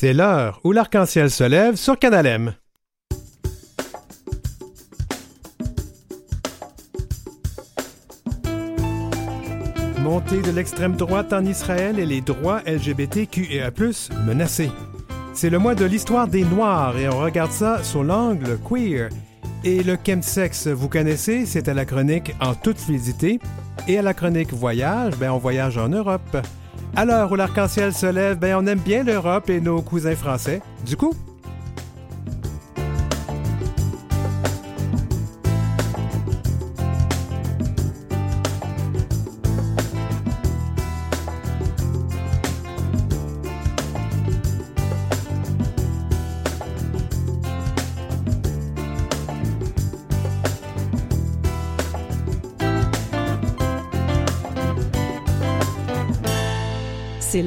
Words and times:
C'est 0.00 0.12
l'heure 0.12 0.60
où 0.62 0.70
l'arc-en-ciel 0.70 1.28
se 1.28 1.42
lève 1.42 1.74
sur 1.74 1.98
Canalem. 1.98 2.54
Montée 9.98 10.40
de 10.40 10.52
l'extrême 10.52 10.94
droite 10.94 11.32
en 11.32 11.44
Israël 11.44 11.98
et 11.98 12.06
les 12.06 12.20
droits 12.20 12.62
LGBTQIA+, 12.64 13.72
menacés. 14.24 14.70
C'est 15.34 15.50
le 15.50 15.58
mois 15.58 15.74
de 15.74 15.84
l'histoire 15.84 16.28
des 16.28 16.44
Noirs 16.44 16.96
et 16.96 17.08
on 17.08 17.18
regarde 17.18 17.50
ça 17.50 17.82
sous 17.82 18.04
l'angle 18.04 18.56
queer. 18.58 19.08
Et 19.64 19.82
le 19.82 19.96
chemsex, 20.06 20.68
vous 20.68 20.88
connaissez, 20.88 21.44
c'est 21.44 21.66
à 21.66 21.74
la 21.74 21.84
chronique 21.84 22.36
En 22.40 22.54
toute 22.54 22.78
fluidité. 22.78 23.40
Et 23.88 23.98
à 23.98 24.02
la 24.02 24.14
chronique 24.14 24.52
Voyage, 24.52 25.16
ben 25.16 25.32
on 25.32 25.38
voyage 25.38 25.76
en 25.76 25.88
Europe. 25.88 26.36
À 26.96 27.04
l'heure 27.04 27.30
où 27.30 27.36
l'arc-en-ciel 27.36 27.92
se 27.92 28.06
lève, 28.06 28.38
ben 28.38 28.56
on 28.56 28.66
aime 28.66 28.80
bien 28.80 29.04
l'Europe 29.04 29.50
et 29.50 29.60
nos 29.60 29.82
cousins 29.82 30.16
français. 30.16 30.60
Du 30.84 30.96
coup, 30.96 31.14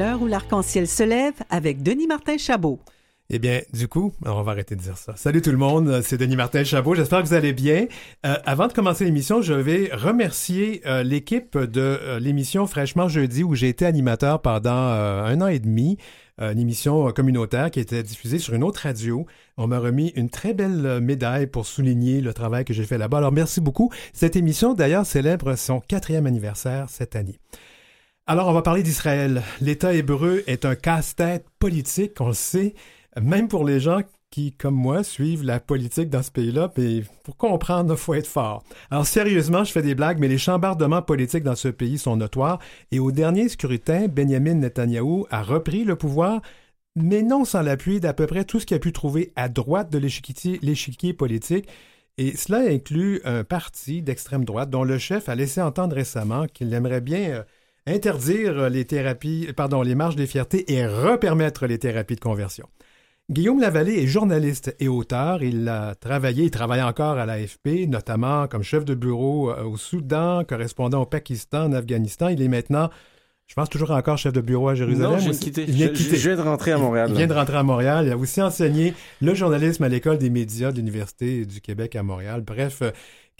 l'heure 0.01 0.21
où 0.21 0.27
l'arc-en-ciel 0.27 0.87
se 0.87 1.03
lève 1.03 1.35
avec 1.51 1.83
Denis 1.83 2.07
Martin 2.07 2.37
Chabot. 2.37 2.79
Eh 3.29 3.37
bien, 3.37 3.61
du 3.71 3.87
coup, 3.87 4.11
on 4.25 4.41
va 4.41 4.51
arrêter 4.51 4.75
de 4.75 4.81
dire 4.81 4.97
ça. 4.97 5.15
Salut 5.15 5.43
tout 5.43 5.51
le 5.51 5.57
monde, 5.57 6.01
c'est 6.03 6.17
Denis 6.17 6.35
Martin 6.35 6.63
Chabot. 6.63 6.95
J'espère 6.95 7.21
que 7.21 7.27
vous 7.27 7.35
allez 7.35 7.53
bien. 7.53 7.85
Euh, 8.25 8.33
avant 8.45 8.67
de 8.67 8.73
commencer 8.73 9.05
l'émission, 9.05 9.43
je 9.43 9.53
vais 9.53 9.91
remercier 9.93 10.81
euh, 10.87 11.03
l'équipe 11.03 11.55
de 11.55 11.81
euh, 11.81 12.19
l'émission 12.19 12.65
Fraîchement 12.65 13.07
Jeudi 13.07 13.43
où 13.43 13.53
j'ai 13.53 13.69
été 13.69 13.85
animateur 13.85 14.41
pendant 14.41 14.71
un 14.71 15.39
an 15.39 15.47
et 15.47 15.59
demi. 15.59 15.97
Une 16.39 16.57
émission 16.57 17.11
communautaire 17.11 17.69
qui 17.69 17.79
était 17.79 18.01
diffusée 18.01 18.39
sur 18.39 18.55
une 18.55 18.63
autre 18.63 18.81
radio. 18.81 19.27
On 19.57 19.67
m'a 19.67 19.77
remis 19.77 20.11
une 20.15 20.31
très 20.31 20.55
belle 20.55 20.99
médaille 20.99 21.45
pour 21.45 21.67
souligner 21.67 22.19
le 22.19 22.33
travail 22.33 22.65
que 22.65 22.73
j'ai 22.73 22.85
fait 22.85 22.97
là-bas. 22.97 23.19
Alors, 23.19 23.31
merci 23.31 23.61
beaucoup. 23.61 23.91
Cette 24.11 24.35
émission, 24.35 24.73
d'ailleurs, 24.73 25.05
célèbre 25.05 25.55
son 25.55 25.79
quatrième 25.81 26.25
anniversaire 26.25 26.87
cette 26.89 27.15
année. 27.15 27.37
Alors, 28.31 28.47
on 28.47 28.53
va 28.53 28.61
parler 28.61 28.81
d'Israël. 28.81 29.43
L'État 29.59 29.93
hébreu 29.93 30.41
est 30.47 30.63
un 30.63 30.75
casse-tête 30.75 31.45
politique, 31.59 32.21
on 32.21 32.29
le 32.29 32.33
sait, 32.33 32.75
même 33.21 33.49
pour 33.49 33.65
les 33.65 33.81
gens 33.81 34.03
qui, 34.29 34.53
comme 34.53 34.73
moi, 34.73 35.03
suivent 35.03 35.43
la 35.43 35.59
politique 35.59 36.09
dans 36.09 36.23
ce 36.23 36.31
pays-là, 36.31 36.71
mais 36.77 37.03
pour 37.25 37.35
comprendre, 37.35 37.93
il 37.93 37.97
faut 37.97 38.13
être 38.13 38.25
fort. 38.25 38.63
Alors, 38.89 39.05
sérieusement, 39.05 39.65
je 39.65 39.73
fais 39.73 39.81
des 39.81 39.95
blagues, 39.95 40.17
mais 40.17 40.29
les 40.29 40.37
chambardements 40.37 41.01
politiques 41.01 41.43
dans 41.43 41.57
ce 41.57 41.67
pays 41.67 41.97
sont 41.97 42.15
notoires, 42.15 42.59
et 42.93 42.99
au 42.99 43.11
dernier 43.11 43.49
scrutin, 43.49 44.07
Benjamin 44.07 44.53
Netanyahou 44.53 45.27
a 45.29 45.43
repris 45.43 45.83
le 45.83 45.97
pouvoir, 45.97 46.39
mais 46.95 47.23
non 47.23 47.43
sans 47.43 47.63
l'appui 47.63 47.99
d'à 47.99 48.13
peu 48.13 48.27
près 48.27 48.45
tout 48.45 48.61
ce 48.61 48.65
qu'il 48.65 48.77
a 48.77 48.79
pu 48.79 48.93
trouver 48.93 49.33
à 49.35 49.49
droite 49.49 49.91
de 49.91 49.97
l'échiquier 49.97 51.13
politique, 51.13 51.67
et 52.17 52.37
cela 52.37 52.59
inclut 52.59 53.19
un 53.25 53.43
parti 53.43 54.01
d'extrême 54.01 54.45
droite 54.45 54.69
dont 54.69 54.85
le 54.85 54.97
chef 54.99 55.27
a 55.27 55.35
laissé 55.35 55.61
entendre 55.61 55.97
récemment 55.97 56.47
qu'il 56.47 56.73
aimerait 56.73 57.01
bien... 57.01 57.19
Euh, 57.19 57.43
interdire 57.87 58.69
les 58.69 58.85
thérapies, 58.85 59.49
pardon, 59.55 59.81
les 59.81 59.95
marges 59.95 60.15
des 60.15 60.27
fiertés 60.27 60.71
et 60.73 60.85
repermettre 60.85 61.65
les 61.65 61.79
thérapies 61.79 62.15
de 62.15 62.21
conversion. 62.21 62.67
Guillaume 63.31 63.61
Lavallée 63.61 64.03
est 64.03 64.07
journaliste 64.07 64.75
et 64.79 64.89
auteur. 64.89 65.41
Il 65.41 65.69
a 65.69 65.95
travaillé, 65.95 66.43
il 66.43 66.51
travaille 66.51 66.81
encore 66.81 67.17
à 67.17 67.25
l'AFP, 67.25 67.87
notamment 67.87 68.47
comme 68.47 68.61
chef 68.61 68.83
de 68.83 68.93
bureau 68.93 69.51
euh, 69.51 69.63
au 69.63 69.77
Soudan, 69.77 70.43
correspondant 70.43 71.03
au 71.03 71.05
Pakistan, 71.05 71.65
en 71.67 71.71
Afghanistan. 71.71 72.27
Il 72.27 72.41
est 72.41 72.49
maintenant, 72.49 72.89
je 73.47 73.53
pense 73.53 73.69
toujours 73.69 73.91
encore 73.91 74.17
chef 74.17 74.33
de 74.33 74.41
bureau 74.41 74.67
à 74.67 74.75
Jérusalem. 74.75 75.11
Non, 75.11 75.17
je 75.17 75.31
viens 75.31 75.87
de 75.87 75.93
Je, 75.93 76.27
viens 76.27 76.35
de 76.35 76.41
rentrer 76.41 76.73
à 76.73 76.77
Montréal. 76.77 77.07
Il, 77.09 77.15
vient 77.15 77.27
de 77.27 77.33
rentrer 77.33 77.55
à 77.55 77.63
Montréal. 77.63 78.05
Il 78.07 78.11
a 78.11 78.17
aussi 78.17 78.41
enseigné 78.41 78.93
le 79.21 79.33
journalisme 79.33 79.83
à 79.83 79.87
l'École 79.87 80.17
des 80.17 80.29
médias 80.29 80.73
de 80.73 80.77
l'Université 80.77 81.45
du 81.45 81.61
Québec 81.61 81.95
à 81.95 82.03
Montréal. 82.03 82.41
Bref, 82.41 82.79
euh, 82.81 82.91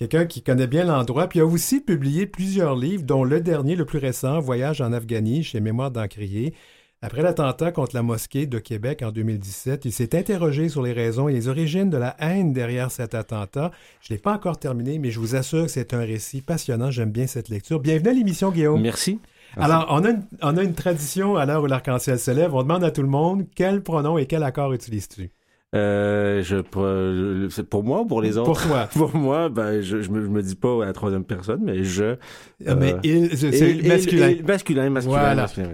quelqu'un 0.02 0.26
qui 0.26 0.42
connaît 0.42 0.66
bien 0.66 0.84
l'endroit, 0.84 1.28
puis 1.28 1.42
a 1.42 1.46
aussi 1.46 1.80
publié 1.80 2.26
plusieurs 2.26 2.76
livres, 2.76 3.04
dont 3.04 3.24
le 3.24 3.40
dernier, 3.40 3.76
le 3.76 3.86
plus 3.86 4.00
récent, 4.00 4.40
Voyage 4.40 4.82
en 4.82 4.94
Afghanie, 4.94 5.44
chez 5.44 5.60
Mémoire 5.60 5.92
d'Encrier. 5.92 6.56
Après 7.04 7.22
l'attentat 7.22 7.72
contre 7.72 7.94
la 7.94 8.02
mosquée 8.02 8.48
de 8.48 8.58
Québec 8.58 9.04
en 9.04 9.12
2017, 9.12 9.86
il 9.86 9.92
s'est 9.92 10.18
interrogé 10.18 10.70
sur 10.70 10.82
les 10.82 10.92
raisons 10.92 11.30
et 11.30 11.34
les 11.34 11.50
origines 11.50 11.92
de 11.92 11.98
la 11.98 12.16
haine 12.18 12.52
derrière 12.52 12.90
cet 12.90 13.14
attentat. 13.14 13.70
Je 14.02 14.12
ne 14.12 14.18
l'ai 14.18 14.22
pas 14.22 14.34
encore 14.34 14.58
terminé, 14.58 14.98
mais 14.98 15.12
je 15.12 15.20
vous 15.20 15.36
assure 15.36 15.66
que 15.66 15.72
c'est 15.72 15.94
un 15.94 16.00
récit 16.00 16.42
passionnant. 16.42 16.90
J'aime 16.90 17.12
bien 17.12 17.28
cette 17.28 17.50
lecture. 17.50 17.80
Bienvenue 17.80 18.10
à 18.10 18.14
l'émission, 18.14 18.50
Guillaume. 18.50 18.82
Merci. 18.82 19.20
Alors, 19.56 19.86
on 19.92 20.04
a, 20.04 20.10
une, 20.10 20.24
on 20.42 20.58
a 20.58 20.64
une 20.64 20.74
tradition 20.74 21.36
à 21.36 21.46
l'heure 21.46 21.62
où 21.62 21.68
l'arc-en-ciel 21.68 22.18
se 22.18 22.32
lève. 22.32 22.56
On 22.56 22.64
demande 22.64 22.84
à 22.84 22.90
tout 22.90 23.04
le 23.04 23.08
monde 23.08 23.46
quel 23.54 23.84
pronom 23.84 24.18
et 24.18 24.26
quel 24.26 24.42
accord 24.42 24.74
utilises-tu? 24.74 25.30
Euh, 25.74 26.44
je, 26.44 26.58
c'est 27.50 27.68
pour 27.68 27.84
moi 27.84 28.02
ou 28.02 28.06
pour 28.06 28.22
les 28.22 28.38
autres? 28.38 28.52
Pour 28.52 28.62
toi. 28.62 28.90
pour 28.94 29.16
moi, 29.16 29.48
ben, 29.50 29.82
je, 29.82 30.02
je, 30.02 30.10
me, 30.10 30.22
je 30.22 30.28
me 30.28 30.42
dis 30.42 30.56
pas 30.56 30.84
à 30.84 30.88
la 30.88 30.94
troisième 30.94 31.24
personne, 31.24 31.62
mais 31.64 31.84
je. 31.84 32.16
Ah, 32.66 32.76
mais 32.76 32.94
euh, 32.94 33.00
il, 33.04 33.38
c'est 33.38 33.52
masculin. 33.84 34.36
masculin, 34.46 34.90
masculin, 34.90 35.20
voilà. 35.20 35.36
masculin, 35.36 35.70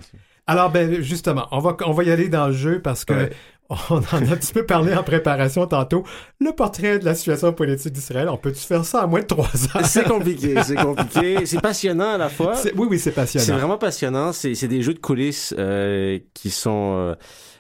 Alors, 0.46 0.72
ben, 0.72 1.02
justement, 1.02 1.47
on 1.52 1.59
va, 1.59 1.75
on 1.86 1.94
va 1.94 2.03
y 2.03 2.12
aller 2.12 2.30
dans 2.30 2.47
le 2.47 2.53
jeu 2.53 2.80
parce 2.80 3.06
que 3.06 3.30
on 3.69 3.96
en 3.96 4.02
a 4.02 4.16
un 4.16 4.36
petit 4.38 4.53
peu 4.53 4.66
parlé 4.66 4.94
en 4.94 5.03
préparation 5.03 5.66
tantôt. 5.66 6.03
Le 6.40 6.52
portrait 6.52 7.00
de 7.00 7.06
la 7.06 7.16
situation 7.16 7.52
politique 7.52 7.91
d'Israël, 7.91 8.30
on 8.30 8.38
peut-tu 8.38 8.62
faire 8.62 8.86
ça 8.86 9.02
à 9.02 9.07
moins 9.07 9.22
de 9.22 9.25
trois 9.25 9.46
ans? 9.47 9.84
C'est 9.84 10.03
compliqué, 10.07 10.56
c'est 10.63 10.75
compliqué. 10.75 11.46
C'est 11.46 11.59
passionnant 11.59 12.13
à 12.13 12.18
la 12.18 12.30
fois. 12.30 12.53
Oui, 12.75 12.88
oui, 12.90 13.00
c'est 13.00 13.12
passionnant. 13.12 13.46
C'est 13.46 13.53
vraiment 13.53 13.78
passionnant. 13.78 14.31
C'est 14.31 14.68
des 14.68 14.84
jeux 14.84 14.94
de 14.94 15.00
coulisses 15.00 15.56
euh, 15.57 16.19
qui 16.36 16.52
sont 16.52 16.94
euh, 16.97 17.16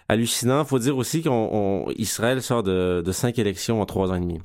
hallucinant. 0.09 0.65
Faut 0.65 0.79
dire 0.79 0.97
aussi 0.97 1.21
qu'Israël 1.21 2.41
sort 2.41 2.63
de, 2.63 3.01
de 3.05 3.11
cinq 3.11 3.39
élections 3.39 3.81
en 3.81 3.85
trois 3.85 4.11
ans 4.11 4.15
et 4.15 4.19
demi. 4.19 4.39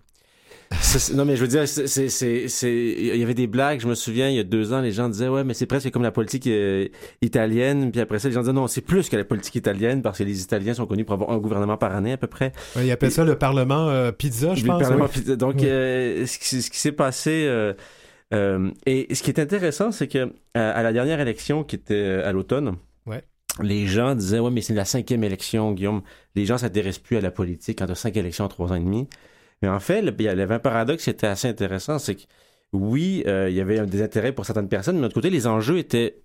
non 1.15 1.25
mais 1.25 1.37
je 1.37 1.43
veux 1.43 1.49
dire, 1.49 1.69
c'est, 1.69 1.87
c'est, 1.87 2.49
c'est, 2.49 2.73
il 2.73 3.17
y 3.17 3.23
avait 3.23 3.35
des 3.35 3.47
blagues. 3.47 3.81
Je 3.81 3.89
me 3.89 3.95
souviens, 3.95 4.29
il 4.29 4.37
y 4.37 4.39
a 4.39 4.45
deux 4.45 4.73
ans, 4.73 4.81
les 4.81 4.93
gens 4.93 5.09
disaient 5.09 5.29
ouais, 5.29 5.45
mais 5.45 5.55
c'est 5.55 5.67
presque 5.67 5.91
comme 5.91 6.03
la 6.03 6.11
politique 6.11 6.47
euh, 6.47 6.89
italienne. 7.21 7.91
Puis 7.91 8.01
après 8.01 8.19
ça, 8.19 8.29
les 8.29 8.35
gens 8.35 8.41
disaient 8.41 8.53
non, 8.53 8.67
c'est 8.67 8.81
plus 8.81 9.09
que 9.09 9.17
la 9.17 9.25
politique 9.25 9.55
italienne 9.55 10.03
parce 10.03 10.19
que 10.19 10.25
les 10.25 10.43
Italiens 10.43 10.75
sont 10.75 10.87
connus 10.87 11.05
pour 11.05 11.15
avoir 11.15 11.31
un 11.31 11.39
gouvernement 11.39 11.77
par 11.77 11.95
année 11.95 12.13
à 12.13 12.17
peu 12.17 12.27
près. 12.27 12.53
Ouais, 12.77 12.87
ils 12.87 12.91
appellent 12.91 13.13
ça 13.13 13.25
le 13.25 13.37
Parlement 13.37 13.89
euh, 13.89 14.13
pizza, 14.13 14.55
je 14.55 14.65
pense. 14.65 14.81
Le 14.81 14.87
Parlement 14.87 15.09
pizza. 15.09 15.37
Donc, 15.37 15.63
euh, 15.63 16.27
ce, 16.27 16.39
qui, 16.39 16.63
ce 16.63 16.71
qui 16.71 16.79
s'est 16.79 16.93
passé. 16.93 17.51
et 18.33 19.15
ce 19.15 19.23
qui 19.23 19.31
est 19.31 19.41
intéressant, 19.41 19.93
c'est 19.93 20.09
que 20.09 20.33
à 20.55 20.83
la 20.83 20.93
dernière 20.93 21.21
élection 21.21 21.65
qui 21.65 21.77
était 21.77 22.23
à 22.25 22.33
l'automne, 22.33 22.77
les 23.61 23.87
gens 23.87 24.15
disaient 24.15 24.39
ouais 24.39 24.51
mais 24.51 24.63
c'est 24.63 24.75
la 24.75 24.85
cinquième 24.85 25.25
élection 25.25 25.73
Guillaume 25.73 26.03
les 26.35 26.47
gens 26.47 26.59
s'intéressent 26.59 27.03
plus 27.03 27.17
à 27.17 27.21
la 27.21 27.31
politique 27.31 27.79
quand 27.79 27.87
tu 27.87 27.93
as 27.93 27.97
cinq 27.97 28.17
élections 28.17 28.45
en 28.45 28.49
trois 28.49 28.73
ans 28.73 28.77
et 28.77 28.81
demi 28.81 29.09
mais 29.61 29.69
en 29.69 29.81
fait 29.81 30.01
il 30.01 30.23
y 30.23 30.29
avait 30.29 30.55
un 30.55 30.59
paradoxe 30.59 31.05
qui 31.05 31.11
était 31.11 31.27
assez 31.27 31.49
intéressant 31.49 31.99
c'est 31.99 32.17
que 32.17 32.23
oui 32.73 33.23
euh, 33.27 33.51
il 33.51 33.57
y 33.57 33.61
avait 33.61 33.85
des 33.87 34.03
intérêts 34.03 34.33
pour 34.33 34.47
certaines 34.47 34.69
personnes 34.69 34.97
mais 34.97 35.01
de 35.01 35.07
l'autre 35.07 35.15
côté 35.15 35.31
les 35.31 35.47
enjeux 35.47 35.79
étaient 35.79 36.23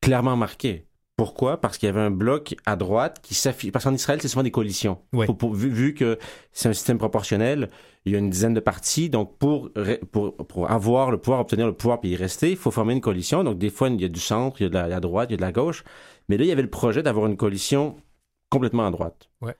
clairement 0.00 0.36
marqués 0.36 0.86
pourquoi? 1.16 1.60
Parce 1.60 1.78
qu'il 1.78 1.86
y 1.86 1.90
avait 1.90 2.00
un 2.00 2.10
bloc 2.10 2.56
à 2.66 2.74
droite 2.74 3.20
qui 3.22 3.34
s'affiche. 3.34 3.70
Parce 3.70 3.84
qu'en 3.84 3.94
Israël, 3.94 4.20
c'est 4.20 4.26
souvent 4.26 4.42
des 4.42 4.50
coalitions. 4.50 4.98
vu, 5.12 5.70
vu, 5.70 5.94
que 5.94 6.18
c'est 6.52 6.68
un 6.68 6.72
système 6.72 6.98
proportionnel, 6.98 7.70
il 8.04 8.12
y 8.12 8.16
a 8.16 8.18
une 8.18 8.30
dizaine 8.30 8.52
de 8.52 8.60
partis. 8.60 9.10
Donc, 9.10 9.38
pour, 9.38 9.70
pour, 10.10 10.36
pour 10.36 10.70
avoir 10.70 11.12
le 11.12 11.18
pouvoir, 11.18 11.40
obtenir 11.40 11.66
le 11.66 11.72
pouvoir 11.72 12.00
puis 12.00 12.10
y 12.10 12.16
rester, 12.16 12.50
il 12.50 12.56
faut 12.56 12.72
former 12.72 12.94
une 12.94 13.00
coalition. 13.00 13.44
Donc, 13.44 13.58
des 13.58 13.70
fois, 13.70 13.88
il 13.90 14.00
y 14.00 14.04
a 14.04 14.08
du 14.08 14.18
centre, 14.18 14.60
il 14.60 14.64
y 14.64 14.66
a 14.66 14.68
de 14.86 14.90
la 14.90 15.00
droite, 15.00 15.30
il 15.30 15.34
y 15.34 15.34
a 15.34 15.36
de 15.36 15.42
la 15.42 15.52
gauche. 15.52 15.84
Mais 16.28 16.36
là, 16.36 16.44
il 16.44 16.48
y 16.48 16.52
avait 16.52 16.62
le 16.62 16.70
projet 16.70 17.02
d'avoir 17.02 17.26
une 17.26 17.36
coalition 17.36 17.96
complètement 18.48 18.86
à 18.86 18.90
droite. 18.90 19.28
Ouais. 19.40 19.54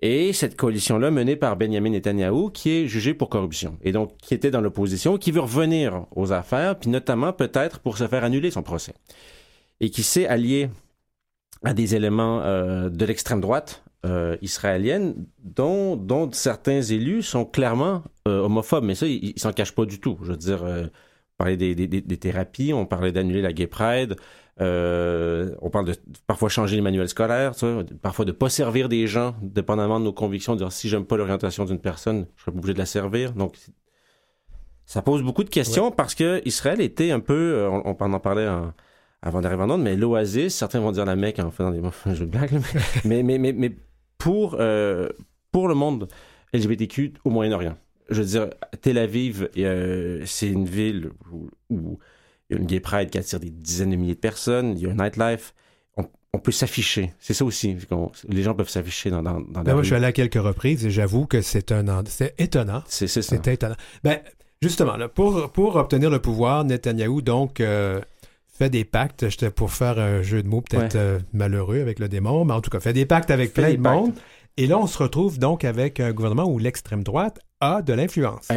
Et 0.00 0.32
cette 0.32 0.56
coalition-là, 0.56 1.10
menée 1.10 1.34
par 1.34 1.56
Benjamin 1.56 1.90
Netanyahu, 1.90 2.52
qui 2.52 2.70
est 2.70 2.86
jugé 2.86 3.14
pour 3.14 3.28
corruption. 3.28 3.78
Et 3.82 3.90
donc, 3.90 4.16
qui 4.18 4.34
était 4.34 4.50
dans 4.50 4.60
l'opposition, 4.60 5.18
qui 5.18 5.32
veut 5.32 5.40
revenir 5.40 6.06
aux 6.14 6.32
affaires, 6.32 6.78
puis 6.78 6.88
notamment 6.88 7.32
peut-être 7.32 7.80
pour 7.80 7.98
se 7.98 8.06
faire 8.06 8.22
annuler 8.22 8.50
son 8.52 8.62
procès. 8.62 8.94
Et 9.80 9.90
qui 9.90 10.04
s'est 10.04 10.26
allié 10.26 10.70
à 11.64 11.74
des 11.74 11.96
éléments 11.96 12.42
euh, 12.42 12.88
de 12.90 13.04
l'extrême 13.04 13.40
droite 13.40 13.82
euh, 14.06 14.36
israélienne, 14.40 15.26
dont, 15.42 15.96
dont 15.96 16.30
certains 16.30 16.80
élus 16.80 17.22
sont 17.22 17.44
clairement 17.44 18.04
euh, 18.28 18.42
homophobes. 18.42 18.84
Mais 18.84 18.94
ça, 18.94 19.06
ils, 19.08 19.34
s'en 19.36 19.52
cachent 19.52 19.74
pas 19.74 19.84
du 19.84 19.98
tout. 19.98 20.16
Je 20.22 20.30
veux 20.30 20.36
dire, 20.36 20.62
on 20.62 20.88
parlait 21.36 21.56
des, 21.56 21.74
des, 21.74 21.88
des, 21.88 22.16
thérapies, 22.16 22.72
on 22.72 22.86
parlait 22.86 23.10
d'annuler 23.10 23.42
la 23.42 23.52
Gay 23.52 23.66
Pride, 23.66 24.14
euh, 24.60 25.54
on 25.60 25.70
parle 25.70 25.86
de 25.86 25.94
parfois 26.26 26.48
changer 26.48 26.76
les 26.76 26.82
manuels 26.82 27.08
scolaires, 27.08 27.52
parfois 28.02 28.24
de 28.24 28.32
pas 28.32 28.48
servir 28.48 28.88
des 28.88 29.06
gens, 29.06 29.34
dépendamment 29.42 30.00
de 30.00 30.04
nos 30.04 30.12
convictions, 30.12 30.54
de 30.54 30.58
dire 30.58 30.72
si 30.72 30.88
j'aime 30.88 31.04
pas 31.04 31.16
l'orientation 31.16 31.64
d'une 31.64 31.78
personne, 31.78 32.26
je 32.36 32.42
serais 32.42 32.56
obligé 32.56 32.74
de 32.74 32.78
la 32.78 32.86
servir. 32.86 33.32
Donc, 33.32 33.56
ça 34.84 35.02
pose 35.02 35.22
beaucoup 35.22 35.44
de 35.44 35.50
questions 35.50 35.90
parce 35.90 36.14
que 36.14 36.40
Israël 36.44 36.80
était 36.80 37.10
un 37.10 37.20
peu, 37.20 37.34
euh, 37.34 37.70
on, 37.70 37.96
on 37.98 38.12
en 38.12 38.20
parlait 38.20 38.48
en, 38.48 38.72
avant 39.22 39.40
d'arriver 39.40 39.62
en 39.62 39.70
Onde, 39.70 39.82
mais 39.82 39.96
l'Oasis, 39.96 40.54
certains 40.54 40.80
vont 40.80 40.92
dire 40.92 41.04
la 41.04 41.16
Mecque 41.16 41.38
en 41.40 41.50
faisant 41.50 41.70
des 41.70 41.80
jeux 42.14 42.26
de 42.26 42.30
blagues, 42.30 42.60
mais, 43.04 43.22
mais, 43.22 43.38
mais, 43.38 43.52
mais, 43.52 43.76
pour, 44.16 44.56
euh, 44.58 45.08
pour 45.52 45.68
le 45.68 45.74
monde 45.74 46.08
LGBTQ 46.52 47.14
au 47.24 47.30
Moyen-Orient. 47.30 47.76
Je 48.10 48.22
veux 48.22 48.26
dire, 48.26 48.50
Tel 48.80 48.98
Aviv, 48.98 49.48
euh, 49.58 50.22
c'est 50.24 50.48
une 50.48 50.64
ville 50.64 51.10
où, 51.70 51.98
il 52.48 52.54
y 52.54 52.58
a 52.58 52.60
une 52.60 52.66
gay 52.66 52.80
pride 52.80 53.10
qui 53.10 53.18
attire 53.18 53.40
des 53.40 53.50
dizaines 53.50 53.90
de 53.90 53.96
milliers 53.96 54.14
de 54.14 54.20
personnes, 54.20 54.76
il 54.76 54.82
y 54.82 54.86
a 54.86 54.90
un 54.90 54.94
nightlife 54.94 55.54
on 56.32 56.38
peut 56.38 56.52
s'afficher. 56.52 57.12
C'est 57.18 57.34
ça 57.34 57.44
aussi. 57.44 57.76
Les 58.28 58.42
gens 58.42 58.54
peuvent 58.54 58.68
s'afficher 58.68 59.10
dans, 59.10 59.22
dans, 59.22 59.40
dans 59.40 59.62
ben 59.62 59.72
Moi, 59.72 59.82
je 59.82 59.88
suis 59.88 59.96
allé 59.96 60.06
à 60.06 60.12
quelques 60.12 60.34
reprises 60.34 60.84
et 60.84 60.90
j'avoue 60.90 61.26
que 61.26 61.40
c'est 61.40 61.72
un 61.72 62.02
c'est 62.06 62.38
étonnant. 62.38 62.82
C'est 62.86 63.06
ça. 63.06 63.22
C'est 63.22 63.46
étonnant. 63.48 63.76
Ben, 64.04 64.18
justement, 64.60 64.96
là, 64.96 65.08
pour, 65.08 65.50
pour 65.50 65.76
obtenir 65.76 66.10
le 66.10 66.18
pouvoir, 66.18 66.64
Netanyahou, 66.64 67.22
donc, 67.22 67.60
euh, 67.60 68.00
fait 68.46 68.68
des 68.68 68.84
pactes. 68.84 69.28
J'étais 69.28 69.50
pour 69.50 69.72
faire 69.72 69.98
un 69.98 70.22
jeu 70.22 70.42
de 70.42 70.48
mots 70.48 70.60
peut-être 70.60 70.96
euh, 70.96 71.18
malheureux 71.32 71.80
avec 71.80 71.98
le 71.98 72.08
démon, 72.08 72.44
mais 72.44 72.54
en 72.54 72.60
tout 72.60 72.70
cas, 72.70 72.80
fait 72.80 72.92
des 72.92 73.06
pactes 73.06 73.30
avec 73.30 73.54
plein 73.54 73.72
de 73.72 73.78
monde. 73.78 74.12
Et 74.58 74.66
là, 74.66 74.78
on 74.78 74.86
se 74.86 74.98
retrouve 74.98 75.38
donc 75.38 75.64
avec 75.64 76.00
un 76.00 76.12
gouvernement 76.12 76.44
où 76.44 76.58
l'extrême 76.58 77.04
droite 77.04 77.40
a 77.60 77.82
de 77.82 77.92
l'influence. 77.92 78.48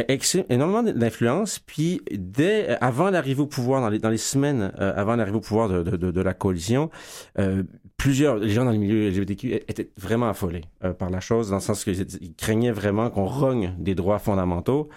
Énormément 0.48 0.82
d'influence. 0.82 1.58
Puis, 1.58 2.00
dès 2.12 2.70
euh, 2.70 2.76
avant 2.80 3.10
l'arrivée 3.10 3.42
au 3.42 3.46
pouvoir, 3.46 3.90
dans 3.90 4.10
les, 4.10 4.16
semaines 4.16 4.72
euh, 4.78 4.92
avant 4.96 5.16
l'arrivée 5.16 5.38
au 5.38 5.40
pouvoir 5.40 5.68
de, 5.68 6.20
la 6.20 6.34
coalition, 6.34 6.90
euh, 7.38 7.62
plusieurs 7.96 8.36
les 8.36 8.50
gens 8.50 8.64
dans 8.64 8.72
le 8.72 8.78
milieu 8.78 9.08
LGBTQ 9.08 9.54
étaient 9.54 9.90
vraiment 9.96 10.28
affolés 10.28 10.62
par 10.98 11.10
la 11.10 11.20
chose, 11.20 11.50
dans 11.50 11.56
le 11.56 11.60
sens 11.60 11.84
qu'ils 11.84 12.34
craignaient 12.36 12.72
vraiment 12.72 13.10
qu'on 13.10 13.26
rogne 13.26 13.74
des 13.78 13.94
droits 13.94 14.18
fondamentaux. 14.18 14.88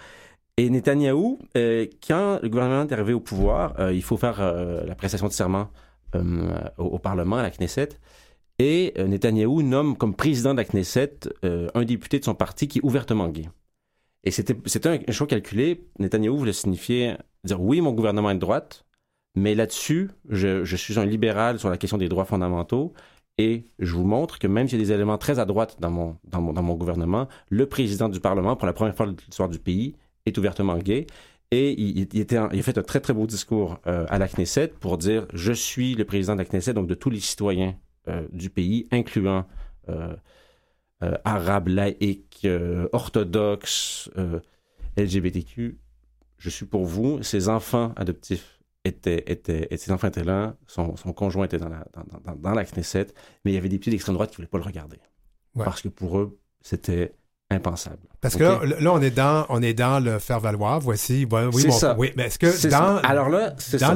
Et 0.56 0.70
Netanyahou, 0.70 1.38
quand 1.54 2.40
le 2.42 2.48
gouvernement 2.48 2.88
est 2.88 2.92
arrivé 2.92 3.12
au 3.12 3.20
pouvoir, 3.20 3.92
il 3.92 4.02
faut 4.02 4.16
faire 4.16 4.40
la 4.40 4.94
prestation 4.94 5.28
de 5.28 5.32
serment 5.32 5.68
au, 6.14 6.84
au, 6.84 6.98
Parlement, 6.98 7.36
à 7.36 7.42
la 7.42 7.50
Knesset. 7.50 7.90
Et 8.58 8.94
Netanyahou 8.96 9.62
nomme 9.62 9.96
comme 9.96 10.16
président 10.16 10.52
de 10.52 10.58
la 10.58 10.64
Knesset 10.64 11.20
un 11.42 11.84
député 11.84 12.18
de 12.18 12.24
son 12.24 12.34
parti 12.34 12.66
qui 12.66 12.78
est 12.78 12.84
ouvertement 12.84 13.28
gay. 13.28 13.44
Et 14.26 14.32
c'était, 14.32 14.88
un, 14.88 15.12
choix 15.12 15.28
calculé. 15.28 15.86
Netanyahou 16.00 16.36
voulait 16.36 16.52
signifier, 16.52 17.14
dire 17.44 17.62
oui, 17.62 17.80
mon 17.80 17.92
gouvernement 17.92 18.30
est 18.30 18.34
de 18.34 18.40
droite, 18.40 18.84
mais 19.36 19.54
là-dessus, 19.54 20.10
je, 20.28 20.64
suis 20.76 20.98
un 20.98 21.06
libéral 21.06 21.60
sur 21.60 21.70
la 21.70 21.78
question 21.78 21.96
des 21.96 22.08
droits 22.08 22.24
fondamentaux. 22.24 22.92
Et 23.38 23.66
je 23.78 23.94
vous 23.94 24.04
montre 24.04 24.40
que 24.40 24.48
même 24.48 24.66
s'il 24.66 24.80
y 24.80 24.82
a 24.82 24.84
des 24.84 24.92
éléments 24.92 25.18
très 25.18 25.38
à 25.38 25.44
droite 25.44 25.76
dans 25.78 25.90
mon, 25.90 26.16
dans 26.24 26.40
mon, 26.40 26.52
dans 26.52 26.62
mon 26.62 26.74
gouvernement, 26.74 27.28
le 27.50 27.66
président 27.66 28.08
du 28.08 28.18
Parlement, 28.18 28.56
pour 28.56 28.66
la 28.66 28.72
première 28.72 28.96
fois 28.96 29.06
de 29.06 29.12
l'histoire 29.12 29.48
du 29.48 29.60
pays, 29.60 29.94
est 30.24 30.36
ouvertement 30.36 30.76
gay. 30.78 31.06
Et 31.52 31.80
il 31.80 32.08
a 32.20 32.62
fait 32.62 32.78
un 32.78 32.82
très, 32.82 32.98
très 32.98 33.12
beau 33.12 33.26
discours 33.28 33.78
euh, 33.86 34.06
à 34.08 34.18
la 34.18 34.26
Knesset 34.26 34.68
pour 34.80 34.98
dire 34.98 35.28
Je 35.34 35.52
suis 35.52 35.94
le 35.94 36.04
président 36.04 36.34
de 36.34 36.38
la 36.40 36.44
Knesset, 36.46 36.72
donc 36.72 36.88
de 36.88 36.94
tous 36.94 37.10
les 37.10 37.20
citoyens 37.20 37.76
euh, 38.08 38.26
du 38.32 38.50
pays, 38.50 38.88
incluant 38.90 39.46
euh, 39.88 40.16
euh, 41.02 41.16
arabes, 41.24 41.68
laïcs, 41.68 42.46
orthodoxes, 42.92 44.10
LGBTQ. 44.96 45.78
Je 46.38 46.50
suis 46.50 46.66
pour 46.66 46.84
vous. 46.84 47.22
Ses 47.22 47.48
enfants 47.48 47.92
adoptifs 47.96 48.60
étaient, 48.84 49.24
étaient, 49.26 49.68
ses 49.76 49.92
enfants 49.92 50.08
étaient 50.08 50.24
là, 50.24 50.56
son, 50.66 50.94
conjoint 51.14 51.46
était 51.46 51.58
dans 51.58 51.68
la, 51.68 51.84
dans, 51.92 52.34
dans, 52.34 52.52
la 52.52 52.64
Knesset, 52.64 53.08
mais 53.44 53.52
il 53.52 53.54
y 53.54 53.58
avait 53.58 53.68
des 53.68 53.78
petits 53.78 53.90
d'extrême 53.90 54.14
droite 54.14 54.30
qui 54.30 54.34
ne 54.34 54.36
voulaient 54.36 54.50
pas 54.50 54.58
le 54.58 54.64
regarder. 54.64 54.98
Parce 55.54 55.80
que 55.80 55.88
pour 55.88 56.18
eux, 56.18 56.38
c'était 56.60 57.14
impensable. 57.50 58.02
Parce 58.20 58.36
que 58.36 58.82
là, 58.82 58.92
on 58.92 59.00
est 59.00 59.10
dans, 59.10 59.46
on 59.48 59.62
est 59.62 59.74
dans 59.74 60.02
le 60.02 60.18
faire 60.18 60.40
valoir. 60.40 60.80
Voici, 60.80 61.26
oui, 61.30 61.62
c'est 61.62 61.70
ça. 61.70 61.96
oui, 61.98 62.12
mais 62.16 62.24
est-ce 62.24 62.38
que 62.38 62.68
dans, 62.68 62.98
alors 62.98 63.28
là, 63.28 63.54
dans, 63.80 63.94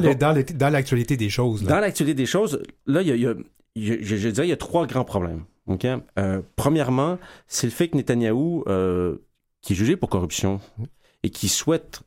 dans, 0.55 0.69
l'actualité 0.69 1.17
des 1.17 1.29
choses, 1.29 1.63
dans 1.63 1.79
l'actualité 1.79 2.15
des 2.15 2.25
choses, 2.25 2.63
là, 2.85 3.01
il 3.01 3.15
y 3.15 3.27
a, 3.27 3.33
je, 3.75 3.93
je, 4.01 4.29
dirais, 4.29 4.47
il 4.47 4.49
y 4.49 4.53
a 4.53 4.57
trois 4.57 4.87
grands 4.87 5.05
problèmes. 5.05 5.43
Euh, 6.17 6.41
premièrement, 6.55 7.17
c'est 7.47 7.67
le 7.67 7.71
fait 7.71 7.89
que 7.89 7.97
Netanyahou, 7.97 8.63
euh, 8.67 9.17
qui 9.61 9.73
est 9.73 9.75
jugé 9.75 9.95
pour 9.95 10.09
corruption 10.09 10.59
et 11.23 11.29
qui 11.29 11.49
souhaite 11.49 12.01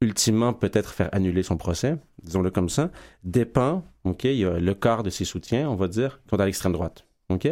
ultimement 0.00 0.52
peut-être 0.52 0.92
faire 0.92 1.10
annuler 1.12 1.42
son 1.42 1.56
procès, 1.56 1.96
disons-le 2.22 2.50
comme 2.50 2.68
ça, 2.68 2.90
dépend, 3.22 3.84
ok, 4.04 4.24
il 4.24 4.36
y 4.36 4.44
a 4.44 4.58
le 4.58 4.74
quart 4.74 5.02
de 5.02 5.10
ses 5.10 5.24
soutiens, 5.24 5.68
on 5.68 5.74
va 5.74 5.88
dire, 5.88 6.20
qui 6.22 6.30
sont 6.30 6.40
à 6.40 6.46
l'extrême 6.46 6.72
droite. 6.72 7.06
ok? 7.28 7.48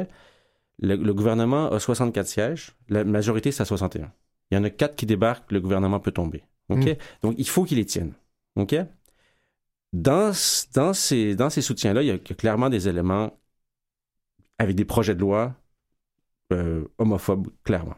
Le, 0.80 0.94
le, 0.94 1.12
gouvernement 1.12 1.70
a 1.72 1.80
64 1.80 2.26
sièges, 2.26 2.76
la 2.88 3.04
majorité 3.04 3.50
c'est 3.50 3.62
à 3.62 3.66
61. 3.66 4.12
Il 4.50 4.54
y 4.54 4.58
en 4.58 4.64
a 4.64 4.70
quatre 4.70 4.96
qui 4.96 5.06
débarquent, 5.06 5.50
le 5.52 5.60
gouvernement 5.60 6.00
peut 6.00 6.12
tomber. 6.12 6.44
ok? 6.70 6.86
Mm. 6.86 6.96
Donc 7.22 7.34
il 7.36 7.48
faut 7.48 7.64
qu'il 7.64 7.78
les 7.78 7.84
tienne. 7.84 8.12
ok? 8.56 8.76
Dans, 9.92 10.32
dans 10.74 10.92
ces, 10.92 11.34
dans 11.34 11.50
ces 11.50 11.62
soutiens-là, 11.62 12.02
il 12.02 12.06
y 12.06 12.10
a 12.10 12.18
clairement 12.18 12.70
des 12.70 12.88
éléments 12.88 13.32
avec 14.58 14.76
des 14.76 14.84
projets 14.84 15.14
de 15.14 15.20
loi 15.20 15.54
euh, 16.52 16.84
homophobes, 16.98 17.48
clairement. 17.64 17.96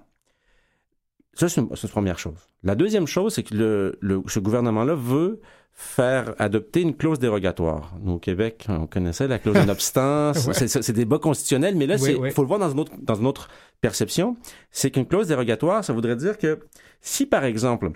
Ça, 1.34 1.48
c'est 1.48 1.60
une, 1.60 1.68
une, 1.68 1.88
première 1.88 2.18
chose. 2.18 2.48
La 2.62 2.74
deuxième 2.74 3.06
chose, 3.06 3.34
c'est 3.34 3.44
que 3.44 3.54
le, 3.54 3.98
le, 4.00 4.22
ce 4.26 4.40
gouvernement-là 4.40 4.94
veut 4.94 5.40
faire 5.72 6.34
adopter 6.38 6.82
une 6.82 6.94
clause 6.94 7.18
dérogatoire. 7.18 7.94
Nous, 8.02 8.12
au 8.12 8.18
Québec, 8.18 8.66
on 8.68 8.86
connaissait 8.86 9.28
la 9.28 9.38
clause 9.38 9.54
d'inobstance. 9.54 10.50
C'est 10.66 10.92
des 10.92 11.04
bas 11.04 11.18
constitutionnels, 11.18 11.76
mais 11.76 11.86
là, 11.86 11.96
il 11.96 12.32
faut 12.32 12.42
le 12.42 12.48
voir 12.48 12.58
dans 12.58 12.70
une 12.70 12.80
autre, 12.80 12.92
dans 13.00 13.14
une 13.14 13.26
autre 13.26 13.48
perception. 13.80 14.36
C'est 14.70 14.90
qu'une 14.90 15.06
clause 15.06 15.28
dérogatoire, 15.28 15.84
ça 15.84 15.92
voudrait 15.92 16.16
dire 16.16 16.36
que 16.36 16.60
si, 17.00 17.24
par 17.24 17.44
exemple, 17.44 17.92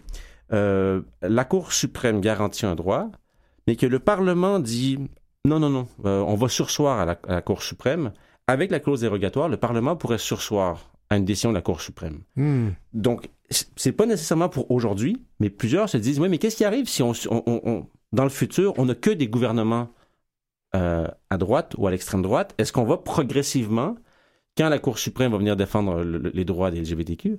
euh, 0.53 1.03
la 1.21 1.45
Cour 1.45 1.73
suprême 1.73 2.21
garantit 2.21 2.65
un 2.65 2.75
droit, 2.75 3.11
mais 3.67 3.77
que 3.77 3.87
le 3.87 3.99
Parlement 3.99 4.61
dit 4.61 4.99
non, 5.45 5.59
non, 5.59 5.69
non, 5.69 5.89
euh, 6.07 6.21
on 6.21 6.37
va 6.37 6.49
sursoir 6.49 7.01
à 7.01 7.05
la, 7.05 7.19
à 7.29 7.33
la 7.33 7.43
Cour 7.43 7.63
suprême, 7.63 8.13
avec 8.46 8.70
la 8.70 8.81
clause 8.81 9.00
dérogatoire, 9.00 9.49
le 9.49 9.56
Parlement 9.56 9.96
pourrait 9.96 10.19
sursoir 10.19 10.93
à 11.11 11.17
une 11.17 11.25
décision 11.25 11.50
de 11.50 11.55
la 11.55 11.62
Cour 11.62 11.81
suprême. 11.81 12.23
Hmm. 12.37 12.70
Donc, 12.93 13.31
c'est 13.50 13.93
pas 13.93 14.06
nécessairement 14.06 14.49
pour 14.49 14.70
aujourd'hui, 14.70 15.23
mais 15.41 15.50
plusieurs 15.50 15.88
se 15.88 15.96
disent, 15.96 16.19
oui, 16.19 16.29
mais 16.29 16.38
qu'est-ce 16.38 16.56
qui 16.56 16.64
arrive 16.64 16.88
si 16.88 17.02
on, 17.02 17.12
dans 18.12 18.25
le 18.25 18.31
futur, 18.31 18.75
on 18.79 18.87
n'a 18.87 18.94
que 18.94 19.11
des 19.11 19.29
gouvernements 19.29 19.88
euh, 20.75 21.06
à 21.31 21.37
droite 21.38 21.75
ou 21.79 21.87
à 21.87 21.91
l'extrême 21.91 22.23
droite? 22.23 22.55
Est-ce 22.58 22.73
qu'on 22.73 22.85
va 22.85 22.96
progressivement, 22.96 23.96
quand 24.56 24.69
la 24.69 24.79
Cour 24.79 24.99
suprême 24.99 25.32
va 25.32 25.38
venir 25.38 25.56
défendre 25.56 26.02
les 26.02 26.44
droits 26.44 26.70
des 26.70 26.81
LGBTQ, 26.81 27.38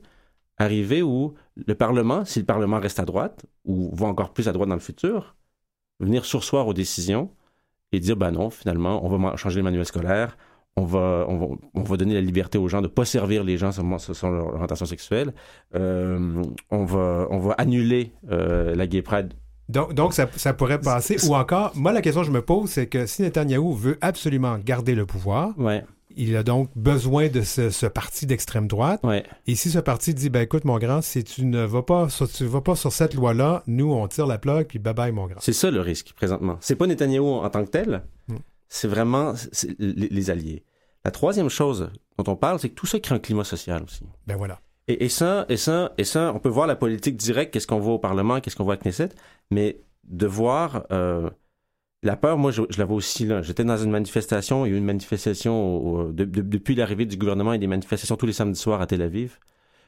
arriver 0.58 1.02
où 1.02 1.34
le 1.56 1.76
Parlement, 1.76 2.24
si 2.24 2.40
le 2.40 2.46
Parlement 2.46 2.80
reste 2.80 3.00
à 3.00 3.06
droite, 3.06 3.46
ou 3.66 3.94
va 3.96 4.08
encore 4.08 4.34
plus 4.34 4.48
à 4.48 4.54
droite 4.54 4.70
dans 4.70 4.76
le 4.76 4.82
futur, 4.82 5.36
venir 6.00 6.26
sursoir 6.26 6.68
aux 6.68 6.74
décisions 6.74 7.32
et 7.92 8.00
dire, 8.00 8.16
ben 8.16 8.32
non, 8.32 8.50
finalement, 8.50 9.06
on 9.06 9.18
va 9.18 9.36
changer 9.36 9.58
les 9.58 9.64
manuels 9.64 9.86
scolaires, 9.86 10.38
on 10.78 10.84
va, 10.84 11.26
on 11.30 11.38
va, 11.38 11.46
on 11.74 11.84
va 11.84 11.98
donner 11.98 12.16
la 12.16 12.22
liberté 12.22 12.58
aux 12.58 12.68
gens 12.68 12.82
de 12.82 12.88
pas 12.88 13.06
servir 13.06 13.44
les 13.44 13.58
gens 13.58 13.72
sur 13.72 14.30
leur 14.30 14.48
orientation 14.48 14.86
sexuelle. 14.86 15.34
Euh, 15.74 16.44
on 16.70 16.84
va, 16.84 17.28
on 17.30 17.38
va 17.38 17.54
annuler 17.54 18.12
euh, 18.30 18.76
la 18.76 18.86
gay 18.86 19.02
pride. 19.02 19.34
Donc, 19.70 19.94
donc 19.94 20.14
ça, 20.14 20.28
ça 20.36 20.54
pourrait 20.54 20.82
passer. 20.82 21.16
Ou 21.28 21.36
encore, 21.36 21.72
moi, 21.76 21.94
la 21.94 22.02
question 22.02 22.22
que 22.22 22.28
je 22.28 22.32
me 22.32 22.42
pose, 22.42 22.70
c'est 22.70 22.88
que 22.88 23.06
si 23.06 23.22
Netanyahou 23.22 23.74
veut 23.74 23.98
absolument 24.02 24.58
garder 24.58 24.96
le 24.96 25.06
pouvoir, 25.06 25.58
ouais. 25.58 25.84
il 26.16 26.36
a 26.36 26.44
donc 26.44 26.70
besoin 26.76 27.30
de 27.30 27.42
ce, 27.42 27.70
ce 27.70 27.86
parti 27.86 28.26
d'extrême 28.26 28.68
droite. 28.68 29.00
Ouais. 29.04 29.24
Et 29.48 29.56
si 29.56 29.72
ce 29.72 29.80
parti 29.80 30.14
dit, 30.14 30.30
ben 30.30 30.42
écoute, 30.42 30.66
mon 30.66 30.78
grand, 30.78 31.02
si 31.02 31.24
tu 31.24 31.46
ne 31.46 31.64
vas 31.64 31.84
pas 31.84 32.10
sur, 32.10 32.30
tu 32.30 32.44
vas 32.46 32.62
pas 32.62 32.76
sur 32.76 32.92
cette 32.92 33.14
loi-là, 33.14 33.64
nous, 33.66 33.92
on 33.92 34.08
tire 34.10 34.28
la 34.28 34.38
plug, 34.38 34.68
puis 34.68 34.78
bye 34.78 34.94
bye, 34.94 35.12
mon 35.14 35.26
grand. 35.26 35.40
C'est 35.40 35.54
ça 35.54 35.72
le 35.72 35.80
risque, 35.80 36.14
présentement. 36.16 36.58
C'est 36.60 36.76
pas 36.76 36.86
Netanyahou 36.86 37.28
en 37.28 37.50
tant 37.50 37.64
que 37.64 37.72
tel. 37.72 38.04
Hmm 38.28 38.36
c'est 38.68 38.88
vraiment 38.88 39.34
les, 39.80 40.30
alliés. 40.30 40.64
La 41.04 41.12
troisième 41.12 41.50
chose 41.50 41.92
dont 42.18 42.32
on 42.32 42.36
parle, 42.36 42.60
c'est 42.60 42.70
que 42.70 42.76
tout 42.76 42.86
ça 42.86 43.00
crée 43.00 43.16
un 43.16 43.20
climat 43.20 43.44
social 43.44 43.84
aussi. 43.84 44.04
Ben 44.28 44.36
voilà. 44.36 44.60
Et, 44.88 45.10
ça, 45.10 45.46
et 45.50 45.58
ça, 45.58 45.94
et 45.98 46.04
ça, 46.04 46.32
on 46.36 46.40
peut 46.40 46.50
voir 46.50 46.68
la 46.68 46.76
politique 46.76 47.16
directe, 47.18 47.52
qu'est-ce 47.52 47.66
qu'on 47.66 47.80
voit 47.80 47.94
au 47.94 48.00
Parlement, 48.00 48.40
qu'est-ce 48.40 48.56
qu'on 48.56 48.64
voit 48.64 48.76
à 48.76 48.78
Knesset, 48.78 49.10
mais 49.50 49.82
de 50.04 50.28
voir 50.28 50.86
euh, 50.92 51.30
la 52.04 52.16
peur, 52.16 52.38
moi, 52.38 52.52
je, 52.52 52.62
la 52.78 52.86
vois 52.86 52.98
aussi 52.98 53.26
là. 53.26 53.42
J'étais 53.42 53.64
dans 53.64 53.78
une 53.78 53.90
manifestation, 53.90 54.66
il 54.66 54.70
y 54.70 54.72
a 54.74 54.76
eu 54.76 54.78
une 54.78 54.86
manifestation 54.86 56.12
depuis 56.14 56.76
l'arrivée 56.76 57.08
du 57.08 57.18
gouvernement, 57.18 57.54
il 57.54 57.56
y 57.56 57.58
a 57.58 57.62
des 57.62 57.68
manifestations 57.68 58.16
tous 58.16 58.28
les 58.28 58.34
samedis 58.34 58.60
soirs 58.60 58.80
à 58.80 58.86
Tel 58.86 59.02
Aviv. 59.02 59.40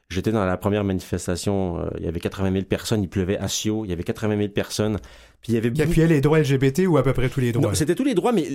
J'étais 0.09 0.31
dans 0.31 0.45
la 0.45 0.55
première 0.55 0.85
manifestation, 0.85 1.79
euh, 1.79 1.89
il 1.97 2.05
y 2.05 2.07
avait 2.07 2.21
80 2.21 2.53
000 2.53 2.63
personnes, 2.63 3.03
il 3.03 3.09
pleuvait 3.09 3.37
à 3.37 3.49
Sio, 3.49 3.83
il 3.83 3.89
y 3.89 3.93
avait 3.93 4.03
80 4.03 4.37
000 4.37 4.49
personnes. 4.49 4.99
Puis 5.41 5.51
il 5.51 5.55
y 5.55 5.57
avait 5.57 5.71
qui 5.71 5.81
appuyait 5.81 6.07
les 6.07 6.21
droits 6.21 6.39
LGBT 6.39 6.87
ou 6.87 6.97
à 6.97 7.03
peu 7.03 7.11
près 7.11 7.27
tous 7.27 7.41
les 7.41 7.51
droits? 7.51 7.75
C'était 7.75 7.93
tous 7.93 8.05
les 8.05 8.15
droits, 8.15 8.31
mais 8.31 8.47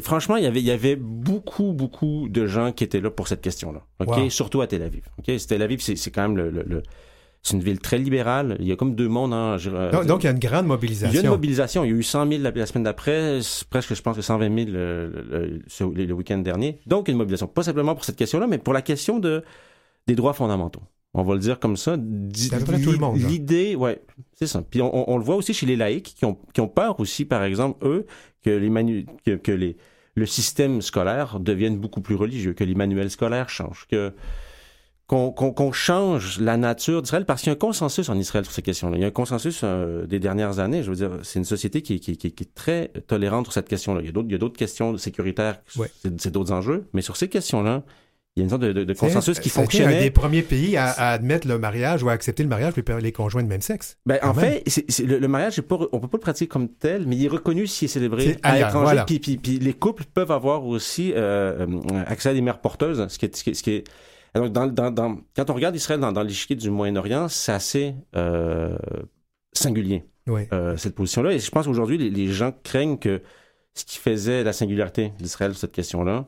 franchement, 0.00 0.36
il 0.36 0.42
y, 0.42 0.46
avait, 0.46 0.58
il 0.58 0.66
y 0.66 0.72
avait 0.72 0.96
beaucoup, 0.96 1.72
beaucoup 1.72 2.28
de 2.28 2.46
gens 2.46 2.72
qui 2.72 2.82
étaient 2.82 3.00
là 3.00 3.10
pour 3.10 3.28
cette 3.28 3.40
question-là. 3.40 3.84
OK? 4.00 4.30
Surtout 4.30 4.60
à 4.60 4.66
Tel 4.66 4.82
Aviv. 4.82 5.02
OK? 5.18 5.30
Tel 5.46 5.62
Aviv, 5.62 5.80
c'est 5.80 6.10
quand 6.10 6.28
même 6.28 6.36
le, 6.36 6.82
c'est 7.42 7.54
une 7.54 7.62
ville 7.62 7.78
très 7.78 7.98
libérale. 7.98 8.56
Il 8.58 8.66
y 8.66 8.72
a 8.72 8.76
comme 8.76 8.96
deux 8.96 9.08
mondes. 9.08 9.32
Hein, 9.32 9.56
donc, 10.04 10.24
il 10.24 10.26
y 10.26 10.28
a 10.28 10.32
une 10.32 10.40
grande 10.40 10.66
mobilisation. 10.66 11.12
Il 11.12 11.16
y 11.16 11.18
a 11.18 11.22
une 11.22 11.30
mobilisation. 11.30 11.84
Il 11.84 11.90
y 11.92 11.94
a 11.94 11.96
eu 11.96 12.02
100 12.02 12.28
000 12.28 12.42
la, 12.42 12.66
semaine 12.66 12.82
d'après, 12.82 13.38
presque, 13.70 13.94
je 13.94 14.02
pense, 14.02 14.16
que 14.16 14.22
120 14.22 14.64
000 14.64 14.70
le, 14.72 15.62
le 15.80 16.12
week-end 16.12 16.38
dernier. 16.38 16.80
Donc, 16.86 17.06
une 17.06 17.16
mobilisation. 17.16 17.46
Pas 17.46 17.62
simplement 17.62 17.94
pour 17.94 18.04
cette 18.04 18.16
question-là, 18.16 18.48
mais 18.48 18.58
pour 18.58 18.74
la 18.74 18.82
question 18.82 19.20
de, 19.20 19.44
des 20.08 20.16
droits 20.16 20.32
fondamentaux. 20.32 20.82
On 21.14 21.22
va 21.22 21.34
le 21.34 21.40
dire 21.40 21.60
comme 21.60 21.76
ça. 21.76 21.96
L'idée, 23.14 23.76
ouais, 23.76 24.02
c'est 24.34 24.46
ça. 24.46 24.62
Puis 24.62 24.82
on, 24.82 25.16
le 25.16 25.24
voit 25.24 25.36
aussi 25.36 25.54
chez 25.54 25.66
les 25.66 25.76
laïcs 25.76 26.14
qui 26.16 26.24
ont, 26.24 26.36
qui 26.52 26.60
ont 26.60 26.68
peur 26.68 26.98
aussi, 26.98 27.24
par 27.24 27.44
exemple, 27.44 27.86
eux, 27.86 28.06
que 28.42 28.50
les, 28.50 29.06
que, 29.24 29.36
que 29.36 29.52
les 29.52 29.76
le 30.18 30.26
système 30.26 30.82
scolaire 30.82 31.38
devienne 31.40 31.78
beaucoup 31.78 32.00
plus 32.00 32.16
religieux, 32.16 32.52
que 32.52 32.64
les 32.64 32.74
manuels 32.74 33.10
scolaires 33.10 33.48
changent, 33.48 33.86
que 33.90 34.12
qu'on 35.06 35.72
change 35.72 36.38
la 36.38 36.58
nature 36.58 37.00
d'Israël, 37.00 37.24
parce 37.24 37.40
qu'il 37.40 37.48
y 37.48 37.50
a 37.50 37.54
un 37.54 37.58
consensus 37.58 38.10
en 38.10 38.18
Israël 38.18 38.44
sur 38.44 38.52
ces 38.52 38.60
questions-là. 38.60 38.98
Il 38.98 39.00
y 39.00 39.04
a 39.04 39.06
un 39.06 39.10
consensus 39.10 39.62
euh, 39.64 40.06
des 40.06 40.18
dernières 40.18 40.58
années. 40.58 40.82
Je 40.82 40.90
veux 40.90 40.96
dire, 40.96 41.12
c'est 41.22 41.38
une 41.38 41.46
société 41.46 41.80
qui, 41.80 41.98
qui, 41.98 42.18
qui, 42.18 42.26
est 42.26 42.54
très 42.54 42.88
tolérante 43.06 43.46
sur 43.46 43.54
cette 43.54 43.68
question-là. 43.68 44.02
Il 44.02 44.06
y 44.06 44.34
a 44.34 44.38
d'autres 44.38 44.58
questions 44.58 44.98
sécuritaires, 44.98 45.62
c'est 46.18 46.30
d'autres 46.30 46.52
enjeux, 46.52 46.88
mais 46.92 47.00
sur 47.00 47.16
ces 47.16 47.28
questions-là, 47.28 47.84
il 48.38 48.42
y 48.42 48.42
a 48.42 48.44
une 48.44 48.50
sorte 48.50 48.62
de, 48.62 48.92
consensus 48.94 49.40
qui 49.40 49.48
fonctionne. 49.48 49.90
C'est 49.90 49.96
un 49.96 50.00
des 50.00 50.10
premiers 50.10 50.42
pays 50.42 50.76
à, 50.76 50.92
admettre 50.92 51.48
le 51.48 51.58
mariage 51.58 52.02
ou 52.02 52.08
à 52.08 52.12
accepter 52.12 52.44
le 52.44 52.48
mariage 52.48 52.74
pour 52.74 52.96
les 52.96 53.12
conjoints 53.12 53.42
de 53.42 53.48
même 53.48 53.60
sexe. 53.60 53.98
Ben, 54.06 54.18
en 54.22 54.32
fait, 54.32 54.64
le, 55.04 55.26
mariage, 55.26 55.60
pas, 55.62 55.78
on 55.92 55.98
peut 55.98 56.08
pas 56.08 56.18
le 56.18 56.22
pratiquer 56.22 56.46
comme 56.46 56.68
tel, 56.68 57.06
mais 57.06 57.16
il 57.16 57.24
est 57.24 57.28
reconnu 57.28 57.66
s'il 57.66 57.86
est 57.86 57.88
célébré 57.88 58.38
à 58.42 58.56
l'étranger. 58.56 59.02
Puis, 59.06 59.58
les 59.58 59.72
couples 59.72 60.04
peuvent 60.12 60.30
avoir 60.30 60.64
aussi 60.66 61.12
euh, 61.12 61.66
euh, 61.66 62.04
accès 62.06 62.28
à 62.28 62.34
des 62.34 62.40
mères 62.40 62.60
porteuses, 62.60 63.06
ce 63.08 63.18
qui 63.18 63.26
est, 63.26 63.54
ce 63.54 63.62
qui 63.62 63.70
est, 63.70 63.84
donc, 64.34 64.52
dans, 64.52 64.90
dans, 64.90 65.18
quand 65.34 65.50
on 65.50 65.54
regarde 65.54 65.74
Israël 65.74 65.98
dans, 65.98 66.12
dans 66.12 66.22
l'échiquier 66.22 66.54
du 66.54 66.70
Moyen-Orient, 66.70 67.28
c'est 67.28 67.52
assez 67.52 67.94
euh, 68.14 68.76
singulier, 69.52 70.04
cette 70.76 70.94
position-là. 70.94 71.32
Et 71.32 71.38
je 71.40 71.50
pense 71.50 71.66
qu'aujourd'hui, 71.66 71.98
les, 71.98 72.10
les, 72.10 72.28
gens 72.28 72.52
craignent 72.62 72.98
que 72.98 73.22
ce 73.74 73.84
qui 73.84 73.98
faisait 73.98 74.44
la 74.44 74.52
singularité 74.52 75.12
d'Israël 75.18 75.52
sur 75.52 75.60
cette 75.60 75.72
question-là 75.72 76.26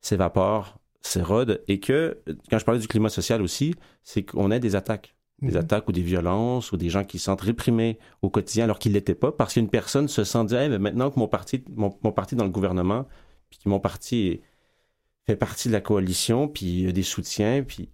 s'évapore 0.00 0.78
s'érode 1.06 1.62
et 1.68 1.80
que, 1.80 2.22
quand 2.50 2.58
je 2.58 2.64
parlais 2.64 2.80
du 2.80 2.88
climat 2.88 3.08
social 3.08 3.42
aussi, 3.42 3.74
c'est 4.02 4.22
qu'on 4.22 4.50
a 4.50 4.58
des 4.58 4.76
attaques. 4.76 5.16
Des 5.42 5.52
mhm. 5.52 5.56
attaques 5.56 5.88
ou 5.88 5.92
des 5.92 6.02
violences 6.02 6.72
ou 6.72 6.76
des 6.76 6.88
gens 6.88 7.04
qui 7.04 7.18
se 7.18 7.24
sentent 7.24 7.40
réprimés 7.40 7.98
au 8.22 8.30
quotidien 8.30 8.64
alors 8.64 8.78
qu'ils 8.78 8.92
ne 8.92 8.96
l'étaient 8.96 9.16
pas 9.16 9.32
parce 9.32 9.54
qu'une 9.54 9.68
personne 9.68 10.06
se 10.06 10.22
sent 10.22 10.44
dire 10.44 10.68
mais 10.70 10.78
maintenant 10.78 11.10
que 11.10 11.18
mon 11.18 11.26
parti, 11.26 11.64
mon, 11.74 11.90
parti 11.90 12.36
dans 12.36 12.44
le 12.44 12.50
gouvernement, 12.50 13.06
puis 13.50 13.58
que 13.58 13.68
mon 13.68 13.80
parti 13.80 14.40
fait 15.26 15.36
partie 15.36 15.68
de 15.68 15.72
la 15.72 15.80
coalition, 15.80 16.48
puis 16.48 16.66
il 16.66 16.84
y 16.84 16.88
a 16.88 16.92
des 16.92 17.02
soutiens, 17.02 17.64
puis 17.64 17.90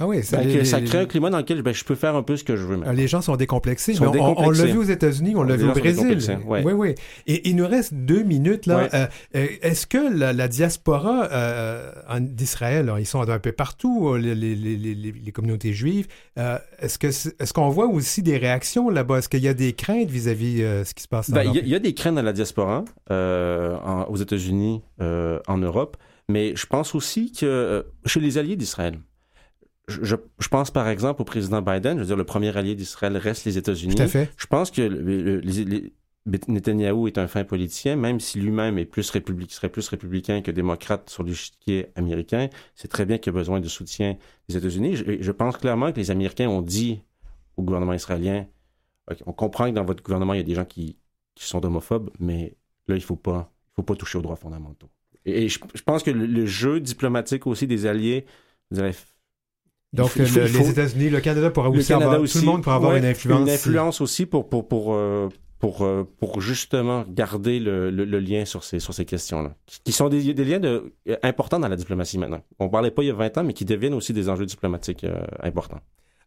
ah 0.00 0.06
oui, 0.06 0.22
ça, 0.22 0.38
ça 0.64 0.80
crée 0.80 0.98
un 0.98 1.06
climat 1.06 1.28
dans 1.28 1.38
lequel 1.38 1.60
ben, 1.62 1.74
je 1.74 1.82
peux 1.82 1.96
faire 1.96 2.14
un 2.14 2.22
peu 2.22 2.36
ce 2.36 2.44
que 2.44 2.54
je 2.54 2.64
veux. 2.64 2.80
Les 2.92 3.08
gens 3.08 3.20
sont 3.20 3.34
décomplexés. 3.34 3.96
On, 4.00 4.50
l'a 4.50 4.64
vu 4.64 4.78
aux 4.78 4.84
États-Unis, 4.84 5.34
on 5.34 5.42
l'a 5.42 5.56
vu 5.56 5.68
au 5.68 5.72
Brésil. 5.72 6.20
Oui, 6.46 6.72
oui. 6.72 6.94
Et 7.26 7.48
il 7.48 7.56
nous 7.56 7.66
reste 7.66 7.92
deux 7.94 8.22
minutes 8.22 8.66
là. 8.66 8.88
Euh, 8.94 9.06
euh, 9.34 9.46
est-ce 9.60 9.88
que 9.88 9.98
la, 9.98 10.46
diaspora 10.46 11.28
euh, 11.32 11.92
d'Israël, 12.20 12.92
ils 13.00 13.06
sont 13.06 13.28
un 13.28 13.38
peu 13.40 13.50
partout, 13.50 14.14
les, 14.14 14.36
les, 14.36 15.32
communautés 15.32 15.72
juives. 15.72 16.06
est-ce 16.36 16.98
que 16.98 17.08
est-ce 17.08 17.52
qu'on 17.52 17.68
voit 17.68 17.88
aussi 17.88 18.22
des 18.22 18.36
réactions 18.36 18.90
là-bas? 18.90 19.18
Est-ce 19.18 19.28
qu'il 19.28 19.42
y 19.42 19.48
a 19.48 19.54
des 19.54 19.72
craintes 19.72 20.10
vis-à-vis 20.10 20.62
-vis, 20.62 20.84
ce 20.84 20.94
qui 20.94 21.02
se 21.02 21.08
passe 21.08 21.28
ben, 21.30 21.42
Il 21.42 21.68
y, 21.68 21.74
a 21.74 21.80
des 21.80 21.94
craintes 21.94 22.14
dans 22.14 22.22
la 22.22 22.32
diaspora 22.32 22.84
aux 23.10 24.16
États-Unis, 24.16 24.80
en 25.00 25.58
Europe, 25.58 25.96
mais 26.28 26.54
je 26.54 26.66
pense 26.66 26.94
aussi 26.94 27.32
que 27.32 27.84
chez 28.06 28.20
les 28.20 28.38
alliés 28.38 28.54
d'Israël 28.54 28.98
je, 29.88 30.16
je, 30.38 30.48
pense 30.48 30.70
par 30.70 30.88
exemple 30.88 31.22
au 31.22 31.24
président 31.24 31.62
Biden, 31.62 31.94
je 31.96 32.00
veux 32.00 32.06
dire, 32.06 32.16
le 32.16 32.24
premier 32.24 32.56
allié 32.56 32.74
d'Israël 32.74 33.16
reste 33.16 33.44
les 33.44 33.58
États-Unis. 33.58 33.94
Tout 33.94 34.02
à 34.02 34.08
fait. 34.08 34.30
Je 34.36 34.46
pense 34.46 34.70
que 34.70 34.82
les, 34.82 35.92
Netanyahou 36.26 37.06
est 37.06 37.16
un 37.16 37.26
fin 37.26 37.44
politicien, 37.44 37.96
même 37.96 38.20
si 38.20 38.38
lui-même 38.38 38.78
est 38.78 38.84
plus 38.84 39.08
républicain, 39.10 39.54
serait 39.54 39.70
plus 39.70 39.88
républicain 39.88 40.42
que 40.42 40.50
démocrate 40.50 41.08
sur 41.08 41.22
l'échiquier 41.22 41.86
américain. 41.96 42.48
C'est 42.74 42.88
très 42.88 43.06
bien 43.06 43.18
qu'il 43.18 43.30
a 43.30 43.32
besoin 43.32 43.60
de 43.60 43.68
soutien 43.68 44.16
des 44.48 44.56
États-Unis. 44.58 44.96
Je, 44.96 45.04
je, 45.20 45.32
pense 45.32 45.56
clairement 45.56 45.90
que 45.90 45.96
les 45.96 46.10
Américains 46.10 46.48
ont 46.48 46.60
dit 46.60 47.00
au 47.56 47.62
gouvernement 47.62 47.94
israélien, 47.94 48.46
on 49.26 49.32
comprend 49.32 49.70
que 49.70 49.74
dans 49.74 49.84
votre 49.84 50.02
gouvernement, 50.02 50.34
il 50.34 50.38
y 50.38 50.40
a 50.40 50.44
des 50.44 50.54
gens 50.54 50.64
qui, 50.64 50.98
qui 51.34 51.44
sont 51.44 51.64
homophobes, 51.64 52.10
mais 52.18 52.54
là, 52.86 52.96
il 52.96 53.02
faut 53.02 53.16
pas, 53.16 53.52
il 53.72 53.76
faut 53.76 53.82
pas 53.82 53.94
toucher 53.94 54.18
aux 54.18 54.22
droits 54.22 54.36
fondamentaux. 54.36 54.88
Et, 55.24 55.48
je, 55.48 55.58
pense 55.84 56.02
que 56.02 56.10
le, 56.10 56.46
jeu 56.46 56.80
diplomatique 56.80 57.46
aussi 57.46 57.66
des 57.66 57.86
alliés, 57.86 58.24
donc, 59.92 60.14
les 60.16 60.70
États-Unis, 60.70 61.08
le 61.08 61.20
Canada 61.20 61.50
pourra 61.50 61.70
aussi 61.70 61.92
avoir, 61.92 62.16
tout 62.16 62.38
le 62.38 62.44
monde 62.44 62.62
pourra 62.62 62.76
avoir 62.76 62.96
une 62.96 63.06
influence. 63.06 63.40
Une 63.40 63.48
influence 63.48 64.00
aussi 64.00 64.26
pour, 64.26 64.48
pour, 64.48 64.68
pour, 64.68 64.94
euh, 64.94 65.28
pour, 65.58 65.82
euh, 65.82 66.04
pour, 66.20 66.42
justement 66.42 67.04
garder 67.08 67.58
le, 67.58 67.90
le, 67.90 68.20
lien 68.20 68.44
sur 68.44 68.64
ces, 68.64 68.80
sur 68.80 68.92
ces 68.92 69.06
questions-là, 69.06 69.54
qui 69.84 69.92
sont 69.92 70.10
des, 70.10 70.34
des 70.34 70.44
liens 70.44 70.60
de, 70.60 70.92
importants 71.22 71.58
dans 71.58 71.68
la 71.68 71.76
diplomatie 71.76 72.18
maintenant. 72.18 72.42
On 72.58 72.68
parlait 72.68 72.90
pas 72.90 73.02
il 73.02 73.06
y 73.06 73.10
a 73.10 73.14
20 73.14 73.38
ans, 73.38 73.44
mais 73.44 73.54
qui 73.54 73.64
deviennent 73.64 73.94
aussi 73.94 74.12
des 74.12 74.28
enjeux 74.28 74.46
diplomatiques 74.46 75.04
euh, 75.04 75.22
importants. 75.42 75.80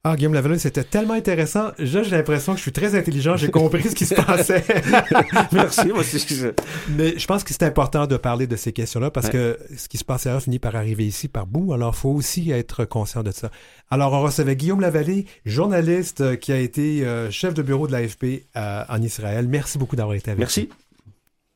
Ah, 0.03 0.15
Guillaume 0.15 0.33
Lavallée, 0.33 0.57
c'était 0.57 0.83
tellement 0.83 1.13
intéressant. 1.13 1.73
J'ai 1.77 2.01
l'impression 2.01 2.53
que 2.53 2.57
je 2.57 2.63
suis 2.63 2.71
très 2.71 2.95
intelligent. 2.95 3.37
J'ai 3.37 3.51
compris 3.51 3.83
ce 3.83 3.93
qui 3.93 4.07
se 4.07 4.15
passait. 4.15 4.63
Merci. 5.51 5.89
Moi 5.89 5.99
aussi, 5.99 6.43
Mais 6.89 7.19
je 7.19 7.27
pense 7.27 7.43
que 7.43 7.53
c'est 7.53 7.61
important 7.61 8.07
de 8.07 8.17
parler 8.17 8.47
de 8.47 8.55
ces 8.55 8.73
questions-là 8.73 9.11
parce 9.11 9.29
que 9.29 9.59
ce 9.77 9.87
qui 9.87 9.99
se 9.99 10.03
passe 10.03 10.25
ailleurs 10.25 10.41
finit 10.41 10.57
par 10.57 10.75
arriver 10.75 11.05
ici 11.05 11.27
par 11.27 11.45
bout. 11.45 11.71
Alors, 11.73 11.93
il 11.95 11.99
faut 11.99 12.09
aussi 12.09 12.49
être 12.49 12.83
conscient 12.83 13.21
de 13.21 13.29
ça. 13.29 13.51
Alors, 13.91 14.13
on 14.13 14.21
recevait 14.21 14.55
Guillaume 14.55 14.81
Lavallée, 14.81 15.27
journaliste 15.45 16.21
euh, 16.21 16.35
qui 16.35 16.51
a 16.51 16.57
été 16.57 17.05
euh, 17.05 17.29
chef 17.29 17.53
de 17.53 17.61
bureau 17.61 17.85
de 17.85 17.91
l'AFP 17.91 18.47
euh, 18.55 18.83
en 18.89 19.01
Israël. 19.03 19.47
Merci 19.47 19.77
beaucoup 19.77 19.95
d'avoir 19.95 20.15
été 20.15 20.31
avec 20.31 20.39
nous. 20.39 20.41
Merci. 20.41 20.69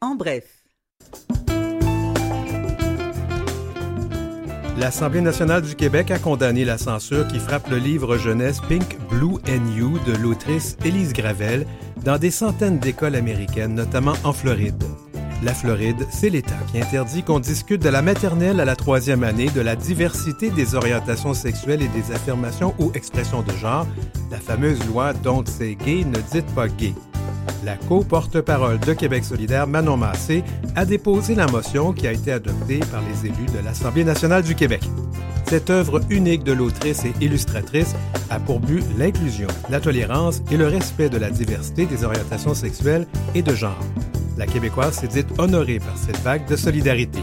En 0.02 0.14
bref. 0.14 0.44
L'Assemblée 4.78 5.22
nationale 5.22 5.62
du 5.62 5.76
Québec 5.76 6.12
a 6.12 6.20
condamné 6.20 6.66
la 6.66 6.78
censure 6.78 7.28
qui 7.28 7.40
frappe 7.40 7.70
le 7.70 7.78
livre 7.78 8.18
jeunesse 8.18 8.60
Pink, 8.68 8.98
Blue 9.10 9.36
and 9.48 9.78
You 9.78 9.98
de 10.06 10.12
l'autrice 10.22 10.76
Élise 10.84 11.14
Gravel 11.14 11.66
dans 12.04 12.18
des 12.18 12.32
centaines 12.32 12.80
d'écoles 12.80 13.16
américaines, 13.16 13.74
notamment 13.74 14.16
en 14.26 14.34
Floride. 14.34 14.84
La 15.44 15.54
Floride, 15.54 16.08
c'est 16.10 16.30
l'État 16.30 16.56
qui 16.72 16.80
interdit 16.80 17.22
qu'on 17.22 17.40
discute 17.40 17.82
de 17.82 17.90
la 17.90 18.02
maternelle 18.02 18.60
à 18.60 18.66
la 18.66 18.76
troisième 18.76 19.24
année, 19.24 19.50
de 19.50 19.62
la 19.62 19.76
diversité 19.76 20.50
des 20.50 20.76
orientations 20.76 21.34
sexuelles 21.34 21.82
et 21.82 21.88
des 21.90 22.14
affirmations 22.14 22.74
ou 22.80 22.92
expressions 22.94 23.42
de 23.42 23.52
genre, 23.52 23.86
la 24.32 24.38
fameuse 24.38 24.80
loi 24.88 25.14
Don't 25.14 25.48
say 25.48 25.76
gay, 25.76 26.06
ne 26.06 26.20
dites 26.32 26.48
pas 26.56 26.68
gay. 26.68 26.94
La 27.64 27.76
co-porte-parole 27.76 28.80
de 28.80 28.94
Québec 28.94 29.24
solidaire, 29.24 29.68
Manon 29.68 29.98
Massé, 29.98 30.44
a 30.76 30.86
déposé 30.86 31.36
la 31.36 31.48
motion 31.48 31.94
qui 31.94 32.08
a 32.08 32.12
été 32.12 32.32
adoptée 32.32 32.80
par 32.92 33.02
les 33.02 33.28
élus 33.28 33.52
de 33.54 33.64
l'Assemblée 33.64 34.04
nationale 34.04 34.44
du 34.44 34.56
Québec. 34.56 34.82
Cette 35.48 35.70
œuvre 35.70 36.02
unique 36.10 36.44
de 36.44 36.54
l'autrice 36.54 37.06
et 37.06 37.14
illustratrice 37.22 37.94
a 38.30 38.40
pour 38.40 38.60
but 38.60 38.84
l'inclusion, 38.98 39.48
la 39.70 39.80
tolérance 39.80 40.42
et 40.50 40.58
le 40.58 40.68
respect 40.68 41.10
de 41.10 41.18
la 41.18 41.30
diversité 41.30 41.86
des 41.86 42.04
orientations 42.04 42.56
sexuelles 42.56 43.06
et 43.36 43.44
de 43.44 43.54
genre. 43.54 43.80
La 44.38 44.46
Québécoise 44.46 44.96
s'est 44.96 45.08
dite 45.08 45.28
honorée 45.38 45.80
par 45.80 45.98
cette 45.98 46.20
vague 46.20 46.46
de 46.48 46.58
solidarité. 46.58 47.20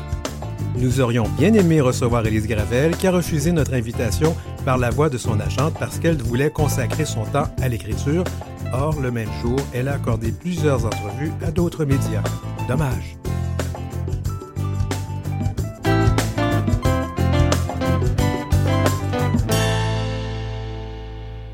Nous 0.77 1.01
aurions 1.01 1.29
bien 1.39 1.53
aimé 1.53 1.83
recevoir 1.83 2.27
Élise 2.27 2.47
Gravel, 2.47 2.97
qui 2.97 3.07
a 3.07 3.11
refusé 3.11 3.53
notre 3.53 3.75
invitation 3.75 4.35
par 4.65 4.79
la 4.79 4.89
voix 4.89 5.11
de 5.11 5.19
son 5.19 5.39
agente 5.39 5.75
parce 5.79 5.99
qu'elle 5.99 6.17
voulait 6.17 6.51
consacrer 6.51 7.05
son 7.05 7.25
temps 7.27 7.49
à 7.61 7.69
l'écriture. 7.69 8.25
Or, 8.73 8.99
le 8.99 9.11
même 9.11 9.29
jour, 9.43 9.59
elle 9.75 9.89
a 9.89 9.95
accordé 9.95 10.33
plusieurs 10.33 10.87
entrevues 10.87 11.33
à 11.45 11.51
d'autres 11.51 11.85
médias. 11.85 12.23
Dommage. 12.67 13.19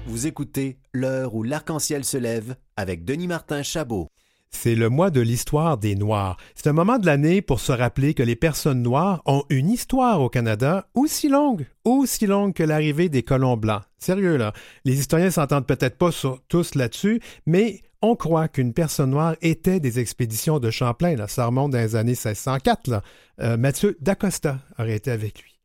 Vous 0.07 0.29
écoutez 0.29 0.79
L'heure 0.93 1.35
où 1.35 1.43
l'arc-en-ciel 1.43 2.05
se 2.05 2.17
lève 2.17 2.55
avec 2.77 3.05
Denis 3.05 3.27
Martin 3.27 3.65
Chabot. 3.65 4.09
C'est 4.50 4.75
le 4.75 4.88
mois 4.88 5.11
de 5.11 5.21
l'histoire 5.21 5.78
des 5.78 5.95
Noirs. 5.95 6.37
C'est 6.55 6.69
un 6.69 6.73
moment 6.73 6.99
de 6.99 7.07
l'année 7.07 7.43
pour 7.43 7.61
se 7.61 7.73
rappeler 7.73 8.14
que 8.14 8.23
les 8.23 8.37
personnes 8.37 8.83
noires 8.83 9.23
ont 9.26 9.45
une 9.50 9.71
histoire 9.71 10.21
au 10.21 10.28
Canada 10.28 10.88
aussi 10.95 11.28
longue, 11.28 11.67
aussi 11.85 12.26
longue 12.26 12.55
que 12.55 12.62
l'arrivée 12.62 13.09
des 13.09 13.23
colons 13.23 13.57
blancs. 13.57 13.83
Sérieux, 13.99 14.37
là. 14.37 14.52
Les 14.85 14.99
historiens 14.99 15.31
s'entendent 15.31 15.67
peut-être 15.67 15.99
pas 15.99 16.11
tous 16.49 16.75
là-dessus, 16.75 17.21
mais 17.47 17.83
on 18.00 18.17
croit 18.17 18.49
qu'une 18.49 18.73
personne 18.73 19.11
noire 19.11 19.37
était 19.43 19.81
des 19.81 19.99
expéditions 19.99 20.61
de 20.61 20.71
Champlain. 20.71 21.17
Là. 21.17 21.28
Ça 21.28 21.47
remonte 21.47 21.73
dans 21.73 21.78
les 21.78 21.97
années 21.97 22.12
1604. 22.12 22.88
Là. 22.88 23.02
Euh, 23.40 23.57
Mathieu 23.57 23.97
D'Acosta 24.00 24.59
aurait 24.78 24.97
été 24.97 25.11
avec 25.11 25.43
lui. 25.43 25.59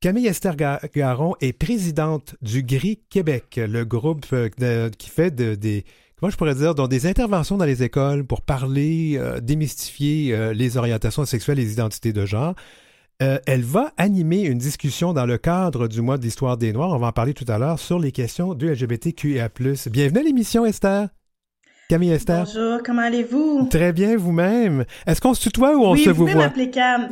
Camille 0.00 0.26
Esther 0.26 0.56
Garon 0.56 1.36
est 1.40 1.52
présidente 1.52 2.34
du 2.42 2.64
GRI 2.64 3.00
Québec, 3.08 3.54
le 3.56 3.84
groupe 3.84 4.26
euh, 4.32 4.90
qui 4.90 5.08
fait 5.08 5.30
des 5.30 5.84
moi 6.22 6.30
je 6.30 6.36
pourrais 6.36 6.54
dire, 6.54 6.76
dans 6.76 6.86
des 6.86 7.06
interventions 7.06 7.56
dans 7.56 7.64
les 7.64 7.82
écoles 7.82 8.24
pour 8.24 8.42
parler, 8.42 9.16
euh, 9.16 9.40
démystifier 9.40 10.32
euh, 10.32 10.54
les 10.54 10.76
orientations 10.76 11.24
sexuelles 11.24 11.58
et 11.58 11.64
les 11.64 11.72
identités 11.72 12.12
de 12.12 12.24
genre. 12.24 12.54
Euh, 13.22 13.38
elle 13.46 13.62
va 13.62 13.92
animer 13.98 14.42
une 14.42 14.58
discussion 14.58 15.12
dans 15.12 15.26
le 15.26 15.36
cadre 15.36 15.88
du 15.88 16.00
mois 16.00 16.18
de 16.18 16.22
l'histoire 16.22 16.56
des 16.56 16.72
Noirs, 16.72 16.90
on 16.90 16.98
va 16.98 17.08
en 17.08 17.12
parler 17.12 17.34
tout 17.34 17.44
à 17.48 17.58
l'heure, 17.58 17.80
sur 17.80 17.98
les 17.98 18.12
questions 18.12 18.54
du 18.54 18.72
LGBTQIA+. 18.72 19.50
Bienvenue 19.90 20.20
à 20.20 20.22
l'émission, 20.22 20.64
Esther. 20.64 21.08
Camille 21.88 22.12
Esther. 22.12 22.44
Bonjour, 22.44 22.82
comment 22.82 23.02
allez-vous? 23.02 23.68
Très 23.70 23.92
bien, 23.92 24.16
vous-même. 24.16 24.84
Est-ce 25.06 25.20
qu'on 25.20 25.34
se 25.34 25.42
tutoie 25.42 25.76
ou 25.76 25.84
on 25.84 25.94
se 25.94 26.08
vous, 26.08 26.14
vous 26.14 26.24
pouvez 26.24 26.34
m'appeler 26.34 26.70
Cam. 26.70 27.10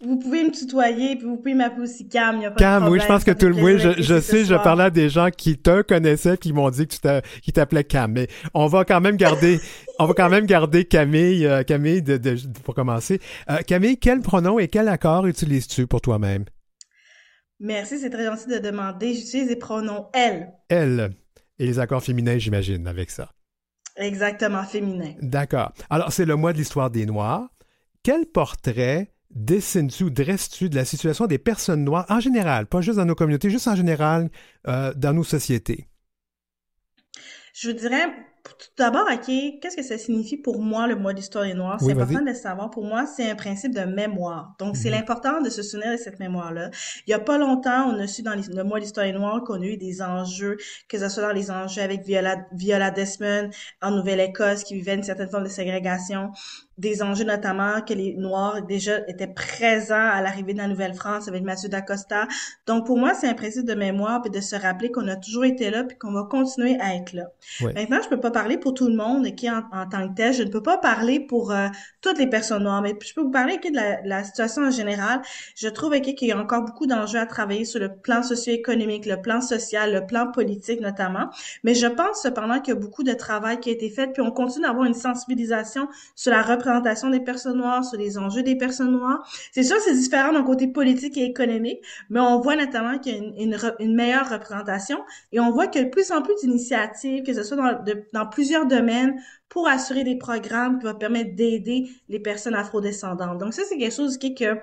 Vous 0.00 0.18
pouvez 0.18 0.44
me 0.44 0.50
tutoyer, 0.50 1.16
puis 1.16 1.26
vous 1.26 1.36
pouvez 1.36 1.54
m'appeler 1.54 1.82
aussi 1.82 2.08
Cam. 2.08 2.40
Y 2.40 2.46
a 2.46 2.50
pas 2.50 2.56
Cam, 2.56 2.84
de 2.84 2.88
oui, 2.88 3.00
je 3.00 3.06
pense 3.06 3.22
que 3.22 3.32
tout 3.32 3.46
le 3.46 3.54
monde, 3.54 3.78
je, 3.78 4.00
je 4.02 4.20
sais, 4.20 4.44
je 4.46 4.54
parlais 4.54 4.84
à 4.84 4.90
des 4.90 5.10
gens 5.10 5.28
qui 5.30 5.58
te 5.58 5.82
connaissaient, 5.82 6.38
qui 6.38 6.54
m'ont 6.54 6.70
dit 6.70 6.86
que 6.86 7.20
tu 7.42 7.52
t'appelais 7.52 7.84
Cam. 7.84 8.12
Mais 8.12 8.28
on 8.54 8.66
va 8.66 8.84
quand 8.84 9.00
même 9.00 9.16
garder, 9.16 9.60
on 9.98 10.06
va 10.06 10.14
quand 10.14 10.30
même 10.30 10.46
garder 10.46 10.86
Camille, 10.86 11.46
euh, 11.46 11.62
Camille, 11.62 12.00
de, 12.00 12.16
de, 12.16 12.36
pour 12.62 12.74
commencer. 12.74 13.20
Euh, 13.50 13.58
Camille, 13.66 13.98
quel 13.98 14.20
pronom 14.20 14.58
et 14.58 14.68
quel 14.68 14.88
accord 14.88 15.26
utilises-tu 15.26 15.86
pour 15.86 16.00
toi-même? 16.00 16.44
Merci, 17.60 17.98
c'est 17.98 18.10
très 18.10 18.24
gentil 18.24 18.48
de 18.48 18.58
demander. 18.58 19.14
J'utilise 19.14 19.48
les 19.48 19.56
pronoms 19.56 20.06
elle. 20.14 20.48
Elle. 20.68 21.12
Et 21.58 21.66
les 21.66 21.78
accords 21.78 22.02
féminins, 22.02 22.38
j'imagine, 22.38 22.86
avec 22.86 23.10
ça. 23.10 23.30
Exactement, 23.96 24.64
féminin. 24.64 25.14
D'accord. 25.20 25.72
Alors, 25.90 26.12
c'est 26.12 26.24
le 26.24 26.36
mois 26.36 26.52
de 26.52 26.58
l'histoire 26.58 26.90
des 26.90 27.06
Noirs. 27.06 27.48
Quel 28.02 28.26
portrait 28.26 29.12
dessines-tu 29.30 30.04
ou 30.04 30.10
dresses-tu 30.10 30.68
de 30.68 30.76
la 30.76 30.84
situation 30.84 31.26
des 31.26 31.38
personnes 31.38 31.84
noires 31.84 32.06
en 32.08 32.20
général, 32.20 32.66
pas 32.66 32.80
juste 32.80 32.98
dans 32.98 33.04
nos 33.04 33.14
communautés, 33.14 33.50
juste 33.50 33.68
en 33.68 33.76
général 33.76 34.30
euh, 34.68 34.92
dans 34.94 35.12
nos 35.12 35.24
sociétés? 35.24 35.88
Je 37.54 37.70
dirais, 37.70 38.06
tout 38.58 38.68
d'abord, 38.76 39.06
OK, 39.12 39.26
qu'est-ce 39.60 39.76
que 39.76 39.82
ça 39.82 39.98
signifie 39.98 40.36
pour 40.36 40.60
moi 40.60 40.86
le 40.86 40.96
mois 40.96 41.12
d'histoire 41.12 41.44
des 41.44 41.54
Noirs? 41.54 41.80
C'est 41.80 41.92
important 41.92 42.20
de 42.20 42.26
le 42.26 42.34
savoir. 42.34 42.70
Pour 42.70 42.84
moi, 42.84 43.06
c'est 43.06 43.30
un 43.30 43.34
principe 43.34 43.74
de 43.74 43.82
mémoire. 43.82 44.54
Donc, 44.58 44.76
c'est 44.76 44.88
mhm. 44.88 44.96
l'important 44.96 45.40
de 45.40 45.50
se 45.50 45.62
souvenir 45.62 45.92
de 45.92 45.96
cette 45.96 46.20
mémoire-là. 46.20 46.70
Il 47.06 47.10
y 47.10 47.14
a 47.14 47.18
pas 47.18 47.38
longtemps, 47.38 47.88
on 47.88 47.98
a 47.98 48.06
su 48.06 48.22
dans 48.22 48.34
le 48.34 48.64
mois 48.64 48.80
d'histoire 48.80 49.06
des 49.06 49.12
Noirs 49.12 49.42
qu'on 49.44 49.60
a 49.60 49.64
eu 49.64 49.76
des 49.76 50.02
enjeux, 50.02 50.56
que 50.88 50.98
ce 50.98 51.08
soit 51.08 51.22
dans 51.22 51.32
les 51.32 51.50
enjeux 51.50 51.82
avec 51.82 52.04
Viola, 52.04 52.46
Viola 52.52 52.90
Desmond 52.90 53.50
en 53.82 53.90
Nouvelle-Écosse, 53.90 54.64
qui 54.64 54.74
vivait 54.74 54.94
une 54.94 55.02
certaine 55.02 55.28
forme 55.28 55.44
de 55.44 55.48
ségrégation, 55.48 56.30
des 56.78 57.02
enjeux 57.02 57.24
notamment 57.24 57.80
que 57.82 57.94
les 57.94 58.14
Noirs 58.14 58.62
déjà 58.62 58.98
étaient 59.08 59.28
présents 59.28 59.94
à 59.94 60.20
l'arrivée 60.20 60.52
de 60.52 60.58
la 60.58 60.66
Nouvelle-France 60.66 61.28
avec 61.28 61.42
Mathieu 61.42 61.68
Dacosta. 61.68 62.26
Donc 62.66 62.86
pour 62.86 62.98
moi, 62.98 63.14
c'est 63.14 63.28
un 63.28 63.34
principe 63.34 63.64
de 63.64 63.74
mémoire 63.74 64.22
puis 64.22 64.30
de 64.30 64.40
se 64.40 64.56
rappeler 64.56 64.90
qu'on 64.90 65.06
a 65.08 65.16
toujours 65.16 65.44
été 65.44 65.70
là 65.70 65.84
puis 65.84 65.96
qu'on 65.96 66.12
va 66.12 66.24
continuer 66.24 66.78
à 66.80 66.94
être 66.96 67.12
là. 67.12 67.26
Maintenant, 67.60 67.98
je 68.02 68.08
peux 68.08 68.20
pas 68.20 68.30
parler 68.30 68.58
pour 68.58 68.74
tout 68.74 68.88
le 68.88 68.96
monde 68.96 69.26
qui 69.36 69.48
en, 69.48 69.62
en 69.72 69.88
tant 69.88 70.08
que 70.08 70.14
tel, 70.14 70.32
je 70.32 70.42
ne 70.42 70.48
peux 70.50 70.62
pas 70.62 70.78
parler 70.78 71.20
pour 71.20 71.52
euh, 71.52 71.68
toutes 72.00 72.18
les 72.18 72.26
personnes 72.26 72.64
noires, 72.64 72.82
mais 72.82 72.94
je 73.00 73.14
peux 73.14 73.22
vous 73.22 73.30
parler 73.30 73.58
de 73.58 73.74
la, 73.74 74.02
la 74.02 74.24
situation 74.24 74.62
en 74.62 74.70
général. 74.70 75.22
Je 75.54 75.68
trouve 75.68 76.00
qu'il 76.00 76.28
y 76.28 76.32
a 76.32 76.38
encore 76.38 76.62
beaucoup 76.62 76.86
d'enjeux 76.86 77.20
à 77.20 77.26
travailler 77.26 77.64
sur 77.64 77.78
le 77.78 77.94
plan 77.94 78.22
socio-économique, 78.22 79.06
le 79.06 79.20
plan 79.20 79.40
social, 79.40 79.92
le 79.92 80.06
plan 80.06 80.30
politique 80.30 80.80
notamment. 80.80 81.30
Mais 81.62 81.74
je 81.74 81.86
pense 81.86 82.22
cependant 82.22 82.60
qu'il 82.60 82.74
y 82.74 82.76
a 82.76 82.80
beaucoup 82.80 83.04
de 83.04 83.12
travail 83.12 83.60
qui 83.60 83.70
a 83.70 83.72
été 83.72 83.88
fait 83.90 84.08
puis 84.08 84.22
on 84.22 84.32
continue 84.32 84.64
d'avoir 84.66 84.84
une 84.86 84.94
sensibilisation 84.94 85.88
sur 86.16 86.32
la 86.32 86.42
représentation 86.42 86.63
représentation 86.64 87.10
des 87.10 87.20
personnes 87.20 87.58
noires, 87.58 87.84
sur 87.84 87.98
les 87.98 88.18
enjeux 88.18 88.42
des 88.42 88.56
personnes 88.56 88.92
noires. 88.92 89.26
C'est 89.52 89.62
sûr, 89.62 89.76
c'est 89.80 89.94
différent 89.94 90.32
d'un 90.32 90.42
côté 90.42 90.66
politique 90.68 91.16
et 91.16 91.24
économique, 91.24 91.80
mais 92.10 92.20
on 92.20 92.40
voit 92.40 92.56
notamment 92.56 92.98
qu'il 92.98 93.14
y 93.14 93.18
a 93.18 93.72
une, 93.80 93.94
meilleure 93.94 94.28
représentation 94.28 94.98
et 95.32 95.40
on 95.40 95.50
voit 95.50 95.64
a 95.64 95.82
de 95.82 95.88
plus 95.88 96.10
en 96.10 96.22
plus 96.22 96.34
d'initiatives, 96.40 97.22
que 97.22 97.32
ce 97.32 97.42
soit 97.42 97.56
dans, 97.56 97.84
dans 98.12 98.26
plusieurs 98.26 98.66
domaines, 98.66 99.20
pour 99.48 99.68
assurer 99.68 100.02
des 100.02 100.16
programmes 100.16 100.78
qui 100.78 100.86
vont 100.86 100.94
permettre 100.94 101.36
d'aider 101.36 101.88
les 102.08 102.18
personnes 102.18 102.54
afrodescendantes. 102.56 103.38
Donc 103.38 103.54
ça, 103.54 103.62
c'est 103.68 103.78
quelque 103.78 103.94
chose 103.94 104.18
qui, 104.18 104.34
que 104.34 104.58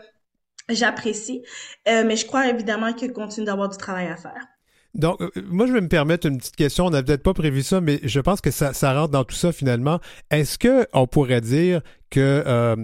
j'apprécie, 0.70 1.44
euh, 1.88 2.04
mais 2.06 2.16
je 2.16 2.26
crois 2.26 2.48
évidemment 2.48 2.94
qu'il 2.94 3.14
continue 3.14 3.46
d'avoir 3.46 3.70
du 3.70 3.78
travail 3.78 4.08
à 4.08 4.18
faire. 4.18 4.48
Donc, 4.94 5.22
euh, 5.22 5.30
moi, 5.50 5.68
je 5.68 5.74
vais 5.74 5.82
me 5.82 5.88
permettre 5.88 6.28
une 6.28 6.38
petite 6.38 6.56
question. 6.56 6.88
On 6.88 6.90
n'a 6.90 7.02
peut-être 7.04 7.24
pas 7.24 7.34
prévu 7.34 7.64
ça, 7.64 7.82
mais 7.82 8.00
je 8.04 8.20
pense 8.20 8.42
que 8.42 8.52
ça, 8.52 8.72
rentre 8.94 9.12
dans 9.12 9.24
tout 9.24 9.36
ça 9.36 9.52
finalement. 9.52 10.00
Est-ce 10.30 10.58
que 10.58 10.88
on 10.94 11.08
pourrait 11.08 11.42
dire 11.42 11.82
que 12.10 12.44
euh, 12.46 12.76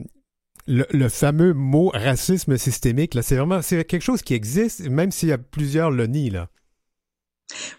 le, 0.67 1.09
fameux 1.09 1.53
mot 1.53 1.91
racisme 1.93 2.57
systémique, 2.57 3.13
là, 3.13 3.21
c'est 3.21 3.35
vraiment 3.35 3.61
c'est 3.61 3.83
quelque 3.83 4.01
chose 4.01 4.21
qui 4.21 4.33
existe, 4.33 4.87
même 4.89 5.11
s'il 5.11 5.29
y 5.29 5.33
a 5.33 5.37
plusieurs 5.37 5.91
le 5.91 6.05
là? 6.05 6.49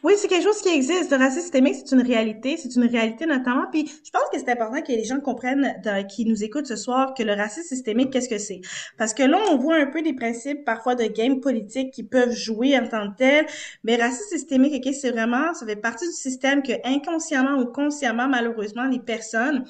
Oui, 0.03 0.15
c'est 0.17 0.29
quelque 0.29 0.45
chose 0.45 0.63
qui 0.63 0.69
existe. 0.69 1.11
Le 1.11 1.19
racisme 1.19 1.43
systémique, 1.43 1.75
c'est 1.75 1.95
une 1.95 2.03
réalité. 2.03 2.57
C'est 2.57 2.75
une 2.75 2.87
réalité 2.87 3.27
notamment. 3.27 3.67
Puis 3.71 3.87
je 3.87 4.11
pense 4.11 4.23
que 4.33 4.39
c'est 4.39 4.51
important 4.51 4.81
que 4.81 4.93
les 4.93 5.05
gens 5.05 5.21
comprennent, 5.21 5.75
qui 6.09 6.25
nous 6.25 6.43
écoutent 6.43 6.67
ce 6.67 6.77
soir, 6.77 7.15
que 7.15 7.23
le 7.23 7.35
racisme 7.35 7.67
systémique, 7.67 8.11
qu'est-ce 8.11 8.29
que 8.29 8.39
c'est? 8.39 8.61
Parce 8.97 9.13
que 9.13 9.23
là, 9.23 9.39
on 9.51 9.57
voit 9.59 9.77
un 9.77 9.87
peu 9.87 10.01
des 10.01 10.15
principes 10.15 10.65
parfois 10.65 10.95
de 10.95 11.05
game 11.05 11.41
politique 11.41 11.93
qui 11.93 12.03
peuvent 12.03 12.33
jouer 12.33 12.79
en 12.79 12.87
tant 12.87 13.11
que 13.11 13.17
tel. 13.19 13.47
Mais 13.85 13.97
racisme 13.97 14.29
systémique, 14.31 14.87
ok, 14.87 14.95
c'est 14.95 15.11
vraiment, 15.11 15.53
ça 15.53 15.67
fait 15.67 15.77
partie 15.77 16.07
du 16.07 16.15
système 16.15 16.63
que 16.63 16.73
inconsciemment 16.85 17.59
ou 17.59 17.67
consciemment, 17.67 18.29
malheureusement, 18.29 18.85
les 18.85 19.01
personnes 19.01 19.65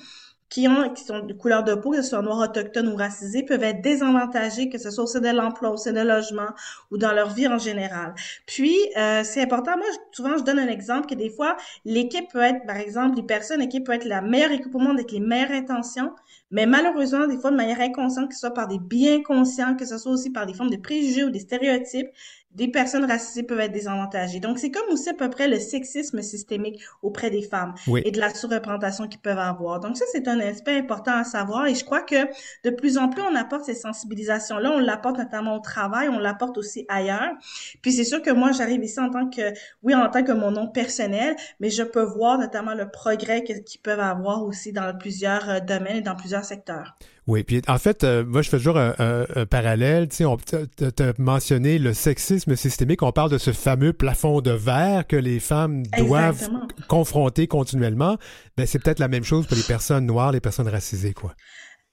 qui 0.48 0.66
ont 0.68 0.90
qui 0.90 1.04
sont 1.04 1.20
de 1.20 1.32
couleur 1.32 1.62
de 1.64 1.74
peau, 1.74 1.90
que 1.90 2.02
ce 2.02 2.11
soit 2.11 2.22
noirs 2.22 2.48
autochtones 2.48 2.88
ou 2.88 2.96
racisés, 2.96 3.42
peuvent 3.42 3.62
être 3.62 3.82
désavantagés, 3.82 4.68
que 4.68 4.78
ce 4.78 4.90
soit 4.90 5.04
au 5.04 5.06
sein 5.06 5.20
de 5.20 5.28
l'emploi, 5.28 5.70
au 5.70 5.76
sein 5.76 5.92
de 5.92 6.00
logement 6.00 6.48
ou 6.90 6.98
dans 6.98 7.12
leur 7.12 7.30
vie 7.30 7.48
en 7.48 7.58
général. 7.58 8.14
Puis, 8.46 8.76
euh, 8.96 9.22
c'est 9.24 9.42
important. 9.42 9.76
Moi, 9.76 9.87
souvent, 10.12 10.37
je 10.38 10.44
donne 10.44 10.58
un 10.58 10.68
exemple 10.68 11.06
que 11.06 11.14
des 11.14 11.30
fois, 11.30 11.56
l'équipe 11.84 12.30
peut 12.30 12.40
être, 12.40 12.66
par 12.66 12.76
exemple, 12.76 13.16
les 13.16 13.22
personnes, 13.22 13.61
l'équipe 13.61 13.84
peut 13.84 13.92
être 13.92 14.06
la 14.06 14.22
meilleure 14.22 14.52
équipe 14.52 14.74
au 14.74 14.78
monde 14.78 14.96
avec 14.96 15.12
les 15.12 15.20
meilleures 15.20 15.52
intentions, 15.52 16.12
mais 16.50 16.66
malheureusement, 16.66 17.26
des 17.26 17.37
fois, 17.37 17.50
de 17.50 17.56
manière 17.56 17.80
inconsciente, 17.80 18.28
que 18.28 18.34
ce 18.34 18.40
soit 18.40 18.54
par 18.54 18.68
des 18.68 18.78
biens 18.78 19.22
conscients, 19.22 19.76
que 19.76 19.84
ce 19.84 19.98
soit 19.98 20.12
aussi 20.12 20.30
par 20.30 20.46
des 20.46 20.54
formes 20.54 20.70
de 20.70 20.76
préjugés 20.76 21.24
ou 21.24 21.30
des 21.30 21.40
stéréotypes, 21.40 22.08
des 22.54 22.68
personnes 22.68 23.04
racisées 23.04 23.42
peuvent 23.42 23.61
être 23.61 23.72
désavantagées. 23.72 24.40
Donc, 24.40 24.58
c'est 24.58 24.70
comme 24.70 24.88
aussi 24.90 25.11
à 25.11 25.14
peu 25.14 25.28
près 25.28 25.48
le 25.48 25.58
sexisme 25.58 26.22
systémique 26.22 26.82
auprès 27.02 27.30
des 27.30 27.42
femmes 27.42 27.74
et 28.04 28.11
de 28.11 28.18
la 28.18 28.32
sous-représentation 28.34 29.06
qu'ils 29.06 29.20
peuvent 29.20 29.38
avoir. 29.38 29.80
Donc, 29.80 29.96
ça, 29.96 30.04
c'est 30.12 30.26
un 30.28 30.40
aspect 30.40 30.76
important 30.76 31.12
à 31.12 31.24
savoir 31.24 31.66
et 31.66 31.74
je 31.74 31.84
crois 31.84 32.00
que 32.00 32.16
de 32.64 32.70
plus 32.70 32.96
en 32.96 33.11
plus, 33.11 33.22
on 33.22 33.34
apporte 33.37 33.64
ces 33.64 33.74
sensibilisations-là. 33.74 34.72
On 34.72 34.78
l'apporte 34.78 35.18
notamment 35.18 35.56
au 35.56 35.61
travail, 35.61 36.08
on 36.08 36.18
l'apporte 36.18 36.56
aussi 36.56 36.87
ailleurs. 36.88 37.32
Puis, 37.82 37.92
c'est 37.92 38.04
sûr 38.04 38.22
que 38.22 38.30
moi, 38.30 38.52
j'arrive 38.52 38.82
ici 38.82 38.98
en 38.98 39.11
tant 39.11 39.28
que, 39.28 39.52
oui, 39.82 39.94
en 39.94 40.08
tant 40.08 40.24
que 40.24 40.32
mon 40.32 40.50
nom 40.50 40.68
personnel, 40.68 41.37
mais 41.61 41.70
je 41.70 41.82
peux 41.82 42.02
voir 42.02 42.38
notamment 42.38 42.74
le 42.74 42.90
progrès 42.90 43.44
qu'ils 43.44 43.80
peuvent 43.82 44.00
avoir 44.00 44.42
aussi 44.42 44.72
dans 44.72 44.96
plusieurs 44.96 45.48
euh, 45.48 45.61
domaines 45.61 45.98
et 45.98 46.02
dans 46.02 46.16
plusieurs 46.16 46.38
secteurs. 46.42 46.96
Oui, 47.27 47.42
puis 47.42 47.61
en 47.68 47.79
fait, 47.79 48.05
euh, 48.05 48.24
moi, 48.24 48.42
je 48.42 48.48
fais 48.48 48.57
toujours 48.57 48.79
un, 48.79 48.94
parallèle. 49.51 50.09
Tu 50.09 50.16
sais, 50.16 50.24
on 50.24 50.37
as 50.37 51.12
mentionné 51.18 51.79
le 51.79 51.92
sexisme 51.92 52.57
systémique. 52.57 53.03
On 53.03 53.12
parle 53.12 53.31
de 53.31 53.38
ce 53.38 53.53
fameux 53.53 53.92
plafond 53.92 54.40
de 54.40 54.51
verre 54.51 55.07
que 55.07 55.16
les 55.16 55.40
femmes 55.40 55.83
doivent 55.98 56.48
confronter 56.88 57.46
continuellement. 57.46 58.16
Ben, 58.57 58.66
c'est 58.66 58.79
peut-être 58.79 58.98
la 58.98 59.09
même 59.09 59.24
chose 59.24 59.46
pour 59.46 59.57
les 59.57 59.62
personnes 59.62 60.07
noires, 60.07 60.33
les 60.33 60.40
personnes 60.40 60.68
racisées, 60.68 61.14
quoi. 61.14 61.35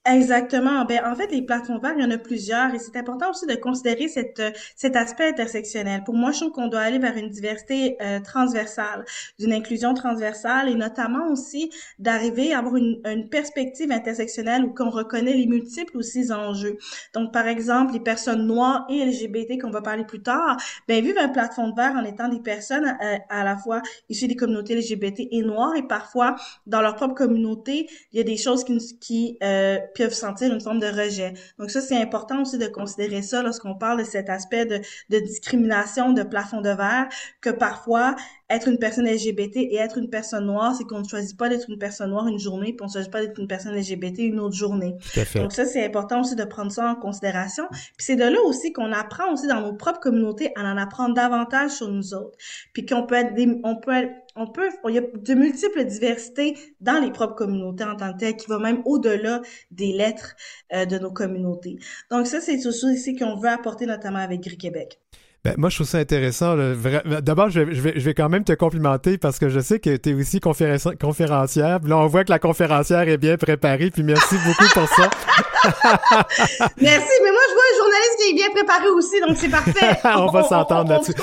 Exactement. 0.08 0.86
Ben, 0.86 1.02
en 1.04 1.16
fait, 1.16 1.32
les 1.32 1.42
plateformes 1.42 1.82
vertes, 1.82 1.96
il 1.98 2.04
y 2.04 2.06
en 2.06 2.12
a 2.12 2.20
plusieurs 2.20 2.72
et 2.76 2.78
c'est 2.78 2.96
important 2.96 3.32
aussi 3.32 3.48
de 3.48 3.56
considérer 3.56 4.08
cette, 4.08 4.40
cet 4.76 4.96
aspect 4.96 5.30
intersectionnel. 5.30 6.04
Pour 6.04 6.14
moi, 6.14 6.32
je 6.32 6.42
trouve 6.42 6.52
qu'on 6.52 6.68
doit 6.68 6.82
aller 6.82 7.00
vers 7.00 7.18
une 7.18 7.30
diversité 7.30 7.98
euh, 8.04 8.20
transversale, 8.20 9.04
d'une 9.40 9.52
inclusion 9.52 9.96
transversale 9.96 10.70
et 10.70 10.76
notamment 10.76 11.32
aussi 11.32 11.72
d'arriver 11.98 12.54
à 12.54 12.60
avoir 12.60 12.76
une, 12.76 13.02
une, 13.06 13.30
perspective 13.30 13.92
intersectionnelle 13.92 14.64
où 14.64 14.76
qu'on 14.76 14.92
reconnaît 14.92 15.34
les 15.34 15.48
multiples 15.48 15.98
aussi 15.98 16.32
enjeux. 16.32 16.78
Donc, 17.16 17.34
par 17.34 17.48
exemple, 17.48 17.94
les 17.94 18.00
personnes 18.00 18.46
noires 18.46 18.86
et 18.92 19.04
LGBT 19.04 19.60
qu'on 19.60 19.72
va 19.72 19.82
parler 19.82 20.06
plus 20.06 20.22
tard, 20.22 20.58
ben, 20.88 21.04
vivent 21.04 21.18
un 21.18 21.30
plateforme 21.30 21.74
vert 21.76 21.96
en 21.96 22.04
étant 22.04 22.28
des 22.28 22.42
personnes 22.42 22.96
euh, 23.02 23.18
à 23.30 23.44
la 23.44 23.58
fois 23.58 23.82
issues 24.10 24.28
des 24.28 24.36
communautés 24.36 24.76
LGBT 24.76 25.22
et 25.32 25.42
noires 25.42 25.76
et 25.76 25.88
parfois 25.88 26.36
dans 26.68 26.82
leur 26.82 26.96
propre 26.96 27.16
communauté, 27.16 27.90
il 28.14 28.18
y 28.18 28.20
a 28.20 28.24
des 28.24 28.38
choses 28.38 28.64
qui, 28.64 28.78
qui 29.00 29.38
euh, 29.42 29.80
peuvent 29.96 30.14
sentir 30.14 30.54
une 30.54 30.62
forme 30.62 30.80
de 30.80 30.88
rejet. 30.88 31.34
Donc 31.60 31.72
ça, 31.72 31.82
c'est 31.82 31.98
important 31.98 32.42
aussi 32.42 32.58
de 32.58 32.68
considérer 32.68 33.22
ça 33.22 33.42
lorsqu'on 33.42 33.76
parle 33.76 34.00
de 34.00 34.04
cet 34.04 34.30
aspect 34.30 34.66
de, 34.66 34.80
de 35.10 35.20
discrimination, 35.20 36.14
de 36.14 36.24
plafond 36.24 36.62
de 36.62 36.70
verre, 36.70 37.08
que 37.42 37.50
parfois, 37.50 38.16
être 38.50 38.68
une 38.68 38.78
personne 38.78 39.06
LGBT 39.06 39.58
et 39.58 39.78
être 39.78 39.98
une 39.98 40.10
personne 40.10 40.46
noire, 40.46 40.76
c'est 40.78 40.84
qu'on 40.84 41.00
ne 41.00 41.08
choisit 41.08 41.38
pas 41.38 41.50
d'être 41.50 41.70
une 41.70 41.80
personne 41.80 42.12
noire 42.12 42.28
une 42.28 42.38
journée, 42.38 42.74
puis 42.74 42.82
on 42.82 42.86
ne 42.86 42.92
choisit 42.92 43.12
pas 43.12 43.22
d'être 43.22 43.40
une 43.40 43.48
personne 43.48 43.76
LGBT 43.76 44.20
une 44.20 44.40
autre 44.40 44.56
journée. 44.56 44.96
Donc 45.36 45.52
ça, 45.52 45.66
c'est 45.66 45.84
important 45.84 46.22
aussi 46.22 46.36
de 46.36 46.44
prendre 46.44 46.72
ça 46.72 46.90
en 46.92 46.96
considération. 46.96 47.66
Puis 47.72 48.06
c'est 48.06 48.16
de 48.16 48.24
là 48.24 48.40
aussi 48.46 48.72
qu'on 48.72 48.92
apprend 48.92 49.32
aussi 49.34 49.48
dans 49.48 49.62
nos 49.62 49.74
propres 49.74 50.00
communautés 50.00 50.52
à 50.56 50.62
en 50.62 50.78
apprendre 50.78 51.16
davantage 51.16 51.72
sur 51.72 51.90
nous 51.90 52.14
autres. 52.14 52.38
Puis 52.74 52.86
qu'on 52.86 53.06
peut 53.06 53.16
être 53.16 53.34
des, 53.34 53.60
on 53.64 53.78
peut 53.78 53.94
être, 53.94 54.12
on 54.36 54.48
peut, 54.48 54.70
il 54.88 54.96
y 54.96 54.98
a 54.98 55.02
de 55.02 55.34
multiples 55.34 55.86
diversités 55.86 56.58
dans 56.82 57.02
les 57.02 57.12
propres 57.12 57.36
communautés 57.36 57.84
en 57.84 57.96
tant 57.96 58.14
que 58.14 58.20
telles, 58.20 58.36
qui 58.36 58.48
va 58.48 58.60
même 58.60 58.82
au-delà 58.86 59.42
des 59.72 59.94
lettres 59.94 60.36
euh, 60.74 60.86
de 60.86 60.98
nos 60.98 61.12
communautés. 61.12 61.78
Donc 62.12 62.28
ça, 62.28 62.42
c'est 62.42 62.66
aussi 62.66 62.94
ici 62.94 63.16
qu'on 63.16 63.38
veut 63.38 63.50
apporter 63.50 63.86
notamment 63.86 64.20
avec 64.20 64.42
Gris 64.42 64.58
Québec. 64.58 65.00
Ben, 65.46 65.54
moi, 65.60 65.70
je 65.70 65.76
trouve 65.76 65.88
ça 65.88 66.00
intéressant. 66.00 66.58
D'abord, 67.22 67.52
je, 67.52 67.60
vais, 67.62 67.94
je 68.00 68.04
vais 68.04 68.16
quand 68.16 68.30
même 68.30 68.44
te 68.44 68.54
complimenter 68.54 69.20
parce 69.20 69.38
que 69.38 69.48
je 69.48 69.60
sais 69.60 69.78
que 69.78 69.96
tu 69.96 70.10
es 70.10 70.14
aussi 70.16 70.40
conférencière. 70.40 71.80
Là, 71.86 71.98
on 72.00 72.08
voit 72.08 72.24
que 72.24 72.32
la 72.32 72.40
conférencière 72.40 73.08
est 73.08 73.20
bien 73.20 73.38
préparée. 73.38 73.92
Puis 73.92 74.02
merci 74.02 74.38
beaucoup 74.44 74.68
pour 74.74 74.88
ça. 74.88 75.08
merci. 76.82 77.14
Mais 77.24 77.32
moi, 77.32 77.42
je 77.48 77.54
vois 77.54 77.68
un 77.70 77.78
journaliste 77.78 78.05
qui 78.18 78.32
est 78.32 78.34
bien 78.34 78.50
préparé 78.52 78.88
aussi, 78.90 79.20
donc 79.22 79.38
c'est 79.38 79.50
parfait. 79.50 80.00
on, 80.18 80.32
va 80.32 80.44
s'entendre 80.44 80.90
là-dessus. 80.90 81.14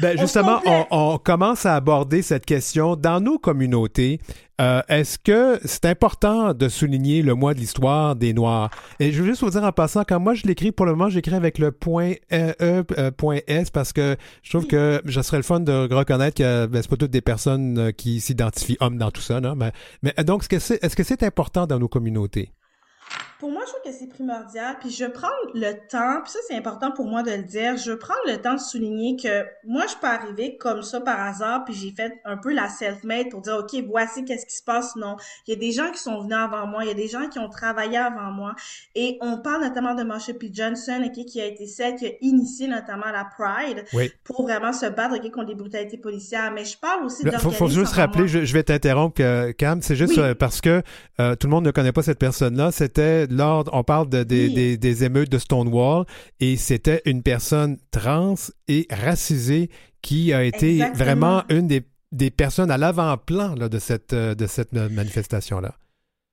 Ben, 0.00 0.18
justement, 0.18 0.60
on, 0.66 0.86
on, 0.90 1.18
commence 1.18 1.66
à 1.66 1.74
aborder 1.74 2.22
cette 2.22 2.46
question 2.46 2.96
dans 2.96 3.20
nos 3.20 3.38
communautés. 3.38 4.20
Euh, 4.60 4.82
Est-ce 4.88 5.18
que 5.18 5.60
c'est 5.64 5.84
important 5.84 6.52
de 6.52 6.68
souligner 6.68 7.22
le 7.22 7.34
mois 7.34 7.54
de 7.54 7.60
l'histoire 7.60 8.16
des 8.16 8.32
Noirs? 8.32 8.70
Et 8.98 9.12
je 9.12 9.22
veux 9.22 9.28
juste 9.28 9.42
vous 9.42 9.50
dire 9.50 9.62
en 9.62 9.70
passant, 9.70 10.02
quand 10.02 10.18
moi 10.18 10.34
je 10.34 10.46
l'écris, 10.46 10.72
pour 10.72 10.84
le 10.84 10.92
moment, 10.92 11.08
j'écris 11.08 11.34
avec 11.34 11.58
le 11.58 11.70
point 11.70 12.14
E, 12.32 12.54
euh, 12.60 13.10
point 13.12 13.38
S 13.46 13.70
parce 13.70 13.92
que 13.92 14.16
je 14.42 14.50
trouve 14.50 14.66
que 14.66 15.00
je 15.04 15.20
serais 15.20 15.36
le 15.36 15.44
fun 15.44 15.60
de 15.60 15.94
reconnaître 15.94 16.36
que 16.36 16.66
ben, 16.66 16.82
c'est 16.82 16.90
pas 16.90 16.96
toutes 16.96 17.12
des 17.12 17.20
personnes 17.20 17.78
euh, 17.78 17.90
qui 17.92 18.20
s'identifient 18.20 18.76
hommes 18.80 18.98
dans 18.98 19.12
tout 19.12 19.20
ça. 19.20 19.40
Non? 19.40 19.54
Mais, 19.54 19.70
mais 20.02 20.12
donc, 20.24 20.44
est-ce 20.52 20.96
que 20.96 21.04
c'est 21.04 21.22
important 21.22 21.66
dans 21.66 21.78
nos 21.78 21.88
communautés? 21.88 22.50
Pour 23.38 23.52
moi, 23.52 23.62
je 23.66 23.70
trouve 23.70 23.82
que 23.84 23.96
c'est 23.96 24.08
primordial. 24.08 24.76
Puis 24.80 24.90
je 24.90 25.04
prends 25.04 25.28
le 25.54 25.72
temps, 25.88 26.20
puis 26.22 26.32
ça 26.32 26.38
c'est 26.48 26.56
important 26.56 26.90
pour 26.90 27.06
moi 27.06 27.22
de 27.22 27.30
le 27.30 27.44
dire, 27.44 27.76
je 27.76 27.92
prends 27.92 28.14
le 28.26 28.36
temps 28.38 28.54
de 28.54 28.60
souligner 28.60 29.16
que 29.16 29.46
moi 29.64 29.84
je 29.88 29.94
peux 30.00 30.06
arriver 30.06 30.56
comme 30.56 30.82
ça 30.82 31.00
par 31.00 31.20
hasard, 31.20 31.64
puis 31.64 31.74
j'ai 31.74 31.92
fait 31.92 32.20
un 32.24 32.36
peu 32.36 32.52
la 32.52 32.68
self-made 32.68 33.30
pour 33.30 33.40
dire 33.40 33.56
ok 33.56 33.84
voici 33.86 34.24
qu'est-ce 34.24 34.46
qui 34.46 34.56
se 34.56 34.62
passe. 34.62 34.96
Non, 34.96 35.16
il 35.46 35.54
y 35.54 35.56
a 35.56 35.58
des 35.58 35.72
gens 35.72 35.90
qui 35.92 35.98
sont 36.00 36.20
venus 36.22 36.36
avant 36.36 36.66
moi, 36.66 36.84
il 36.84 36.88
y 36.88 36.90
a 36.90 36.94
des 36.94 37.08
gens 37.08 37.28
qui 37.28 37.38
ont 37.38 37.48
travaillé 37.48 37.96
avant 37.96 38.30
moi, 38.32 38.54
et 38.94 39.18
on 39.20 39.38
parle 39.38 39.62
notamment 39.62 39.94
de 39.94 40.02
Marsha 40.02 40.34
P. 40.34 40.50
Johnson, 40.52 41.00
ok, 41.06 41.24
qui 41.24 41.40
a 41.40 41.46
été 41.46 41.66
celle 41.66 41.94
qui 41.94 42.06
a 42.06 42.10
initié 42.20 42.66
notamment 42.66 43.10
la 43.12 43.24
Pride 43.24 43.84
pour 44.24 44.42
vraiment 44.42 44.72
se 44.72 44.86
battre 44.86 45.16
ok, 45.16 45.30
contre 45.30 45.48
les 45.48 45.54
brutalités 45.54 45.98
policières. 45.98 46.50
Mais 46.52 46.64
je 46.64 46.76
parle 46.76 47.04
aussi 47.04 47.24
de 47.24 47.30
faut, 47.30 47.50
faut 47.50 47.68
juste 47.68 47.92
rappeler, 47.92 48.26
je, 48.26 48.52
vais 48.52 48.62
t'interrompre, 48.62 49.20
euh, 49.20 49.52
Cam, 49.52 49.80
c'est 49.82 49.96
juste 49.96 50.18
euh, 50.18 50.34
parce 50.34 50.60
que 50.60 50.82
euh, 51.20 51.36
tout 51.36 51.46
le 51.46 51.52
monde 51.52 51.64
ne 51.64 51.70
connaît 51.70 51.92
pas 51.92 52.02
cette 52.02 52.18
personne-là. 52.18 52.72
C'était 52.72 53.27
lors, 53.30 53.68
on 53.72 53.84
parle 53.84 54.08
de, 54.08 54.22
des, 54.22 54.76
des, 54.76 55.04
émeutes 55.04 55.30
de 55.30 55.38
Stonewall, 55.38 56.04
et 56.40 56.56
c'était 56.56 57.02
une 57.04 57.22
personne 57.22 57.78
trans 57.90 58.34
et 58.68 58.86
racisée 58.90 59.70
qui 60.02 60.32
a 60.32 60.44
été 60.44 60.78
vraiment 60.94 61.42
une 61.48 61.66
des, 61.66 61.82
des 62.12 62.30
personnes 62.30 62.70
à 62.70 62.78
l'avant-plan 62.78 63.54
de 63.54 63.78
cette, 63.78 64.12
euh, 64.12 64.34
de 64.34 64.46
cette 64.46 64.72
manifestation-là. 64.72 65.74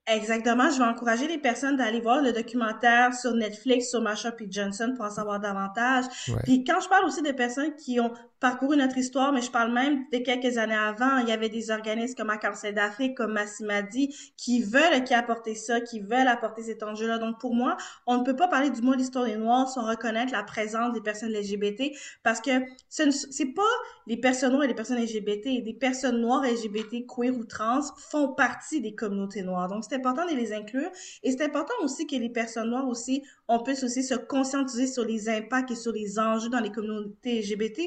Exactement. 0.08 0.70
Je 0.70 0.78
vais 0.78 0.86
encourager 0.86 1.28
les 1.28 1.40
personnes 1.40 1.78
d'aller 1.78 2.00
voir 2.00 2.22
le 2.22 2.32
documentaire 2.32 3.14
sur 3.14 3.34
Netflix 3.34 3.90
sur 3.90 4.02
Marsha 4.02 4.32
P. 4.32 4.46
Johnson 4.50 4.94
pour 4.96 5.06
en 5.06 5.10
savoir 5.10 5.40
davantage. 5.40 6.06
Puis 6.44 6.64
quand 6.64 6.80
je 6.80 6.88
parle 6.88 7.06
aussi 7.06 7.24
de 7.24 7.32
personnes 7.32 7.76
qui 7.76 8.00
ont 8.00 8.12
parcouru 8.46 8.78
notre 8.78 9.00
histoire, 9.00 9.34
mais 9.34 9.42
je 9.42 9.50
parle 9.50 9.74
même 9.74 10.06
de 10.14 10.20
quelques 10.20 10.60
années 10.60 10.76
avant, 10.76 11.18
il 11.18 11.28
y 11.28 11.32
avait 11.32 11.50
des 11.50 11.72
organismes 11.72 12.14
comme 12.14 12.32
Cancer 12.40 12.72
d'Afrique, 12.72 13.18
comme 13.18 13.34
Massimadi, 13.34 14.16
qui 14.38 14.62
veulent 14.62 15.04
qui 15.04 15.16
apporter 15.16 15.56
ça, 15.56 15.82
qui 15.82 16.00
veulent 16.00 16.28
apporter 16.28 16.62
cet 16.62 16.84
enjeu-là. 16.84 17.18
Donc 17.18 17.40
pour 17.40 17.56
moi, 17.56 17.76
on 18.06 18.20
ne 18.20 18.24
peut 18.24 18.36
pas 18.36 18.48
parler 18.48 18.70
du 18.70 18.84
mot 18.84 18.96
d'histoire 18.96 19.26
des 19.26 19.36
Noirs 19.36 19.68
sans 19.68 19.90
reconnaître 19.90 20.32
la 20.32 20.44
présence 20.44 20.94
des 20.94 21.02
personnes 21.02 21.32
LGBT, 21.32 21.92
parce 22.22 22.40
que 22.40 22.52
ce 22.88 23.04
n'est 23.04 23.52
pas 23.52 23.64
les 24.06 24.18
personnes 24.18 24.52
noires 24.52 24.66
et 24.66 24.68
les 24.68 24.76
personnes 24.76 25.02
LGBT, 25.02 25.64
des 25.64 25.74
personnes 25.74 26.22
noires 26.22 26.44
LGBT, 26.44 27.08
queer 27.08 27.36
ou 27.36 27.46
trans 27.46 27.82
font 27.98 28.36
partie 28.36 28.80
des 28.80 28.94
communautés 28.94 29.42
noires. 29.42 29.70
Donc 29.70 29.86
c'est 29.90 29.96
important 29.96 30.24
de 30.30 30.36
les 30.36 30.54
inclure 30.54 30.92
et 31.24 31.32
c'est 31.32 31.44
important 31.44 31.74
aussi 31.82 32.06
que 32.06 32.16
les 32.16 32.30
personnes 32.30 32.70
noires 32.70 32.88
aussi, 32.88 33.24
on 33.48 33.64
puisse 33.64 33.84
aussi 33.84 34.04
se 34.04 34.14
conscientiser 34.14 34.86
sur 34.86 35.04
les 35.04 35.30
impacts 35.30 35.72
et 35.72 35.76
sur 35.76 35.94
les 35.94 36.20
enjeux 36.20 36.50
dans 36.50 36.60
les 36.60 36.72
communautés 36.72 37.42
LGBT 37.42 37.82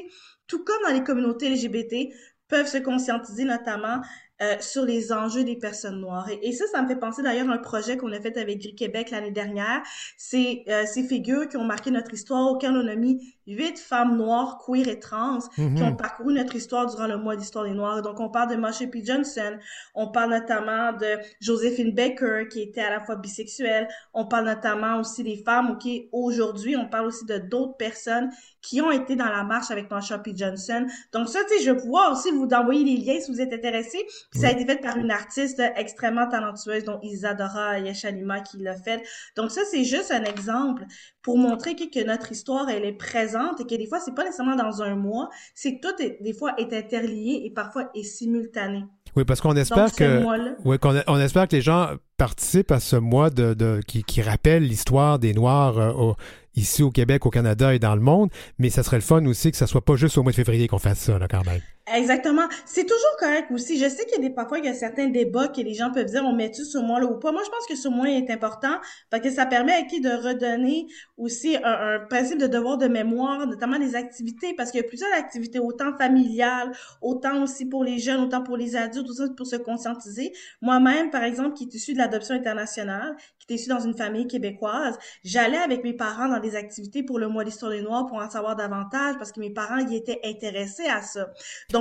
tout 0.49 0.65
comme 0.65 0.81
dans 0.85 0.93
les 0.93 1.03
communautés 1.03 1.49
LGBT, 1.49 2.13
peuvent 2.49 2.67
se 2.67 2.79
conscientiser 2.79 3.45
notamment 3.45 4.01
euh, 4.41 4.55
sur 4.59 4.83
les 4.85 5.11
enjeux 5.11 5.43
des 5.43 5.57
personnes 5.57 5.99
noires. 5.99 6.27
Et, 6.41 6.51
ça, 6.53 6.65
ça 6.71 6.81
me 6.81 6.87
fait 6.87 6.95
penser 6.95 7.21
d'ailleurs 7.21 7.49
à 7.49 7.53
un 7.53 7.57
projet 7.57 7.97
qu'on 7.97 8.11
a 8.11 8.19
fait 8.19 8.37
avec 8.37 8.59
Gris 8.59 8.75
Québec 8.75 9.11
l'année 9.11 9.31
dernière. 9.31 9.81
C'est 10.17 10.63
euh, 10.67 10.85
ces 10.85 11.03
figures 11.03 11.47
qui 11.47 11.57
ont 11.57 11.65
marqué 11.65 11.91
notre 11.91 12.13
histoire, 12.13 12.49
auxquelles 12.51 12.75
on 12.75 12.87
a 12.87 12.95
mis 12.95 13.35
huit 13.49 13.79
femmes 13.79 14.17
noires, 14.17 14.59
queer 14.65 14.87
et 14.87 14.99
trans, 14.99 15.39
qui 15.55 15.61
ont 15.61 15.69
mhm. 15.69 15.97
parcouru 15.97 16.33
notre 16.33 16.55
histoire 16.55 16.85
durant 16.87 17.07
le 17.07 17.17
mois 17.17 17.35
d'histoire 17.35 17.65
des 17.65 17.73
Noirs. 17.73 18.01
Donc, 18.01 18.19
on 18.19 18.29
parle 18.29 18.51
de 18.51 18.55
Marsha 18.55 18.87
P. 18.87 19.03
Johnson, 19.03 19.57
on 19.95 20.11
parle 20.11 20.31
notamment 20.31 20.93
de 20.93 21.17
Josephine 21.41 21.93
Baker, 21.93 22.47
qui 22.49 22.61
était 22.61 22.81
à 22.81 22.89
la 22.89 22.99
fois 23.01 23.15
bisexuelle, 23.15 23.87
on 24.13 24.25
parle 24.25 24.45
notamment 24.45 24.99
aussi 24.99 25.23
des 25.23 25.37
femmes, 25.43 25.71
OK, 25.71 25.89
aujourd'hui, 26.11 26.75
on 26.77 26.87
parle 26.87 27.07
aussi 27.07 27.25
de 27.25 27.37
d'autres 27.37 27.77
personnes 27.77 28.29
qui 28.61 28.81
ont 28.81 28.91
été 28.91 29.15
dans 29.15 29.29
la 29.29 29.43
marche 29.43 29.71
avec 29.71 29.89
Marsha 29.89 30.19
P. 30.19 30.33
Johnson. 30.35 30.85
Donc 31.13 31.29
ça, 31.29 31.39
tu 31.43 31.57
sais, 31.57 31.63
je 31.63 31.71
vais 31.71 31.77
pouvoir 31.77 32.11
aussi 32.11 32.31
vous 32.31 32.47
envoyer 32.53 32.83
les 32.83 32.97
liens 32.97 33.19
si 33.19 33.31
vous 33.31 33.41
êtes 33.41 33.53
intéressés. 33.53 34.05
Puis 34.31 34.41
ça 34.41 34.47
a 34.47 34.51
été 34.51 34.65
fait 34.65 34.77
par 34.77 34.97
une 34.97 35.11
artiste 35.11 35.61
extrêmement 35.75 36.27
talentueuse, 36.27 36.83
dont 36.83 36.99
Isadora 37.01 37.79
Yeshalima 37.79 38.41
qui 38.41 38.57
l'a 38.57 38.75
fait. 38.75 39.03
Donc 39.35 39.51
ça, 39.51 39.61
c'est 39.69 39.83
juste 39.83 40.11
un 40.11 40.23
exemple 40.23 40.83
pour 41.21 41.37
montrer 41.37 41.75
que, 41.75 41.89
que, 41.89 42.05
notre 42.05 42.31
histoire, 42.31 42.69
elle 42.69 42.85
est 42.85 42.93
présente 42.93 43.59
et 43.59 43.65
que 43.65 43.75
des 43.75 43.87
fois, 43.87 43.99
c'est 43.99 44.15
pas 44.15 44.23
nécessairement 44.23 44.55
dans 44.55 44.81
un 44.81 44.95
mois, 44.95 45.29
c'est 45.53 45.77
que 45.77 45.87
tout, 45.87 46.01
est, 46.01 46.21
des 46.21 46.33
fois, 46.33 46.53
est 46.57 46.73
interlié 46.73 47.41
et 47.45 47.51
parfois 47.51 47.89
est 47.93 48.03
simultané. 48.03 48.85
Oui, 49.15 49.25
parce 49.25 49.41
qu'on 49.41 49.55
espère 49.55 49.93
que, 49.93 50.23
oui, 50.65 50.77
qu'on 50.79 50.95
on 51.07 51.19
espère 51.19 51.47
que 51.47 51.55
les 51.55 51.61
gens 51.61 51.89
participent 52.17 52.71
à 52.71 52.79
ce 52.79 52.95
mois 52.95 53.29
de, 53.29 53.53
de 53.53 53.81
qui, 53.85 54.03
qui 54.03 54.21
rappelle 54.21 54.63
l'histoire 54.63 55.19
des 55.19 55.33
Noirs 55.33 55.79
euh, 55.79 55.91
au, 55.91 56.15
ici 56.55 56.83
au 56.83 56.91
Québec, 56.91 57.25
au 57.25 57.29
Canada 57.29 57.73
et 57.73 57.79
dans 57.79 57.95
le 57.95 58.01
monde, 58.01 58.29
mais 58.59 58.69
ça 58.69 58.83
serait 58.83 58.97
le 58.97 59.01
fun 59.01 59.25
aussi 59.25 59.51
que 59.51 59.57
ça 59.57 59.67
soit 59.67 59.83
pas 59.83 59.95
juste 59.95 60.17
au 60.17 60.23
mois 60.23 60.31
de 60.31 60.35
février 60.35 60.67
qu'on 60.67 60.79
fasse 60.79 60.99
ça, 60.99 61.17
là, 61.17 61.27
quand 61.27 61.45
même. 61.45 61.61
Exactement. 61.93 62.47
C'est 62.65 62.83
toujours 62.85 63.15
correct 63.19 63.47
aussi. 63.51 63.77
Je 63.77 63.89
sais 63.89 64.05
qu'il 64.05 64.21
y 64.21 64.25
a 64.25 64.29
des 64.29 64.33
parfois 64.33 64.59
il 64.59 64.65
y 64.65 64.67
a 64.67 64.73
certains 64.73 65.07
débats 65.07 65.47
que 65.47 65.61
les 65.61 65.73
gens 65.73 65.91
peuvent 65.91 66.05
dire 66.05 66.23
on 66.23 66.33
met-tu 66.33 66.63
ce 66.63 66.77
mois-là 66.77 67.07
ou 67.07 67.17
pas. 67.17 67.31
Moi, 67.31 67.41
je 67.45 67.49
pense 67.49 67.65
que 67.67 67.75
ce 67.75 67.87
mois 67.87 68.09
est 68.09 68.29
important 68.29 68.79
parce 69.09 69.23
que 69.23 69.29
ça 69.31 69.45
permet 69.45 69.73
à 69.73 69.83
qui 69.83 70.01
de 70.01 70.09
redonner 70.09 70.87
aussi 71.17 71.57
un, 71.63 71.99
principe 72.09 72.39
de 72.39 72.47
devoir 72.47 72.77
de 72.77 72.87
mémoire, 72.87 73.45
notamment 73.47 73.79
des 73.79 73.95
activités, 73.95 74.53
parce 74.55 74.71
qu'il 74.71 74.81
y 74.81 74.83
a 74.83 74.87
plusieurs 74.87 75.13
activités, 75.13 75.59
autant 75.59 75.95
familiales, 75.97 76.71
autant 77.01 77.43
aussi 77.43 77.65
pour 77.65 77.83
les 77.83 77.99
jeunes, 77.99 78.21
autant 78.21 78.43
pour 78.43 78.57
les 78.57 78.75
adultes, 78.75 79.07
tout 79.07 79.13
ça 79.13 79.27
pour 79.35 79.47
se 79.47 79.55
conscientiser. 79.55 80.31
Moi-même, 80.61 81.09
par 81.09 81.23
exemple, 81.23 81.53
qui 81.53 81.63
est 81.65 81.73
issue 81.73 81.93
de 81.93 81.97
l'adoption 81.97 82.35
internationale, 82.35 83.15
qui 83.39 83.53
est 83.53 83.55
issue 83.55 83.69
dans 83.69 83.79
une 83.79 83.95
famille 83.95 84.27
québécoise, 84.27 84.97
j'allais 85.23 85.57
avec 85.57 85.83
mes 85.83 85.93
parents 85.93 86.27
dans 86.27 86.39
des 86.39 86.55
activités 86.55 87.03
pour 87.03 87.19
le 87.19 87.27
mois 87.27 87.43
d'histoire 87.43 87.71
des 87.71 87.81
Noirs 87.81 88.05
pour 88.07 88.17
en 88.17 88.29
savoir 88.29 88.55
davantage 88.55 89.15
parce 89.17 89.31
que 89.31 89.39
mes 89.39 89.51
parents 89.51 89.79
y 89.79 89.95
étaient 89.95 90.19
intéressés 90.23 90.87
à 90.87 91.01
ça. 91.01 91.29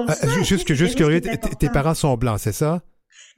Euh, 0.08 0.44
juste, 0.44 0.72
juste 0.74 0.96
curieux, 0.96 1.20
tes 1.20 1.68
parents 1.68 1.94
sont 1.94 2.16
blancs, 2.16 2.40
c'est 2.40 2.52
ça? 2.52 2.82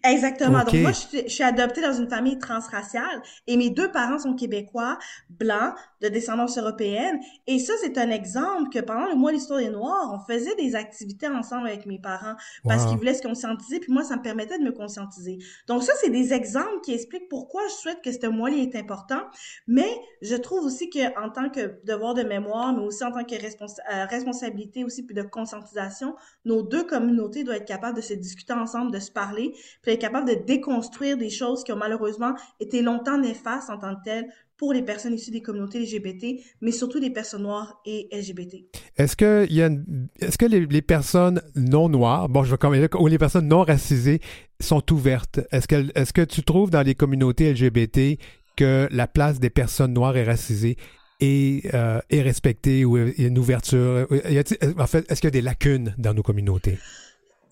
Exactement. 0.05 0.65
Donc 0.65 0.75
moi, 0.75 0.93
je 0.93 1.29
suis, 1.29 1.43
adoptée 1.43 1.81
dans 1.83 1.93
une 1.93 2.09
famille 2.09 2.39
transraciale 2.39 3.23
et 3.47 3.57
mes 3.57 3.71
deux 3.71 3.91
parents 3.91 4.19
sont 4.19 4.35
québécois, 4.35 4.99
blancs, 5.29 5.75
de 6.01 6.09
descendance 6.09 6.57
européenne. 6.57 7.21
Et 7.47 7.59
ça, 7.59 7.75
c'est 7.83 7.99
un 7.99 8.11
exemple 8.11 8.71
que 8.71 8.79
pendant 8.79 9.09
le 9.09 9.15
mois 9.15 9.31
de 9.31 9.37
l'histoire 9.37 9.59
des 9.59 9.69
Noirs, 9.69 10.11
on 10.13 10.33
faisait 10.33 10.55
des 10.57 10.75
activités 10.75 11.29
ensemble 11.29 11.69
avec 11.69 11.87
mes 11.87 11.99
parents 11.99 12.35
parce 12.65 12.87
qu'ils 12.87 12.97
voulaient 12.97 13.15
se 13.15 13.23
conscientiser. 13.23 13.81
Puis 13.81 13.93
moi, 13.93 14.03
ça 14.03 14.17
me 14.17 14.23
permettait 14.23 14.59
de 14.59 14.65
me 14.65 14.73
conscientiser. 14.73 15.39
Donc 15.67 15.83
ça, 15.83 15.93
c'est 16.01 16.11
des 16.11 16.33
exemples 16.33 16.81
qui 16.83 16.93
expliquent 16.93 17.29
pourquoi 17.29 17.63
je 17.69 17.75
souhaite 17.75 18.03
que 18.03 18.13
ce 18.13 18.27
mois-là 18.27 18.57
est 18.57 18.77
important. 18.77 19.21
Mais 19.67 19.91
je 20.23 20.35
trouve 20.37 20.65
aussi 20.65 20.89
que 20.89 21.19
en 21.23 21.31
tant 21.31 21.51
que 21.51 21.85
devoir 21.85 22.15
de 22.15 22.23
mémoire, 22.23 22.73
mais 22.73 22.83
aussi 22.83 23.05
en 23.05 23.13
tant 23.13 23.25
que 23.25 23.35
euh, 23.35 24.05
responsabilité 24.07 24.85
aussi 24.85 25.05
puis 25.05 25.15
de 25.15 25.23
conscientisation, 25.23 26.17
nos 26.45 26.63
deux 26.63 26.85
communautés 26.85 27.45
doivent 27.45 27.59
être 27.59 27.67
capables 27.67 27.97
de 27.97 28.03
se 28.03 28.15
discuter 28.15 28.53
ensemble, 28.53 28.93
de 28.93 28.99
se 28.99 29.11
parler 29.11 29.53
être 29.87 30.01
capable 30.01 30.29
de 30.29 30.35
déconstruire 30.35 31.17
des 31.17 31.31
choses 31.31 31.65
qui 31.65 31.73
ont 31.73 31.77
malheureusement 31.77 32.35
été 32.61 32.83
longtemps 32.83 33.19
néfastes 33.19 33.71
en 33.71 33.79
tant 33.79 33.95
que 33.97 34.05
telles 34.05 34.27
pour 34.61 34.75
les 34.75 34.83
personnes 34.83 35.15
issues 35.15 35.31
des 35.31 35.41
communautés 35.41 35.81
LGBT, 35.81 36.39
mais 36.61 36.71
surtout 36.71 36.99
les 36.99 37.09
personnes 37.09 37.45
noires 37.45 37.81
et 37.87 38.09
LGBT. 38.13 38.57
Est-ce 38.99 39.17
que, 39.17 39.51
y 39.51 39.63
a 39.63 39.71
est-ce 40.21 40.37
que 40.37 40.45
les, 40.45 40.83
personnes 40.83 41.41
non 41.57 41.89
noires, 41.89 42.29
bon, 42.29 42.45
je 42.45 42.51
vais 42.51 42.59
quand 42.59 42.69
même 42.69 42.87
ou 42.99 43.07
les 43.07 43.17
personnes 43.17 43.49
non 43.49 43.63
racisées 43.63 44.21
sont 44.61 44.83
ouvertes? 44.93 45.41
Est-ce 45.51 45.67
que, 45.67 45.87
est-ce 45.95 46.13
que 46.13 46.21
tu 46.21 46.43
trouves 46.43 46.69
dans 46.69 46.83
les 46.83 46.95
communautés 46.95 47.51
LGBT 47.55 48.21
que 48.55 48.87
la 48.91 49.07
place 49.07 49.41
des 49.41 49.49
personnes 49.49 49.95
noires 49.95 50.19
et 50.19 50.25
racisées 50.25 50.77
est, 51.21 51.75
euh, 51.75 52.01
est 52.11 52.21
respectée 52.21 52.85
ou 52.85 52.99
il 52.99 53.15
y 53.19 53.25
a 53.25 53.29
une 53.29 53.39
ouverture? 53.39 54.07
En 54.79 54.87
fait, 54.87 55.11
est-ce 55.11 55.23
qu'il 55.23 55.29
y 55.29 55.33
a 55.33 55.39
des 55.41 55.41
lacunes 55.41 55.95
dans 55.97 56.13
nos 56.13 56.23
communautés? 56.23 56.79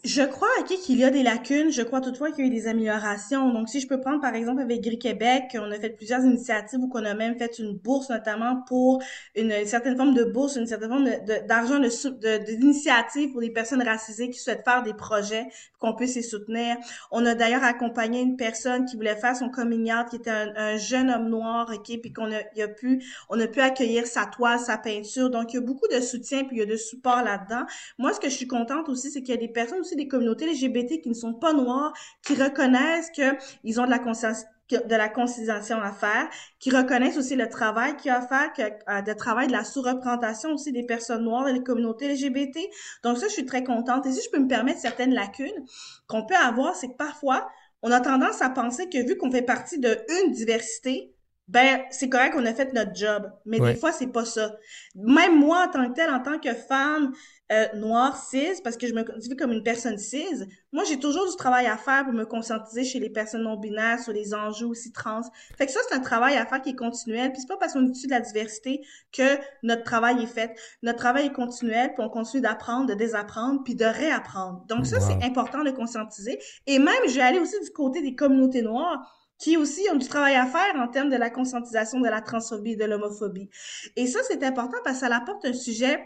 Je 0.04 0.22
crois 0.22 0.48
qu'il 0.64 0.96
y 0.96 1.02
a 1.02 1.10
des 1.10 1.24
lacunes. 1.24 1.72
Je 1.72 1.82
crois 1.82 2.00
toutefois 2.00 2.30
qu'il 2.30 2.44
y 2.44 2.48
a 2.48 2.50
eu 2.50 2.54
des 2.54 2.68
améliorations. 2.68 3.52
Donc, 3.52 3.68
si 3.68 3.80
je 3.80 3.88
peux 3.88 4.00
prendre 4.00 4.20
par 4.20 4.32
exemple 4.32 4.62
avec 4.62 4.80
Gris 4.80 4.98
Québec, 4.98 5.56
on 5.60 5.72
a 5.72 5.78
fait 5.78 5.90
plusieurs 5.90 6.22
initiatives 6.22 6.78
ou 6.78 6.88
qu'on 6.88 7.04
a 7.04 7.14
même 7.14 7.36
fait 7.36 7.58
une 7.58 7.76
bourse 7.76 8.08
notamment 8.08 8.62
pour 8.68 9.02
une, 9.34 9.52
certaine 9.66 9.96
forme 9.96 10.14
de 10.14 10.22
bourse, 10.22 10.54
une 10.54 10.68
certaine 10.68 10.90
forme 10.90 11.10
d'argent 11.48 11.80
de, 11.80 12.44
d'initiative 12.44 13.32
pour 13.32 13.40
les 13.40 13.50
personnes 13.50 13.82
racisées 13.82 14.30
qui 14.30 14.38
souhaitent 14.38 14.62
faire 14.64 14.84
des 14.84 14.94
projets, 14.94 15.48
qu'on 15.80 15.94
puisse 15.94 16.14
les 16.14 16.22
soutenir. 16.22 16.76
On 17.10 17.26
a 17.26 17.34
d'ailleurs 17.34 17.64
accompagné 17.64 18.20
une 18.20 18.36
personne 18.36 18.84
qui 18.84 18.94
voulait 18.94 19.16
faire 19.16 19.34
son 19.34 19.50
coming 19.50 19.92
out, 19.92 20.10
qui 20.10 20.16
était 20.16 20.30
un, 20.30 20.76
jeune 20.76 21.10
homme 21.10 21.28
noir, 21.28 21.68
ok, 21.74 22.00
puis 22.00 22.12
qu'on 22.12 22.30
a, 22.30 22.38
a 22.38 22.68
pu, 22.68 23.02
on 23.30 23.40
a 23.40 23.48
pu 23.48 23.60
accueillir 23.60 24.06
sa 24.06 24.26
toile, 24.26 24.60
sa 24.60 24.78
peinture. 24.78 25.28
Donc, 25.28 25.52
il 25.52 25.56
y 25.56 25.58
a 25.58 25.62
beaucoup 25.62 25.88
de 25.88 26.00
soutien 26.00 26.44
puis 26.44 26.56
il 26.56 26.60
y 26.60 26.62
a 26.62 26.66
de 26.66 26.76
support 26.76 27.22
là-dedans. 27.24 27.64
Moi, 27.98 28.12
ce 28.12 28.20
que 28.20 28.28
je 28.28 28.34
suis 28.34 28.46
contente 28.46 28.88
aussi, 28.88 29.10
c'est 29.10 29.22
qu'il 29.22 29.34
y 29.34 29.38
a 29.38 29.40
des 29.40 29.48
personnes 29.48 29.84
des 29.96 30.08
communautés 30.08 30.46
LGBT 30.46 31.00
qui 31.02 31.08
ne 31.08 31.14
sont 31.14 31.34
pas 31.34 31.52
noires, 31.52 31.92
qui 32.24 32.34
reconnaissent 32.34 33.10
qu'ils 33.10 33.80
ont 33.80 33.84
de 33.84 33.90
la 33.90 33.98
conscience 33.98 34.44
de 34.70 34.94
la 34.94 35.08
conciliation 35.08 35.80
à 35.80 35.92
faire, 35.92 36.28
qui 36.58 36.70
reconnaissent 36.70 37.16
aussi 37.16 37.36
le 37.36 37.48
travail 37.48 37.96
qu'il 37.96 38.08
y 38.08 38.10
a 38.10 38.18
à 38.18 38.26
faire, 38.26 38.52
que, 38.52 38.62
euh, 38.62 39.02
de 39.02 39.12
travail 39.14 39.46
de 39.46 39.52
la 39.52 39.64
sous-représentation 39.64 40.50
aussi 40.52 40.72
des 40.72 40.82
personnes 40.82 41.24
noires 41.24 41.44
dans 41.44 41.52
les 41.52 41.62
communautés 41.62 42.08
LGBT. 42.08 42.58
Donc 43.02 43.18
ça, 43.18 43.28
je 43.28 43.32
suis 43.32 43.46
très 43.46 43.64
contente. 43.64 44.06
Et 44.06 44.12
si 44.12 44.20
je 44.22 44.30
peux 44.30 44.38
me 44.38 44.48
permettre 44.48 44.80
certaines 44.80 45.14
lacunes 45.14 45.64
qu'on 46.06 46.26
peut 46.26 46.36
avoir, 46.36 46.76
c'est 46.76 46.88
que 46.88 46.96
parfois, 46.96 47.48
on 47.82 47.90
a 47.90 48.00
tendance 48.00 48.42
à 48.42 48.50
penser 48.50 48.88
que 48.88 49.06
vu 49.06 49.16
qu'on 49.16 49.30
fait 49.30 49.42
partie 49.42 49.78
d'une 49.78 50.32
diversité, 50.32 51.14
ben 51.46 51.80
c'est 51.90 52.10
correct 52.10 52.34
qu'on 52.34 52.44
a 52.44 52.52
fait 52.52 52.74
notre 52.74 52.94
job. 52.94 53.30
Mais 53.46 53.58
des 53.58 53.74
fois, 53.74 53.92
c'est 53.92 54.08
pas 54.08 54.26
ça. 54.26 54.54
Même 54.94 55.38
moi, 55.38 55.64
en 55.66 55.70
tant 55.70 55.88
que 55.88 55.94
telle, 55.94 56.10
en 56.10 56.20
tant 56.20 56.38
que 56.38 56.52
femme 56.52 57.12
euh, 57.50 57.66
noire, 57.74 58.22
cis, 58.22 58.60
parce 58.62 58.76
que 58.76 58.86
je 58.86 58.92
me 58.92 59.04
vis 59.18 59.36
comme 59.36 59.52
une 59.52 59.62
personne 59.62 59.96
cis, 59.96 60.44
moi, 60.72 60.84
j'ai 60.84 60.98
toujours 60.98 61.28
du 61.28 61.36
travail 61.36 61.66
à 61.66 61.76
faire 61.76 62.04
pour 62.04 62.12
me 62.12 62.24
conscientiser 62.24 62.84
chez 62.84 62.98
les 62.98 63.08
personnes 63.08 63.42
non-binaires 63.42 63.98
sur 64.00 64.12
les 64.12 64.34
enjeux 64.34 64.66
aussi 64.66 64.92
trans. 64.92 65.22
Fait 65.56 65.66
que 65.66 65.72
ça, 65.72 65.80
c'est 65.88 65.94
un 65.94 66.00
travail 66.00 66.36
à 66.36 66.44
faire 66.44 66.60
qui 66.60 66.70
est 66.70 66.76
continuel. 66.76 67.32
Puis 67.32 67.40
c'est 67.40 67.48
pas 67.48 67.56
parce 67.56 67.72
qu'on 67.72 67.86
étudie 67.86 68.06
de 68.06 68.12
la 68.12 68.20
diversité 68.20 68.82
que 69.12 69.38
notre 69.62 69.82
travail 69.82 70.22
est 70.22 70.26
fait. 70.26 70.54
Notre 70.82 70.98
travail 70.98 71.26
est 71.26 71.32
continuel, 71.32 71.94
puis 71.94 72.04
on 72.04 72.10
continue 72.10 72.42
d'apprendre, 72.42 72.86
de 72.86 72.94
désapprendre, 72.94 73.62
puis 73.64 73.74
de 73.74 73.86
réapprendre. 73.86 74.64
Donc 74.68 74.86
ça, 74.86 75.00
c'est 75.00 75.24
important 75.24 75.64
de 75.64 75.70
conscientiser. 75.70 76.38
Et 76.66 76.78
même, 76.78 77.02
je 77.08 77.14
vais 77.14 77.22
aller 77.22 77.38
aussi 77.38 77.58
du 77.60 77.70
côté 77.70 78.02
des 78.02 78.14
communautés 78.14 78.62
noires 78.62 79.14
qui 79.38 79.56
aussi 79.56 79.86
ont 79.92 79.96
du 79.96 80.08
travail 80.08 80.34
à 80.34 80.46
faire 80.46 80.74
en 80.76 80.88
termes 80.88 81.10
de 81.10 81.16
la 81.16 81.30
conscientisation 81.30 82.00
de 82.00 82.08
la 82.08 82.20
transphobie 82.20 82.72
et 82.72 82.76
de 82.76 82.84
l'homophobie. 82.84 83.48
Et 83.96 84.06
ça, 84.06 84.18
c'est 84.28 84.42
important 84.42 84.78
parce 84.84 85.00
que 85.00 85.06
ça 85.06 85.14
apporte 85.14 85.44
un 85.44 85.52
sujet 85.52 85.98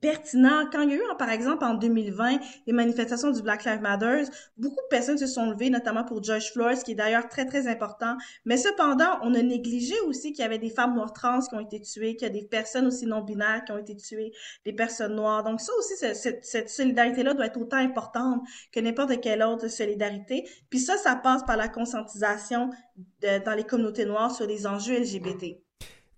pertinent. 0.00 0.66
Quand 0.70 0.82
il 0.82 0.90
y 0.90 0.92
a 0.94 0.96
eu, 0.96 1.02
par 1.18 1.30
exemple, 1.30 1.64
en 1.64 1.74
2020, 1.74 2.38
les 2.66 2.72
manifestations 2.72 3.30
du 3.30 3.42
Black 3.42 3.64
Lives 3.64 3.80
Matter, 3.80 4.24
beaucoup 4.56 4.80
de 4.80 4.88
personnes 4.90 5.18
se 5.18 5.26
sont 5.26 5.50
levées, 5.50 5.70
notamment 5.70 6.04
pour 6.04 6.22
George 6.22 6.52
Floyd, 6.52 6.76
ce 6.76 6.84
qui 6.84 6.92
est 6.92 6.96
d'ailleurs 6.96 7.28
très, 7.28 7.46
très 7.46 7.68
important. 7.68 8.16
Mais 8.44 8.56
cependant, 8.56 9.18
on 9.22 9.34
a 9.34 9.42
négligé 9.42 9.94
aussi 10.06 10.32
qu'il 10.32 10.42
y 10.42 10.46
avait 10.46 10.58
des 10.58 10.70
femmes 10.70 10.94
noires 10.94 11.12
trans 11.12 11.40
qui 11.40 11.54
ont 11.54 11.60
été 11.60 11.80
tuées, 11.80 12.16
qu'il 12.16 12.26
y 12.26 12.30
a 12.30 12.32
des 12.32 12.46
personnes 12.46 12.86
aussi 12.86 13.06
non-binaires 13.06 13.64
qui 13.64 13.72
ont 13.72 13.78
été 13.78 13.96
tuées, 13.96 14.32
des 14.64 14.72
personnes 14.72 15.14
noires. 15.14 15.44
Donc 15.44 15.60
ça 15.60 15.72
aussi, 15.78 15.94
cette, 15.96 16.68
solidarité-là 16.68 17.34
doit 17.34 17.46
être 17.46 17.60
autant 17.60 17.78
importante 17.78 18.42
que 18.72 18.80
n'importe 18.80 19.20
quelle 19.20 19.42
autre 19.42 19.68
solidarité. 19.68 20.48
Puis 20.70 20.80
ça, 20.80 20.96
ça 20.96 21.16
passe 21.16 21.44
par 21.44 21.56
la 21.56 21.68
conscientisation 21.68 22.70
dans 23.22 23.54
les 23.56 23.64
communautés 23.64 24.04
noires 24.04 24.34
sur 24.34 24.46
les 24.46 24.66
enjeux 24.66 24.98
LGBT. 24.98 25.62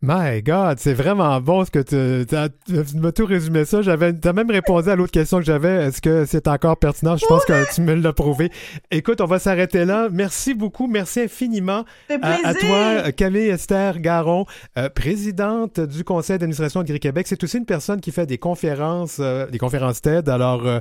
My 0.06 0.42
God, 0.42 0.78
c'est 0.80 0.92
vraiment 0.92 1.40
bon 1.40 1.64
ce 1.64 1.70
que 1.70 1.78
tu, 1.78 2.26
tu, 2.26 2.98
m'as 2.98 3.12
tout 3.12 3.24
résumé 3.24 3.64
ça. 3.64 3.80
J'avais, 3.80 4.12
as 4.22 4.32
même 4.34 4.50
répondu 4.50 4.90
à 4.90 4.96
l'autre 4.96 5.12
question 5.12 5.38
que 5.38 5.46
j'avais. 5.46 5.86
Est-ce 5.86 6.02
que 6.02 6.26
c'est 6.26 6.46
encore 6.46 6.76
pertinent? 6.76 7.16
Je 7.16 7.24
pense 7.24 7.46
que 7.46 7.74
tu 7.74 7.80
me 7.80 7.94
l'as 7.94 8.12
prouvé. 8.12 8.52
Écoute, 8.90 9.22
on 9.22 9.26
va 9.26 9.38
s'arrêter 9.38 9.86
là. 9.86 10.08
Merci 10.12 10.52
beaucoup. 10.52 10.88
Merci 10.88 11.20
infiniment 11.20 11.86
à, 12.20 12.52
toi, 12.52 13.12
Camille 13.12 13.48
Esther 13.48 13.98
Garon, 13.98 14.44
euh, 14.76 14.90
présidente 14.90 15.80
du 15.80 16.04
conseil 16.04 16.36
d'administration 16.36 16.82
de 16.82 16.88
Gris-Québec. 16.88 17.26
C'est 17.26 17.42
aussi 17.42 17.56
une 17.56 17.64
personne 17.64 18.02
qui 18.02 18.12
fait 18.12 18.26
des 18.26 18.36
conférences, 18.36 19.20
euh, 19.20 19.46
des 19.46 19.58
conférences 19.58 20.02
TED. 20.02 20.28
Alors, 20.28 20.66
euh, 20.66 20.80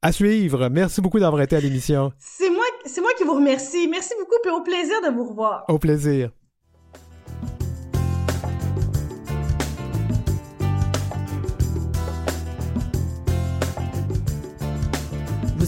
à 0.00 0.12
suivre. 0.12 0.70
Merci 0.70 1.02
beaucoup 1.02 1.20
d'avoir 1.20 1.42
été 1.42 1.56
à 1.56 1.60
l'émission. 1.60 2.10
C'est 2.18 2.48
moi, 2.48 2.64
c'est 2.86 3.02
moi 3.02 3.10
qui 3.18 3.24
vous 3.24 3.34
remercie. 3.34 3.86
Merci 3.86 4.14
beaucoup 4.18 4.36
et 4.46 4.50
au 4.50 4.62
plaisir 4.62 4.96
de 5.06 5.14
vous 5.14 5.28
revoir. 5.28 5.66
Au 5.68 5.78
plaisir. 5.78 6.30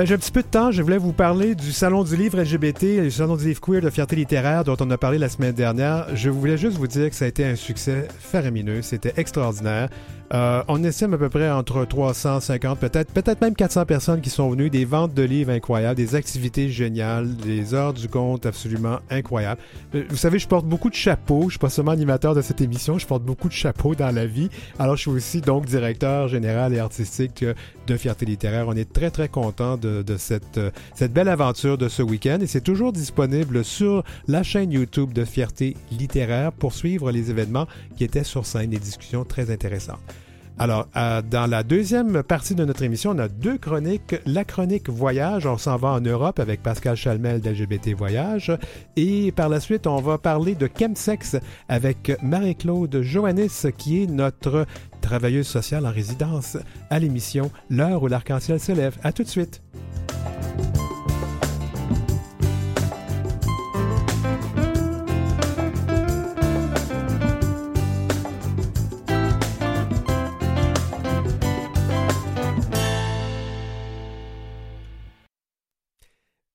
Ben, 0.00 0.06
j'ai 0.06 0.14
un 0.14 0.16
petit 0.16 0.32
peu 0.32 0.40
de 0.40 0.46
temps. 0.46 0.70
Je 0.70 0.80
voulais 0.80 0.96
vous 0.96 1.12
parler 1.12 1.54
du 1.54 1.72
Salon 1.72 2.04
du 2.04 2.16
livre 2.16 2.40
LGBT, 2.40 3.02
du 3.02 3.10
Salon 3.10 3.36
du 3.36 3.44
livre 3.44 3.60
queer 3.60 3.82
de 3.82 3.90
fierté 3.90 4.16
littéraire 4.16 4.64
dont 4.64 4.76
on 4.80 4.90
a 4.90 4.96
parlé 4.96 5.18
la 5.18 5.28
semaine 5.28 5.52
dernière. 5.52 6.06
Je 6.16 6.30
voulais 6.30 6.56
juste 6.56 6.78
vous 6.78 6.86
dire 6.86 7.10
que 7.10 7.14
ça 7.14 7.26
a 7.26 7.28
été 7.28 7.44
un 7.44 7.54
succès 7.54 8.08
faramineux. 8.18 8.80
C'était 8.80 9.12
extraordinaire. 9.18 9.90
Euh, 10.32 10.62
on 10.68 10.84
estime 10.84 11.14
à 11.14 11.18
peu 11.18 11.28
près 11.28 11.50
entre 11.50 11.84
350, 11.84 12.78
peut-être 12.78 13.12
peut-être 13.12 13.40
même 13.40 13.56
400 13.56 13.84
personnes 13.84 14.20
qui 14.20 14.30
sont 14.30 14.48
venues, 14.50 14.70
des 14.70 14.84
ventes 14.84 15.12
de 15.12 15.22
livres 15.22 15.50
incroyables, 15.50 15.96
des 15.96 16.14
activités 16.14 16.68
géniales, 16.68 17.34
des 17.36 17.74
heures 17.74 17.92
du 17.92 18.08
compte 18.08 18.46
absolument 18.46 19.00
incroyables. 19.10 19.60
Euh, 19.96 20.04
vous 20.08 20.16
savez, 20.16 20.38
je 20.38 20.46
porte 20.46 20.66
beaucoup 20.66 20.88
de 20.88 20.94
chapeaux. 20.94 21.44
Je 21.46 21.50
suis 21.50 21.58
pas 21.58 21.68
seulement 21.68 21.90
animateur 21.90 22.36
de 22.36 22.42
cette 22.42 22.60
émission, 22.60 22.96
je 22.98 23.06
porte 23.06 23.24
beaucoup 23.24 23.48
de 23.48 23.54
chapeaux 23.54 23.96
dans 23.96 24.14
la 24.14 24.26
vie. 24.26 24.50
Alors, 24.78 24.96
je 24.96 25.02
suis 25.02 25.10
aussi 25.10 25.40
donc 25.40 25.66
directeur 25.66 26.28
général 26.28 26.74
et 26.74 26.78
artistique 26.78 27.44
de 27.90 27.96
Fierté 27.96 28.24
littéraire. 28.24 28.66
On 28.68 28.76
est 28.76 28.92
très 28.92 29.10
très 29.10 29.28
content 29.28 29.76
de, 29.76 30.04
cette, 30.16 30.58
euh, 30.58 30.70
cette 30.94 31.12
belle 31.12 31.28
aventure 31.28 31.76
de 31.76 31.88
ce 31.88 32.02
week-end 32.02 32.38
et 32.40 32.46
c'est 32.46 32.60
toujours 32.60 32.92
disponible 32.92 33.64
sur 33.64 34.04
la 34.28 34.44
chaîne 34.44 34.70
YouTube 34.70 35.12
de 35.12 35.24
Fierté 35.24 35.76
littéraire 35.90 36.52
pour 36.52 36.72
suivre 36.72 37.10
les 37.10 37.30
événements 37.30 37.66
qui 37.96 38.04
étaient 38.04 38.22
sur 38.22 38.46
scène, 38.46 38.70
des 38.70 38.78
discussions 38.78 39.24
très 39.24 39.50
intéressantes. 39.50 39.98
Alors, 40.60 40.88
euh, 40.94 41.22
dans 41.22 41.46
la 41.46 41.62
deuxième 41.62 42.22
partie 42.22 42.54
de 42.54 42.66
notre 42.66 42.82
émission, 42.82 43.12
on 43.12 43.18
a 43.18 43.28
deux 43.28 43.56
chroniques. 43.56 44.16
La 44.26 44.44
chronique 44.44 44.90
Voyage, 44.90 45.46
on 45.46 45.56
s'en 45.56 45.78
va 45.78 45.88
en 45.88 46.02
Europe 46.02 46.38
avec 46.38 46.62
Pascal 46.62 46.96
Chalmel 46.96 47.40
d'LGBT 47.40 47.94
Voyage. 47.94 48.52
Et 48.94 49.32
par 49.32 49.48
la 49.48 49.58
suite, 49.58 49.86
on 49.86 50.02
va 50.02 50.18
parler 50.18 50.54
de 50.54 50.68
chemsex 50.78 51.38
avec 51.70 52.12
Marie-Claude 52.22 53.00
Joannis, 53.00 53.72
qui 53.78 54.02
est 54.02 54.06
notre 54.06 54.66
travailleuse 55.00 55.48
sociale 55.48 55.86
en 55.86 55.92
résidence 55.92 56.58
à 56.90 56.98
l'émission 56.98 57.50
L'heure 57.70 58.02
où 58.02 58.06
l'arc-en-ciel 58.06 58.60
se 58.60 58.72
lève. 58.72 58.98
À 59.02 59.12
tout 59.12 59.22
de 59.22 59.28
suite. 59.28 59.62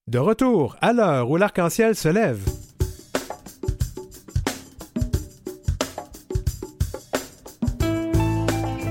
De 0.08 0.20
retour 0.20 0.76
à 0.80 0.92
l'heure 0.92 1.28
où 1.28 1.36
l'arc-en-ciel 1.36 1.96
se 1.96 2.08
lève. 2.08 2.38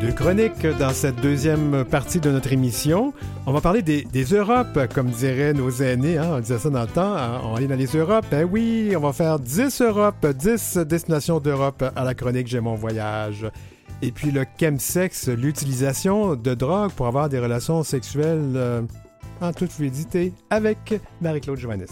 Deux 0.01 0.11
chroniques 0.11 0.67
dans 0.77 0.89
cette 0.89 1.15
deuxième 1.21 1.85
partie 1.85 2.19
de 2.19 2.29
notre 2.29 2.51
émission. 2.51 3.13
On 3.45 3.53
va 3.53 3.61
parler 3.61 3.81
des, 3.81 4.23
Europes, 4.33 4.77
comme 4.93 5.09
diraient 5.09 5.53
nos 5.53 5.69
aînés. 5.69 6.17
Hein? 6.17 6.31
On 6.33 6.39
disait 6.41 6.57
ça 6.57 6.69
dans 6.69 6.81
le 6.81 6.87
temps. 6.87 7.15
Hein? 7.15 7.39
On 7.45 7.55
est 7.59 7.67
dans 7.67 7.77
les 7.77 7.95
Europes. 7.95 8.25
Ben 8.29 8.43
oui, 8.43 8.91
on 8.97 8.99
va 8.99 9.13
faire 9.13 9.39
10 9.39 9.83
Europes, 9.83 10.27
10 10.27 10.79
destinations 10.79 11.39
d'Europe 11.39 11.81
à 11.95 12.03
la 12.03 12.13
chronique 12.13 12.47
J'ai 12.47 12.59
mon 12.59 12.75
voyage. 12.75 13.49
Et 14.01 14.11
puis 14.11 14.31
le 14.31 14.43
chemsex, 14.59 15.29
l'utilisation 15.29 16.35
de 16.35 16.53
drogue 16.55 16.91
pour 16.91 17.07
avoir 17.07 17.29
des 17.29 17.39
relations 17.39 17.83
sexuelles 17.83 18.51
euh, 18.57 18.81
en 19.41 19.51
toute 19.53 19.71
fluidité 19.71 20.33
avec 20.49 20.95
Marie-Claude 21.21 21.59
Joannis. 21.59 21.91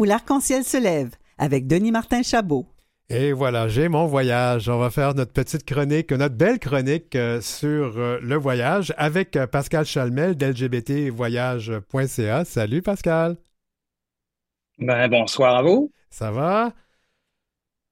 Où 0.00 0.04
l'arc-en-ciel 0.04 0.64
se 0.64 0.78
lève 0.78 1.10
avec 1.36 1.66
Denis 1.66 1.92
Martin 1.92 2.22
Chabot. 2.22 2.64
Et 3.10 3.32
voilà, 3.32 3.68
j'ai 3.68 3.90
mon 3.90 4.06
voyage. 4.06 4.70
On 4.70 4.78
va 4.78 4.88
faire 4.88 5.14
notre 5.14 5.34
petite 5.34 5.66
chronique, 5.66 6.10
notre 6.12 6.36
belle 6.36 6.58
chronique 6.58 7.14
euh, 7.16 7.42
sur 7.42 7.98
euh, 7.98 8.18
le 8.22 8.36
voyage 8.36 8.94
avec 8.96 9.36
euh, 9.36 9.46
Pascal 9.46 9.84
Chalmel 9.84 10.36
d'LGBTvoyage.ca. 10.36 12.46
Salut 12.46 12.80
Pascal. 12.80 13.36
Ben, 14.78 15.06
bonsoir 15.08 15.56
à 15.56 15.62
vous. 15.62 15.92
Ça 16.08 16.30
va? 16.30 16.72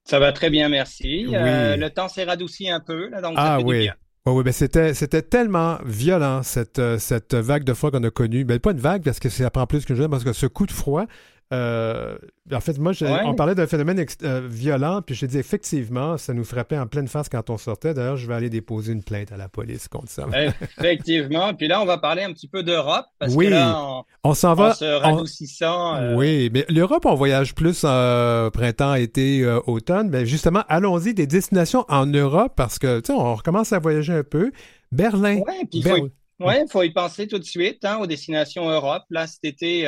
Ça 0.05 0.19
va 0.19 0.33
très 0.33 0.49
bien, 0.49 0.71
merci. 0.71 1.27
le 1.29 1.89
temps 1.89 2.09
s'est 2.09 2.25
radouci 2.25 2.71
un 2.71 2.81
peu, 2.81 3.11
là, 3.11 3.21
donc 3.21 3.35
ah, 3.37 3.45
ça 3.45 3.59
fait 3.59 3.65
oui. 3.65 3.81
du 3.81 3.83
bien. 3.83 3.97
oui, 4.25 4.43
ben 4.43 4.53
c'était, 4.53 4.95
c'était 4.95 5.21
tellement 5.21 5.77
violent, 5.85 6.43
cette, 6.43 6.81
cette 6.99 7.35
vague 7.35 7.65
de 7.65 7.75
froid 7.75 7.91
qu'on 7.91 8.03
a 8.03 8.11
connue. 8.11 8.47
Ben, 8.47 8.59
pas 8.59 8.71
une 8.71 8.79
vague, 8.79 9.05
parce 9.05 9.21
que 9.21 9.29
ça 9.29 9.51
prend 9.51 9.67
plus 9.67 9.85
que 9.85 9.95
je 9.95 10.05
parce 10.05 10.25
que 10.25 10.33
ce 10.33 10.47
coup 10.47 10.65
de 10.65 10.73
froid, 10.73 11.05
euh, 11.51 12.19
en 12.53 12.61
fait, 12.61 12.79
moi, 12.79 12.93
on 13.25 13.35
parlait 13.35 13.55
d'un 13.55 13.67
phénomène 13.67 14.05
euh, 14.23 14.47
violent, 14.51 15.01
puis 15.01 15.15
j'ai 15.15 15.27
dit 15.27 15.39
effectivement, 15.39 16.19
ça 16.19 16.35
nous 16.35 16.45
frappait 16.45 16.79
en 16.79 16.87
pleine 16.87 17.09
face 17.09 17.29
quand 17.31 17.49
on 17.49 17.57
sortait. 17.57 17.95
D'ailleurs, 17.95 18.19
je 18.19 18.27
vais 18.27 18.35
aller 18.35 18.51
déposer 18.51 18.93
une 18.93 19.03
plainte 19.03 19.33
à 19.33 19.39
la 19.39 19.49
police 19.49 19.89
contre 19.89 20.11
ça. 20.11 20.27
Effectivement. 20.79 21.55
puis 21.55 21.69
là, 21.69 21.81
on 21.81 21.87
va 21.87 21.97
parler 21.97 22.23
un 22.23 22.33
petit 22.33 22.49
peu 22.49 22.63
d'Europe, 22.63 23.07
parce 23.19 23.35
oui, 23.35 23.47
que 23.47 23.51
là, 23.53 24.03
on, 24.25 24.35
s'en 24.35 24.55
va. 24.55 24.71
En 24.71 24.75
se 24.75 24.85
radoucissant. 24.85 26.17
Oui, 26.17 26.51
mais 26.53 26.67
l'Europe, 26.69 27.07
on 27.07 27.15
voyage 27.15 27.55
plus 27.55 27.81
printemps, 27.81 28.95
été, 28.95 29.47
automne. 29.67 30.11
Mais 30.11 30.27
justement, 30.27 30.65
allons-y 30.69 31.15
des 31.15 31.27
destinations 31.27 31.87
en 31.89 32.07
Europe, 32.07 32.53
parce 32.57 32.79
que, 32.79 33.01
tu 33.01 33.07
sais, 33.07 33.13
on 33.13 33.35
recommence 33.35 33.73
à 33.73 33.79
voyager 33.79 34.13
un 34.13 34.25
peu. 34.25 34.53
Berlin. 34.93 35.41
Oui, 35.47 35.67
puis 35.71 35.81
il 35.81 36.67
faut, 36.71 36.83
y 36.83 36.91
penser 36.91 37.27
tout 37.27 37.39
de 37.39 37.45
suite 37.45 37.85
hein, 37.85 37.99
aux 37.99 38.07
destinations 38.07 38.69
Europe. 38.69 39.05
Là, 39.11 39.27
cet 39.27 39.45
été, 39.45 39.87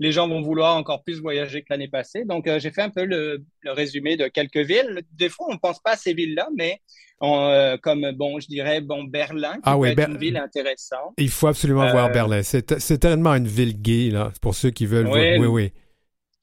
les 0.00 0.12
gens 0.12 0.26
vont 0.26 0.40
vouloir 0.40 0.76
encore 0.76 1.04
plus 1.04 1.20
voyager 1.20 1.60
que 1.60 1.66
l'année 1.68 1.86
passée. 1.86 2.24
Donc, 2.24 2.48
euh, 2.48 2.58
j'ai 2.58 2.70
fait 2.70 2.80
un 2.80 2.88
peu 2.88 3.04
le, 3.04 3.44
résumé 3.66 4.16
de 4.16 4.28
quelques 4.28 4.56
villes. 4.56 5.02
Des 5.12 5.28
fois, 5.28 5.46
on 5.50 5.52
ne 5.52 5.58
pense 5.58 5.78
pas 5.78 5.92
à 5.92 5.96
ces 5.96 6.14
villes-là, 6.14 6.48
mais 6.56 6.80
euh, 7.22 7.76
comme, 7.76 8.10
bon, 8.12 8.40
je 8.40 8.46
dirais, 8.46 8.80
bon, 8.80 9.04
Berlin, 9.04 9.54
qui 9.56 9.60
ah 9.64 9.76
oui, 9.76 9.92
une 9.92 10.16
ville 10.16 10.38
intéressante. 10.38 11.12
Il 11.18 11.28
faut 11.28 11.48
absolument 11.48 11.88
voir 11.90 12.06
euh, 12.06 12.12
Berlin. 12.12 12.40
C'est 12.42 12.98
tellement 12.98 13.34
une 13.34 13.46
ville 13.46 13.80
gay, 13.80 14.08
là, 14.08 14.32
pour 14.40 14.54
ceux 14.54 14.70
qui 14.70 14.86
veulent. 14.86 15.06
Oui, 15.06 15.36
oui. 15.38 15.46
oui. 15.46 15.72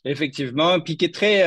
Effectivement, 0.06 0.80
puis 0.80 0.96
qui 0.96 1.06
est 1.06 1.14
très, 1.14 1.44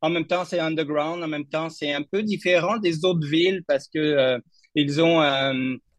en 0.00 0.08
même 0.08 0.26
temps, 0.26 0.44
c'est 0.44 0.58
underground, 0.58 1.22
en 1.22 1.28
même 1.28 1.44
temps, 1.44 1.68
c'est 1.68 1.92
un 1.92 2.02
peu 2.02 2.22
différent 2.22 2.78
des 2.78 3.04
autres 3.04 3.24
villes 3.28 3.62
parce 3.68 3.86
que 3.86 4.40
ils 4.74 5.00
ont 5.00 5.20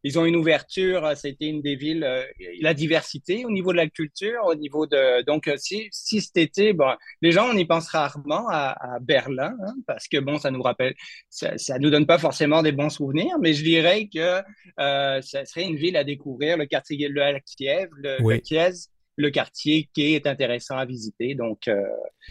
ils 0.04 0.18
ont 0.18 0.26
une 0.26 0.36
ouverture. 0.36 1.06
Euh, 1.06 1.16
c'était 1.16 1.48
une 1.48 1.62
des 1.62 1.76
villes, 1.76 2.04
euh, 2.04 2.24
la 2.62 2.74
diversité 2.74 3.46
au 3.46 3.52
niveau 3.52 3.72
de 3.72 3.78
la 3.78 3.88
culture, 3.88 4.42
au 4.46 4.56
niveau 4.56 4.88
de. 4.88 5.24
Donc, 5.24 5.48
euh, 5.48 5.56
si, 5.58 5.88
si 5.92 6.22
cet 6.22 6.38
été, 6.38 6.74
bon, 6.74 6.94
les 7.22 7.32
gens, 7.32 7.50
on 7.52 7.58
y 7.58 7.66
pense 7.66 7.90
rarement 7.90 8.48
à, 8.50 8.76
Berlin, 9.02 9.54
hein, 9.66 9.74
parce 9.88 10.08
que 10.08 10.18
bon, 10.18 10.38
ça 10.38 10.52
nous 10.52 10.62
rappelle, 10.62 10.96
ça, 11.30 11.58
ça 11.58 11.80
nous 11.80 11.90
donne 11.90 12.06
pas 12.06 12.18
forcément 12.18 12.62
des 12.62 12.72
bons 12.72 12.90
souvenirs, 12.90 13.38
mais 13.42 13.54
je 13.54 13.64
dirais 13.64 14.10
que 14.14 14.42
euh, 14.80 15.22
ça 15.22 15.46
serait 15.46 15.66
une 15.66 15.76
ville 15.76 15.98
à 15.98 16.04
découvrir, 16.04 16.58
le 16.58 16.66
quartier 16.66 16.98
de 16.98 17.40
Kiev, 17.58 17.90
le, 17.96 18.18
le 18.20 18.72
le 19.18 19.30
quartier 19.30 19.90
qui 19.94 20.16
est 20.16 20.26
intéressant 20.26 20.78
à 20.78 20.86
visiter. 20.86 21.36
Donc, 21.36 21.68
euh, 21.68 21.84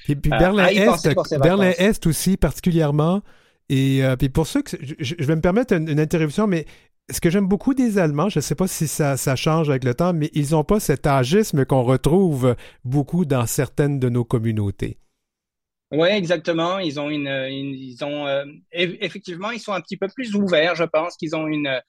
puis, 0.04 0.14
Berlin 0.16 0.66
Est, 0.66 1.38
Berlin 1.38 1.72
aussi 2.06 2.36
particulièrement. 2.36 3.22
Et 3.68 4.02
puis 4.18 4.28
pour 4.28 4.48
ceux 4.48 4.62
que 4.62 4.76
je, 4.98 5.14
vais 5.14 5.36
me 5.36 5.40
permettre 5.40 5.74
une 5.74 6.00
interruption, 6.00 6.48
mais 6.48 6.66
ce 7.10 7.20
que 7.20 7.30
j'aime 7.30 7.46
beaucoup 7.46 7.74
des 7.74 7.98
Allemands, 7.98 8.28
je 8.28 8.38
ne 8.38 8.42
sais 8.42 8.54
pas 8.54 8.66
si 8.66 8.86
ça, 8.88 9.16
change 9.36 9.70
avec 9.70 9.84
le 9.84 9.94
temps, 9.94 10.12
mais 10.12 10.30
ils 10.34 10.50
n'ont 10.50 10.64
pas 10.64 10.80
cet 10.80 11.06
agisme 11.06 11.64
qu'on 11.64 11.82
retrouve 11.82 12.56
beaucoup 12.84 13.24
dans 13.24 13.46
certaines 13.46 13.98
de 13.98 14.08
nos 14.08 14.24
communautés. 14.24 14.98
Oui, 15.92 16.08
exactement. 16.08 16.78
Ils 16.78 17.00
ont 17.00 17.10
une, 17.10 17.48
ils 17.50 18.04
ont 18.04 18.26
euh, 18.26 18.44
effectivement, 18.72 19.50
ils 19.50 19.58
sont 19.58 19.72
un 19.72 19.80
petit 19.80 19.96
peu 19.96 20.06
plus 20.08 20.36
ouverts. 20.36 20.76
Je 20.76 20.84
pense 20.84 21.16
qu'ils 21.16 21.34
ont 21.34 21.48
une 21.48 21.80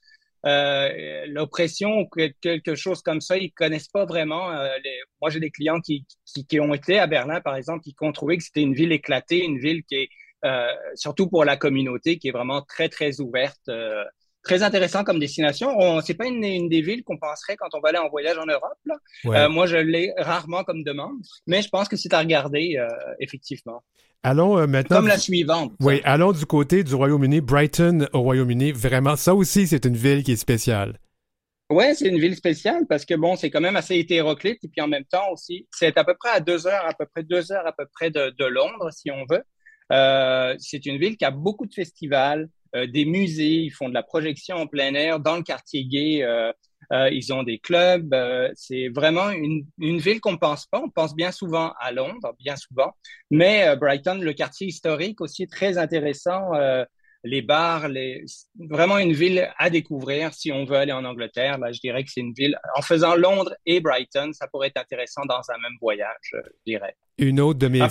euh, 0.48 1.26
l'oppression 1.28 2.00
ou 2.00 2.10
quelque 2.42 2.74
chose 2.74 3.04
comme 3.04 3.22
ça. 3.22 3.38
Ils 3.38 3.52
connaissent 3.52 3.90
pas 3.90 4.06
vraiment. 4.06 4.52
Euh, 4.52 4.70
moi, 5.22 5.30
j'ai 5.30 5.40
des 5.40 5.52
clients 5.52 5.80
qui, 5.82 6.08
qui, 6.50 6.60
ont 6.60 6.74
été 6.74 6.98
à 6.98 7.06
Berlin, 7.06 7.42
par 7.42 7.56
exemple, 7.56 7.84
qui 7.84 7.94
ont 8.02 8.12
trouvé 8.12 8.38
que 8.38 8.44
c'était 8.44 8.64
une 8.64 8.74
ville 8.74 8.92
éclatée, 8.92 9.44
une 9.44 9.60
ville 9.60 9.84
qui 9.84 9.96
est 9.96 10.10
surtout 10.96 11.30
pour 11.30 11.46
la 11.46 11.56
communauté, 11.56 12.18
qui 12.18 12.30
est 12.30 12.32
vraiment 12.32 12.64
très 12.64 12.90
très 12.90 13.22
ouverte 13.22 13.70
très 14.44 14.64
intéressant 14.64 15.04
comme 15.04 15.20
destination. 15.20 16.02
C'est 16.02 16.14
pas 16.14 16.26
une, 16.26 16.70
des 16.70 16.82
villes 16.82 17.04
qu'on 17.04 17.18
penserait 17.18 17.56
quand 17.58 17.70
on 17.74 17.80
va 17.80 17.90
aller 17.90 17.98
en 17.98 18.10
voyage 18.10 18.38
en 18.38 18.46
Europe. 18.46 18.78
Là. 18.86 18.96
Euh, 19.26 19.50
moi, 19.50 19.66
je 19.68 19.78
l'ai 19.78 20.14
rarement 20.18 20.64
comme 20.64 20.84
demande, 20.84 21.18
mais 21.48 21.62
je 21.62 21.70
pense 21.70 21.88
que 21.88 21.96
c'est 21.96 22.14
à 22.14 22.20
regarder, 22.20 22.78
euh, 22.78 22.88
effectivement. 23.20 23.84
Allons 24.24 24.58
euh, 24.58 24.68
maintenant. 24.68 24.98
Comme 24.98 25.08
la 25.08 25.18
suivante. 25.18 25.74
Oui, 25.80 26.02
allons 26.04 26.32
du 26.32 26.46
côté 26.46 26.84
du 26.84 26.94
Royaume-Uni. 26.94 27.42
Brighton 27.42 28.08
au 28.14 28.22
Royaume-Uni, 28.22 28.72
vraiment, 28.72 29.16
ça 29.16 29.34
aussi, 29.34 29.68
c'est 29.68 29.86
une 29.86 29.98
ville 29.98 30.24
qui 30.24 30.34
est 30.34 30.38
spéciale. 30.38 31.00
Oui, 31.72 31.86
c'est 31.96 32.10
une 32.10 32.20
ville 32.20 32.36
spéciale 32.36 32.86
parce 32.88 33.06
que 33.06 33.14
bon, 33.14 33.38
c'est 33.38 33.50
quand 33.50 33.62
même 33.62 33.78
assez 33.78 33.96
hétéroclite 33.96 34.62
et 34.64 34.68
puis 34.68 34.82
en 34.82 34.90
même 34.90 35.06
temps 35.06 35.32
aussi, 35.32 35.68
c'est 35.72 35.98
à 35.98 36.04
peu 36.04 36.16
près 36.20 36.32
à 36.32 36.40
deux 36.42 36.68
heures, 36.68 36.86
à 36.86 36.94
peu 36.94 37.06
près 37.06 37.24
deux 37.24 37.54
heures 37.54 37.66
à 37.66 37.72
peu 37.72 37.86
près 37.94 38.12
de, 38.12 38.30
de 38.38 38.46
Londres, 38.46 38.90
si 38.92 39.10
on 39.10 39.26
veut. 39.30 39.44
c'est 40.60 40.86
une 40.86 40.98
ville 40.98 41.16
qui 41.16 41.24
a 41.24 41.32
beaucoup 41.32 41.66
de 41.66 41.74
festivals, 41.74 42.50
des 42.74 43.06
musées, 43.06 43.64
ils 43.64 43.72
font 43.72 43.90
de 43.90 43.94
la 43.94 44.04
projection 44.04 44.58
en 44.58 44.68
plein 44.68 44.94
air 44.94 45.20
dans 45.20 45.38
le 45.38 45.44
quartier 45.44 45.86
gay. 45.86 46.24
Euh, 46.24 46.52
euh, 46.92 47.10
ils 47.10 47.32
ont 47.32 47.44
des 47.44 47.58
clubs. 47.58 48.14
c'est 48.56 48.90
vraiment 48.90 49.30
une, 49.30 49.66
une 49.78 50.00
ville 50.00 50.20
qu'on 50.20 50.38
pense 50.38 50.66
pas. 50.66 50.82
On 50.84 50.90
pense 50.90 51.16
bien 51.16 51.32
souvent 51.32 51.74
à 51.80 51.92
Londres, 51.92 52.36
bien 52.40 52.56
souvent. 52.58 52.92
Mais 53.30 53.76
Brighton, 53.78 54.20
le 54.22 54.34
quartier 54.34 54.68
historique 54.68 55.22
aussi 55.22 55.48
très 55.48 55.78
intéressant 55.78 56.52
les 57.24 57.42
bars, 57.42 57.88
les... 57.88 58.24
vraiment 58.70 58.98
une 58.98 59.14
ville 59.14 59.50
à 59.58 59.70
découvrir 59.70 60.34
si 60.34 60.52
on 60.52 60.66
veut 60.66 60.78
aller 60.78 60.92
en 60.92 61.06
Angleterre. 61.06 61.58
Là, 61.60 61.72
je 61.72 61.80
dirais 61.80 62.04
que 62.04 62.12
c'est 62.12 62.22
une 62.22 62.34
ville, 62.34 62.58
en 62.76 62.82
faisant 62.82 63.16
Londres 63.16 63.54
et 63.66 63.80
Brighton, 63.80 64.32
ça 64.34 64.48
pourrait 64.48 64.70
être 64.70 64.78
intéressant 64.78 65.22
dans 65.28 65.42
un 65.50 65.58
même 65.62 65.78
voyage, 65.80 66.16
je 66.22 66.38
dirais. 66.66 66.96
Une 67.18 67.40
autre 67.40 67.60
de 67.60 67.68
mes, 67.68 67.82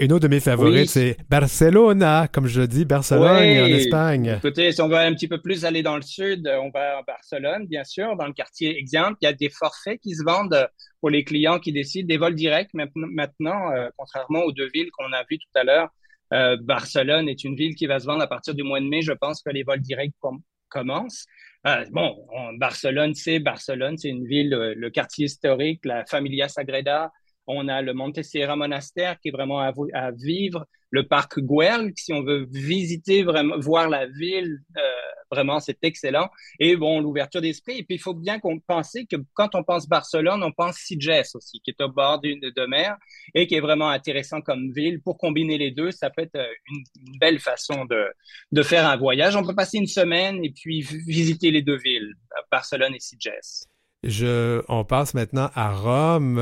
une 0.00 0.12
autre 0.12 0.22
de 0.22 0.28
mes 0.28 0.40
favorites, 0.40 0.90
c'est 0.90 1.16
Barcelona, 1.28 2.28
comme 2.32 2.46
je 2.46 2.62
dis, 2.62 2.84
Barcelone 2.84 3.26
en 3.26 3.66
Espagne. 3.66 4.38
Écoutez, 4.38 4.72
si 4.72 4.80
on 4.80 4.88
veut 4.88 4.96
un 4.96 5.14
petit 5.14 5.28
peu 5.28 5.40
plus 5.40 5.64
aller 5.64 5.82
dans 5.82 5.96
le 5.96 6.02
sud, 6.02 6.50
on 6.60 6.70
va 6.70 6.98
à 6.98 7.02
Barcelone, 7.02 7.66
bien 7.66 7.84
sûr, 7.84 8.16
dans 8.16 8.26
le 8.26 8.32
quartier 8.32 8.76
exemple. 8.76 9.18
Il 9.20 9.26
y 9.26 9.28
a 9.28 9.32
des 9.32 9.50
forfaits 9.50 10.00
qui 10.00 10.16
se 10.16 10.24
vendent 10.24 10.68
pour 11.00 11.10
les 11.10 11.22
clients 11.22 11.60
qui 11.60 11.72
décident 11.72 12.08
des 12.08 12.16
vols 12.16 12.34
directs 12.34 12.70
maintenant, 12.72 13.70
euh, 13.72 13.88
contrairement 13.96 14.40
aux 14.40 14.52
deux 14.52 14.70
villes 14.74 14.90
qu'on 14.90 15.12
a 15.12 15.22
vues 15.30 15.38
tout 15.38 15.58
à 15.58 15.62
l'heure. 15.62 15.90
Euh, 16.32 16.56
Barcelone 16.60 17.28
est 17.28 17.44
une 17.44 17.54
ville 17.54 17.74
qui 17.74 17.86
va 17.86 18.00
se 18.00 18.06
vendre 18.06 18.22
à 18.22 18.26
partir 18.26 18.54
du 18.54 18.62
mois 18.62 18.80
de 18.80 18.86
mai. 18.86 19.02
Je 19.02 19.12
pense 19.12 19.42
que 19.42 19.50
les 19.50 19.62
vols 19.62 19.80
directs 19.80 20.14
commencent. 20.68 21.26
Euh, 21.66 21.84
bon, 21.90 22.14
Barcelone, 22.58 23.14
c'est 23.14 23.38
Barcelone, 23.38 23.96
c'est 23.96 24.10
une 24.10 24.26
ville, 24.26 24.52
euh, 24.52 24.74
le 24.76 24.90
quartier 24.90 25.26
historique, 25.26 25.80
la 25.84 26.04
Familia 26.04 26.48
Sagrada, 26.48 27.10
on 27.46 27.68
a 27.68 27.80
le 27.80 27.94
Monte 27.94 28.22
Sierra 28.22 28.56
Monastère 28.56 29.18
qui 29.20 29.28
est 29.28 29.32
vraiment 29.32 29.60
à, 29.60 29.72
à, 29.94 30.10
vivre, 30.10 30.66
le 30.94 31.02
parc 31.02 31.40
Güell, 31.40 31.92
si 31.96 32.12
on 32.12 32.22
veut 32.22 32.46
visiter 32.52 33.24
vraiment, 33.24 33.58
voir 33.58 33.88
la 33.88 34.06
ville, 34.06 34.60
euh, 34.76 34.80
vraiment 35.28 35.58
c'est 35.58 35.78
excellent. 35.82 36.30
Et 36.60 36.76
bon, 36.76 37.00
l'ouverture 37.00 37.40
d'esprit. 37.40 37.78
Et 37.78 37.82
puis 37.82 37.96
il 37.96 37.98
faut 37.98 38.14
bien 38.14 38.38
qu'on 38.38 38.60
pense 38.60 38.92
que 39.10 39.16
quand 39.32 39.56
on 39.56 39.64
pense 39.64 39.88
Barcelone, 39.88 40.40
on 40.44 40.52
pense 40.52 40.76
Sitges 40.76 41.34
aussi, 41.34 41.60
qui 41.64 41.72
est 41.72 41.82
au 41.82 41.88
bord 41.88 42.20
d'une 42.20 42.38
de 42.38 42.66
mer 42.66 42.96
et 43.34 43.48
qui 43.48 43.56
est 43.56 43.60
vraiment 43.60 43.88
intéressant 43.88 44.40
comme 44.40 44.70
ville. 44.70 45.02
Pour 45.02 45.18
combiner 45.18 45.58
les 45.58 45.72
deux, 45.72 45.90
ça 45.90 46.10
peut 46.10 46.22
être 46.22 46.36
euh, 46.36 46.46
une, 46.70 47.18
belle 47.18 47.40
façon 47.40 47.86
de, 47.86 48.06
de 48.52 48.62
faire 48.62 48.86
un 48.86 48.96
voyage. 48.96 49.34
On 49.34 49.42
peut 49.42 49.56
passer 49.56 49.78
une 49.78 49.88
semaine 49.88 50.44
et 50.44 50.52
puis 50.52 50.82
visiter 50.82 51.50
les 51.50 51.62
deux 51.62 51.78
villes, 51.78 52.14
Barcelone 52.52 52.94
et 52.94 53.00
Sitges. 53.00 53.64
Je, 54.04 54.62
on 54.68 54.84
passe 54.84 55.12
maintenant 55.14 55.50
à 55.56 55.72
Rome 55.72 56.38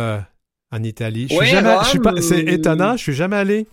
en 0.71 0.83
Italie. 0.83 1.29
Je 1.31 1.37
suis 1.37 1.47
jamais, 1.47 1.77
je 1.85 1.89
suis 1.89 2.01
pas, 2.01 2.13
c'est 2.21 2.41
étonnant, 2.41 2.99
je 2.99 3.03
suis 3.03 3.15
jamais 3.15 3.37
allé. 3.37 3.67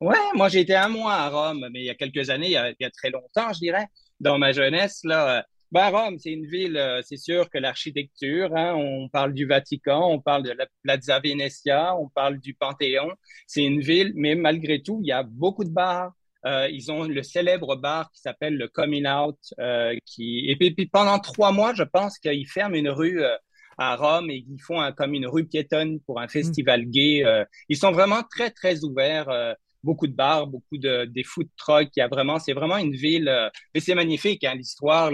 Ouais, 0.00 0.16
moi 0.34 0.48
j'ai 0.48 0.60
été 0.60 0.74
un 0.74 0.88
mois 0.88 1.14
à 1.14 1.28
Rome, 1.30 1.68
mais 1.72 1.80
il 1.80 1.86
y 1.86 1.90
a 1.90 1.94
quelques 1.94 2.28
années, 2.30 2.48
il 2.48 2.52
y 2.52 2.84
a, 2.84 2.90
très 2.90 3.10
longtemps, 3.10 3.52
je 3.52 3.60
dirais, 3.60 3.86
dans 4.20 4.38
ma 4.38 4.52
jeunesse 4.52 5.00
là. 5.04 5.44
Ben, 5.72 5.88
Rome, 5.90 6.16
c'est 6.18 6.30
une 6.30 6.46
ville, 6.46 6.76
euh, 6.76 7.02
c'est 7.02 7.16
sûr 7.16 7.50
que 7.50 7.58
l'architecture, 7.58 8.54
hein, 8.56 8.74
on 8.76 9.08
parle 9.08 9.32
du 9.32 9.46
Vatican, 9.46 10.08
on 10.08 10.20
parle 10.20 10.44
de 10.44 10.52
la 10.52 10.66
Plaza 10.84 11.18
Venezia, 11.18 11.96
on 11.96 12.08
parle 12.08 12.38
du 12.38 12.54
Panthéon. 12.54 13.10
C'est 13.48 13.64
une 13.64 13.80
ville, 13.80 14.12
mais 14.14 14.36
malgré 14.36 14.80
tout, 14.80 15.00
il 15.02 15.08
y 15.08 15.12
a 15.12 15.24
beaucoup 15.24 15.64
de 15.64 15.70
bars. 15.70 16.12
Euh, 16.46 16.68
ils 16.70 16.92
ont 16.92 17.02
le 17.02 17.22
célèbre 17.24 17.74
bar 17.74 18.12
qui 18.12 18.20
s'appelle 18.20 18.56
le 18.56 18.68
Coming 18.68 19.08
Out, 19.08 19.38
euh, 19.58 19.96
qui 20.04 20.48
et 20.48 20.54
puis, 20.54 20.70
puis, 20.70 20.86
pendant 20.86 21.18
trois 21.18 21.50
mois, 21.50 21.74
je 21.74 21.82
pense 21.82 22.18
qu'ils 22.18 22.46
ferment 22.46 22.76
une 22.76 22.88
rue 22.88 23.20
euh, 23.24 23.36
à 23.76 23.96
Rome 23.96 24.30
et 24.30 24.44
ils 24.48 24.60
font 24.60 24.80
comme 24.96 25.14
une 25.14 25.26
rue 25.26 25.46
piétonne 25.46 26.00
pour 26.00 26.20
un 26.20 26.28
festival 26.28 26.86
mm. 26.86 26.90
gay. 26.90 27.24
Euh, 27.24 27.44
ils 27.68 27.76
sont 27.76 27.90
vraiment 27.90 28.22
très, 28.22 28.50
très 28.50 28.84
ouverts. 28.84 29.56
Euh, 29.86 29.92
beaucoup 29.92 30.06
de 30.06 30.14
bars, 30.14 30.46
beaucoup 30.46 30.78
de 30.78 31.04
des 31.04 31.22
food 31.24 31.48
trucks. 31.56 31.90
Il 31.96 32.00
y 32.00 32.02
a 32.02 32.08
vraiment, 32.08 32.38
c'est 32.38 32.52
vraiment 32.52 32.76
une 32.76 32.94
ville 32.94 33.28
euh, 33.28 33.48
et 33.74 33.80
c'est 33.80 33.94
magnifique. 33.94 34.44
Hein, 34.44 34.54
L'histoire, 34.56 35.12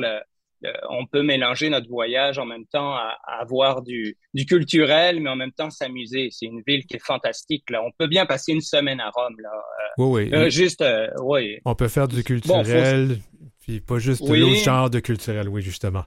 on 0.88 1.06
peut 1.06 1.22
mélanger 1.22 1.70
notre 1.70 1.88
voyage 1.88 2.38
en 2.38 2.46
même 2.46 2.66
temps 2.66 2.94
à, 2.94 3.16
avoir 3.40 3.82
du, 3.82 4.16
du 4.32 4.46
culturel, 4.46 5.20
mais 5.20 5.28
en 5.28 5.37
même 5.37 5.52
temps 5.52 5.70
s'amuser. 5.70 6.28
C'est 6.30 6.46
une 6.46 6.62
ville 6.66 6.87
qui 6.87 6.96
est 6.96 7.04
fantastique. 7.04 7.68
Là, 7.68 7.82
on 7.85 7.90
peut 7.98 8.06
bien 8.06 8.26
passer 8.26 8.52
une 8.52 8.61
semaine 8.61 9.00
à 9.00 9.11
Rome. 9.11 9.37
Là. 9.40 9.50
oui, 9.98 10.30
oui. 10.32 10.50
juste, 10.50 10.85
oui. 11.20 11.58
On 11.64 11.74
peut 11.74 11.88
faire 11.88 12.06
du 12.06 12.22
culturel, 12.22 13.18
puis 13.61 13.80
pas 13.80 13.98
juste 13.98 14.22
oui. 14.24 14.40
l'autre 14.40 14.62
genre 14.62 14.88
de 14.88 15.00
culturel, 15.00 15.48
oui, 15.48 15.62
justement. 15.62 16.04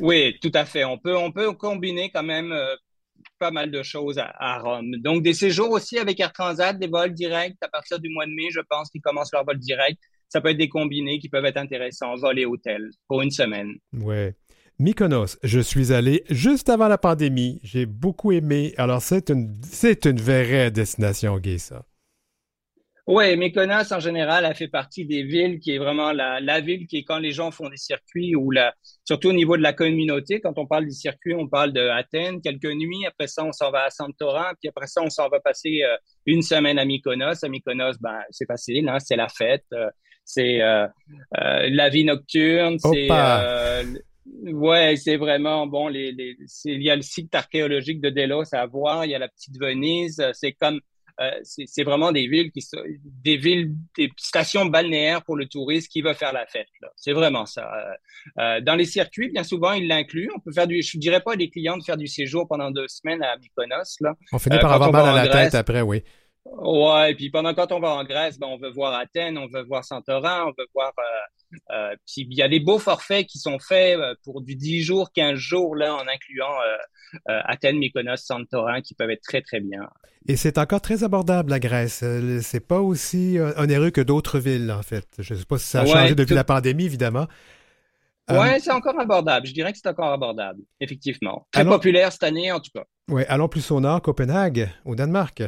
Oui, 0.00 0.38
tout 0.40 0.52
à 0.54 0.64
fait. 0.64 0.84
On 0.84 0.98
peut, 0.98 1.16
on 1.16 1.32
peut 1.32 1.52
combiner 1.52 2.10
quand 2.10 2.22
même 2.22 2.52
euh, 2.52 2.74
pas 3.38 3.50
mal 3.50 3.70
de 3.70 3.82
choses 3.82 4.18
à, 4.18 4.58
Rome. 4.58 4.96
Donc, 4.98 5.22
des 5.22 5.34
séjours 5.34 5.70
aussi 5.70 5.98
avec 5.98 6.20
Air 6.20 6.32
Transat, 6.32 6.78
des 6.78 6.88
vols 6.88 7.14
directs 7.14 7.56
à 7.60 7.68
partir 7.68 7.98
du 7.98 8.08
mois 8.10 8.26
de 8.26 8.32
mai, 8.32 8.48
je 8.50 8.60
pense 8.68 8.90
qu'ils 8.90 9.02
commencent 9.02 9.32
leur 9.32 9.44
vol 9.44 9.58
direct 9.58 9.98
ça 10.28 10.40
peut 10.40 10.50
être 10.50 10.58
des 10.58 10.68
combinés 10.68 11.18
qui 11.18 11.28
peuvent 11.28 11.44
être 11.44 11.56
intéressants, 11.56 12.14
voler 12.16 12.44
hôtel 12.44 12.90
pour 13.06 13.22
une 13.22 13.30
semaine. 13.30 13.72
Ouais. 13.94 14.34
Mykonos, 14.78 15.38
je 15.42 15.58
suis 15.58 15.92
allé 15.92 16.22
juste 16.30 16.68
avant 16.68 16.86
la 16.86 16.98
pandémie. 16.98 17.58
J'ai 17.64 17.86
beaucoup 17.86 18.30
aimé. 18.30 18.74
Alors, 18.76 19.02
c'est 19.02 19.30
une, 19.30 19.60
c'est 19.64 20.06
une 20.06 20.20
vraie 20.20 20.70
destination 20.70 21.38
gay, 21.38 21.58
ça. 21.58 21.84
Oui, 23.10 23.38
Mykonos, 23.38 23.90
en 23.90 24.00
général, 24.00 24.44
a 24.44 24.52
fait 24.52 24.68
partie 24.68 25.06
des 25.06 25.22
villes 25.22 25.60
qui 25.60 25.74
est 25.74 25.78
vraiment 25.78 26.12
la, 26.12 26.40
la 26.40 26.60
ville 26.60 26.86
qui 26.86 26.98
est 26.98 27.04
quand 27.04 27.18
les 27.18 27.30
gens 27.30 27.50
font 27.50 27.70
des 27.70 27.78
circuits 27.78 28.36
ou 28.36 28.50
la, 28.50 28.74
surtout 29.02 29.30
au 29.30 29.32
niveau 29.32 29.56
de 29.56 29.62
la 29.62 29.72
communauté, 29.72 30.40
quand 30.42 30.58
on 30.58 30.66
parle 30.66 30.84
des 30.84 30.92
circuits, 30.92 31.34
on 31.34 31.48
parle 31.48 31.72
de 31.72 31.80
Athènes, 31.88 32.42
quelques 32.42 32.70
nuits. 32.70 33.06
Après 33.06 33.26
ça, 33.26 33.46
on 33.46 33.52
s'en 33.52 33.70
va 33.70 33.84
à 33.84 33.90
Santorin. 33.90 34.52
Puis 34.60 34.68
après 34.68 34.88
ça, 34.88 35.00
on 35.02 35.08
s'en 35.08 35.30
va 35.30 35.40
passer 35.40 35.80
euh, 35.84 35.96
une 36.26 36.42
semaine 36.42 36.78
à 36.78 36.84
Mykonos. 36.84 37.42
À 37.42 37.48
Mykonos, 37.48 37.94
ben, 37.98 38.20
c'est 38.30 38.44
facile, 38.44 38.86
hein, 38.90 38.98
c'est 38.98 39.16
la 39.16 39.28
fête. 39.28 39.64
Euh, 39.72 39.88
c'est 40.26 40.60
euh, 40.60 40.86
la 41.32 41.88
vie 41.88 42.04
nocturne, 42.04 42.76
c'est 42.78 43.08
Ouais, 44.44 44.96
c'est 44.96 45.16
vraiment 45.16 45.66
bon. 45.66 45.88
Les, 45.88 46.12
les, 46.12 46.36
il 46.66 46.82
y 46.82 46.90
a 46.90 46.96
le 46.96 47.00
site 47.00 47.34
archéologique 47.34 48.02
de 48.02 48.10
Delos 48.10 48.54
à 48.54 48.66
voir. 48.66 49.06
Il 49.06 49.10
y 49.10 49.14
a 49.14 49.18
la 49.18 49.28
petite 49.28 49.58
Venise. 49.58 50.22
C'est 50.34 50.52
comme 50.52 50.76
euh, 50.76 50.80
c'est 51.42 51.82
vraiment 51.82 52.12
des 52.12 52.28
villes 52.28 52.50
qui 52.52 52.62
sont 52.62 52.78
des 53.04 53.36
villes, 53.36 53.74
des 53.96 54.10
stations 54.16 54.66
balnéaires 54.66 55.22
pour 55.24 55.36
le 55.36 55.46
touriste 55.46 55.90
qui 55.90 56.00
veut 56.00 56.14
faire 56.14 56.32
la 56.32 56.46
fête. 56.46 56.68
C'est 56.96 57.12
vraiment 57.12 57.46
ça. 57.46 57.68
Euh, 57.68 58.40
euh, 58.40 58.60
dans 58.60 58.76
les 58.76 58.84
circuits, 58.84 59.30
bien 59.30 59.42
souvent, 59.42 59.72
ils 59.72 59.88
l'incluent. 59.88 60.30
On 60.36 60.40
peut 60.40 60.52
faire 60.52 60.66
du, 60.66 60.80
je 60.82 60.98
dirais 60.98 61.20
pas 61.20 61.32
à 61.32 61.36
des 61.36 61.50
clients 61.50 61.76
de 61.76 61.82
faire 61.82 61.96
du 61.96 62.06
séjour 62.06 62.46
pendant 62.46 62.70
deux 62.70 62.86
semaines 62.88 63.22
à 63.22 63.36
Mykonos. 63.36 63.96
Là. 64.00 64.14
On 64.32 64.38
finit 64.38 64.58
par 64.58 64.72
avoir 64.72 64.92
mal 64.92 65.08
à 65.08 65.24
la 65.24 65.28
tête 65.28 65.54
après, 65.54 65.82
oui. 65.82 66.02
Ouais, 66.56 67.12
et 67.12 67.14
puis 67.14 67.30
pendant 67.30 67.54
quand 67.54 67.72
on 67.72 67.80
va 67.80 67.90
en 67.90 68.04
Grèce, 68.04 68.38
ben, 68.38 68.46
on 68.46 68.58
veut 68.58 68.70
voir 68.70 68.94
Athènes, 68.94 69.38
on 69.38 69.46
veut 69.46 69.64
voir 69.64 69.84
Santorin, 69.84 70.44
on 70.46 70.52
veut 70.58 70.66
voir 70.74 70.92
euh, 71.70 71.94
puis 72.06 72.26
il 72.30 72.34
y 72.34 72.42
a 72.42 72.48
des 72.48 72.60
beaux 72.60 72.78
forfaits 72.78 73.26
qui 73.26 73.38
sont 73.38 73.58
faits 73.58 73.98
euh, 73.98 74.14
pour 74.24 74.42
du 74.42 74.54
10 74.54 74.82
jours, 74.82 75.12
15 75.12 75.36
jours, 75.36 75.76
là, 75.76 75.94
en 75.94 76.06
incluant 76.06 76.52
euh, 77.28 77.40
Athènes, 77.44 77.78
Mykonos, 77.78 78.16
Santorin, 78.16 78.80
qui 78.82 78.94
peuvent 78.94 79.10
être 79.10 79.22
très, 79.22 79.40
très 79.42 79.60
bien. 79.60 79.88
Et 80.26 80.36
c'est 80.36 80.58
encore 80.58 80.82
très 80.82 81.04
abordable, 81.04 81.50
la 81.50 81.58
Grèce. 81.58 82.04
C'est 82.42 82.66
pas 82.66 82.80
aussi 82.80 83.38
onéreux 83.56 83.90
que 83.90 84.02
d'autres 84.02 84.38
villes, 84.38 84.70
en 84.70 84.82
fait. 84.82 85.06
Je 85.18 85.32
ne 85.32 85.38
sais 85.38 85.46
pas 85.46 85.58
si 85.58 85.66
ça 85.66 85.80
a 85.80 85.86
changé 85.86 86.14
depuis 86.14 86.34
la 86.34 86.44
pandémie, 86.44 86.84
évidemment. 86.84 87.26
Oui, 88.30 88.60
c'est 88.60 88.72
encore 88.72 89.00
abordable. 89.00 89.46
Je 89.46 89.54
dirais 89.54 89.72
que 89.72 89.78
c'est 89.82 89.88
encore 89.88 90.12
abordable, 90.12 90.60
effectivement. 90.80 91.46
Très 91.50 91.64
populaire 91.64 92.12
cette 92.12 92.24
année, 92.24 92.52
en 92.52 92.60
tout 92.60 92.70
cas. 92.74 92.84
Oui, 93.08 93.22
allons 93.28 93.48
plus 93.48 93.70
au 93.70 93.80
nord, 93.80 94.02
Copenhague, 94.02 94.68
au 94.84 94.94
Danemark. 94.94 95.42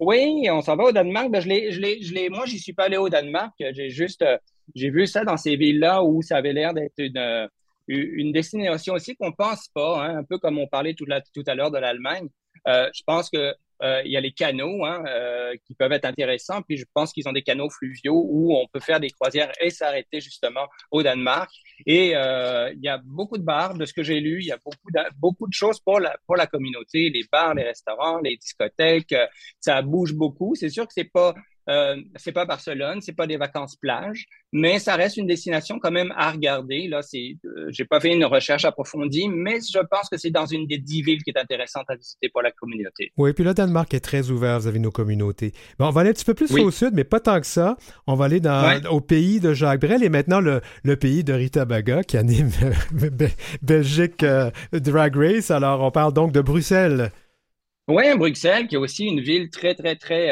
Oui, 0.00 0.48
on 0.50 0.62
s'en 0.62 0.76
va 0.76 0.84
au 0.84 0.92
Danemark. 0.92 1.30
Ben, 1.30 1.40
je 1.40 1.48
l'ai, 1.48 1.70
je 1.70 1.80
l'ai, 1.80 2.02
je 2.02 2.14
l'ai, 2.14 2.30
moi, 2.30 2.46
j'y 2.46 2.58
suis 2.58 2.72
pas 2.72 2.84
allé 2.84 2.96
au 2.96 3.08
Danemark. 3.08 3.52
J'ai 3.58 3.90
juste, 3.90 4.24
j'ai 4.74 4.90
vu 4.90 5.06
ça 5.06 5.24
dans 5.24 5.36
ces 5.36 5.56
villes-là 5.56 6.02
où 6.02 6.22
ça 6.22 6.38
avait 6.38 6.54
l'air 6.54 6.72
d'être 6.72 6.94
une, 6.98 7.18
euh, 7.18 7.46
une 7.86 8.32
destination 8.32 8.94
aussi 8.94 9.14
qu'on 9.16 9.32
pense 9.32 9.68
pas, 9.68 10.04
hein, 10.04 10.18
un 10.18 10.24
peu 10.24 10.38
comme 10.38 10.58
on 10.58 10.66
parlait 10.66 10.94
tout, 10.94 11.06
tout 11.34 11.44
à 11.46 11.54
l'heure 11.54 11.70
de 11.70 11.78
l'Allemagne. 11.78 12.28
Euh, 12.66 12.88
je 12.94 13.02
pense 13.04 13.30
que 13.30 13.36
euh, 13.38 13.52
il 14.04 14.12
y 14.12 14.16
a 14.16 14.20
les 14.20 14.32
canaux 14.32 14.84
hein, 14.84 15.02
euh, 15.06 15.54
qui 15.64 15.74
peuvent 15.74 15.92
être 15.92 16.04
intéressants. 16.04 16.62
Puis 16.62 16.76
je 16.76 16.84
pense 16.92 17.12
qu'ils 17.12 17.28
ont 17.28 17.32
des 17.32 17.42
canaux 17.42 17.70
fluviaux 17.70 18.24
où 18.28 18.54
on 18.56 18.66
peut 18.72 18.80
faire 18.80 19.00
des 19.00 19.10
croisières 19.10 19.52
et 19.60 19.70
s'arrêter 19.70 20.20
justement 20.20 20.66
au 20.90 21.02
Danemark. 21.02 21.50
Et 21.86 22.14
euh, 22.14 22.72
il 22.74 22.82
y 22.82 22.88
a 22.88 22.98
beaucoup 23.04 23.38
de 23.38 23.42
bars, 23.42 23.74
de 23.74 23.84
ce 23.86 23.92
que 23.92 24.02
j'ai 24.02 24.20
lu, 24.20 24.40
il 24.40 24.46
y 24.46 24.52
a 24.52 24.58
beaucoup 24.58 24.90
de, 24.92 25.00
beaucoup 25.18 25.46
de 25.46 25.54
choses 25.54 25.80
pour 25.80 26.00
la, 26.00 26.16
pour 26.26 26.36
la 26.36 26.46
communauté, 26.46 27.10
les 27.10 27.24
bars, 27.30 27.54
les 27.54 27.64
restaurants, 27.64 28.20
les 28.20 28.36
discothèques. 28.36 29.14
Ça 29.60 29.80
bouge 29.82 30.14
beaucoup. 30.14 30.54
C'est 30.54 30.70
sûr 30.70 30.86
que 30.86 30.92
c'est 30.92 31.10
pas 31.10 31.34
euh, 31.70 31.96
c'est 32.16 32.32
pas 32.32 32.44
Barcelone, 32.44 33.00
c'est 33.00 33.14
pas 33.14 33.26
des 33.26 33.36
vacances 33.36 33.76
plage, 33.76 34.26
mais 34.52 34.78
ça 34.78 34.96
reste 34.96 35.16
une 35.16 35.26
destination 35.26 35.78
quand 35.78 35.92
même 35.92 36.12
à 36.16 36.30
regarder. 36.32 36.88
Là, 36.88 37.00
c'est, 37.02 37.36
euh, 37.44 37.68
j'ai 37.70 37.84
pas 37.84 38.00
fait 38.00 38.12
une 38.12 38.24
recherche 38.24 38.64
approfondie, 38.64 39.28
mais 39.28 39.58
je 39.60 39.78
pense 39.78 40.08
que 40.10 40.16
c'est 40.16 40.30
dans 40.30 40.46
une 40.46 40.66
des 40.66 40.78
dix 40.78 41.02
villes 41.02 41.22
qui 41.22 41.30
est 41.30 41.38
intéressante 41.38 41.84
à 41.88 41.94
visiter 41.94 42.28
pour 42.28 42.42
la 42.42 42.50
communauté. 42.50 43.12
Oui, 43.16 43.32
puis 43.32 43.44
le 43.44 43.54
Danemark 43.54 43.94
est 43.94 44.00
très 44.00 44.30
ouvert 44.30 44.58
vis-à-vis 44.58 44.80
nos 44.80 44.90
communautés. 44.90 45.52
Bon, 45.78 45.86
on 45.86 45.90
va 45.90 46.00
aller 46.00 46.10
un 46.10 46.12
petit 46.12 46.24
peu 46.24 46.34
plus 46.34 46.52
au 46.58 46.70
sud, 46.70 46.90
mais 46.92 47.04
pas 47.04 47.20
tant 47.20 47.40
que 47.40 47.46
ça. 47.46 47.76
On 48.06 48.14
va 48.14 48.24
aller 48.24 48.40
dans, 48.40 48.82
au 48.90 49.00
pays 49.00 49.40
de 49.40 49.54
Jacques 49.54 49.80
Brel 49.80 50.02
et 50.02 50.08
maintenant 50.08 50.40
le, 50.40 50.60
le 50.82 50.96
pays 50.96 51.24
de 51.24 51.32
Rita 51.32 51.64
Baga 51.64 52.02
qui 52.02 52.16
anime 52.16 52.50
Belgique 53.62 54.22
euh, 54.24 54.50
Drag 54.72 55.14
Race. 55.14 55.50
Alors, 55.50 55.82
on 55.82 55.90
parle 55.90 56.12
donc 56.12 56.32
de 56.32 56.40
Bruxelles. 56.40 57.12
Oui, 57.88 58.04
Bruxelles, 58.16 58.66
qui 58.66 58.74
est 58.74 58.78
aussi 58.78 59.04
une 59.04 59.20
ville 59.20 59.50
très, 59.50 59.74
très, 59.74 59.96
très 59.96 60.30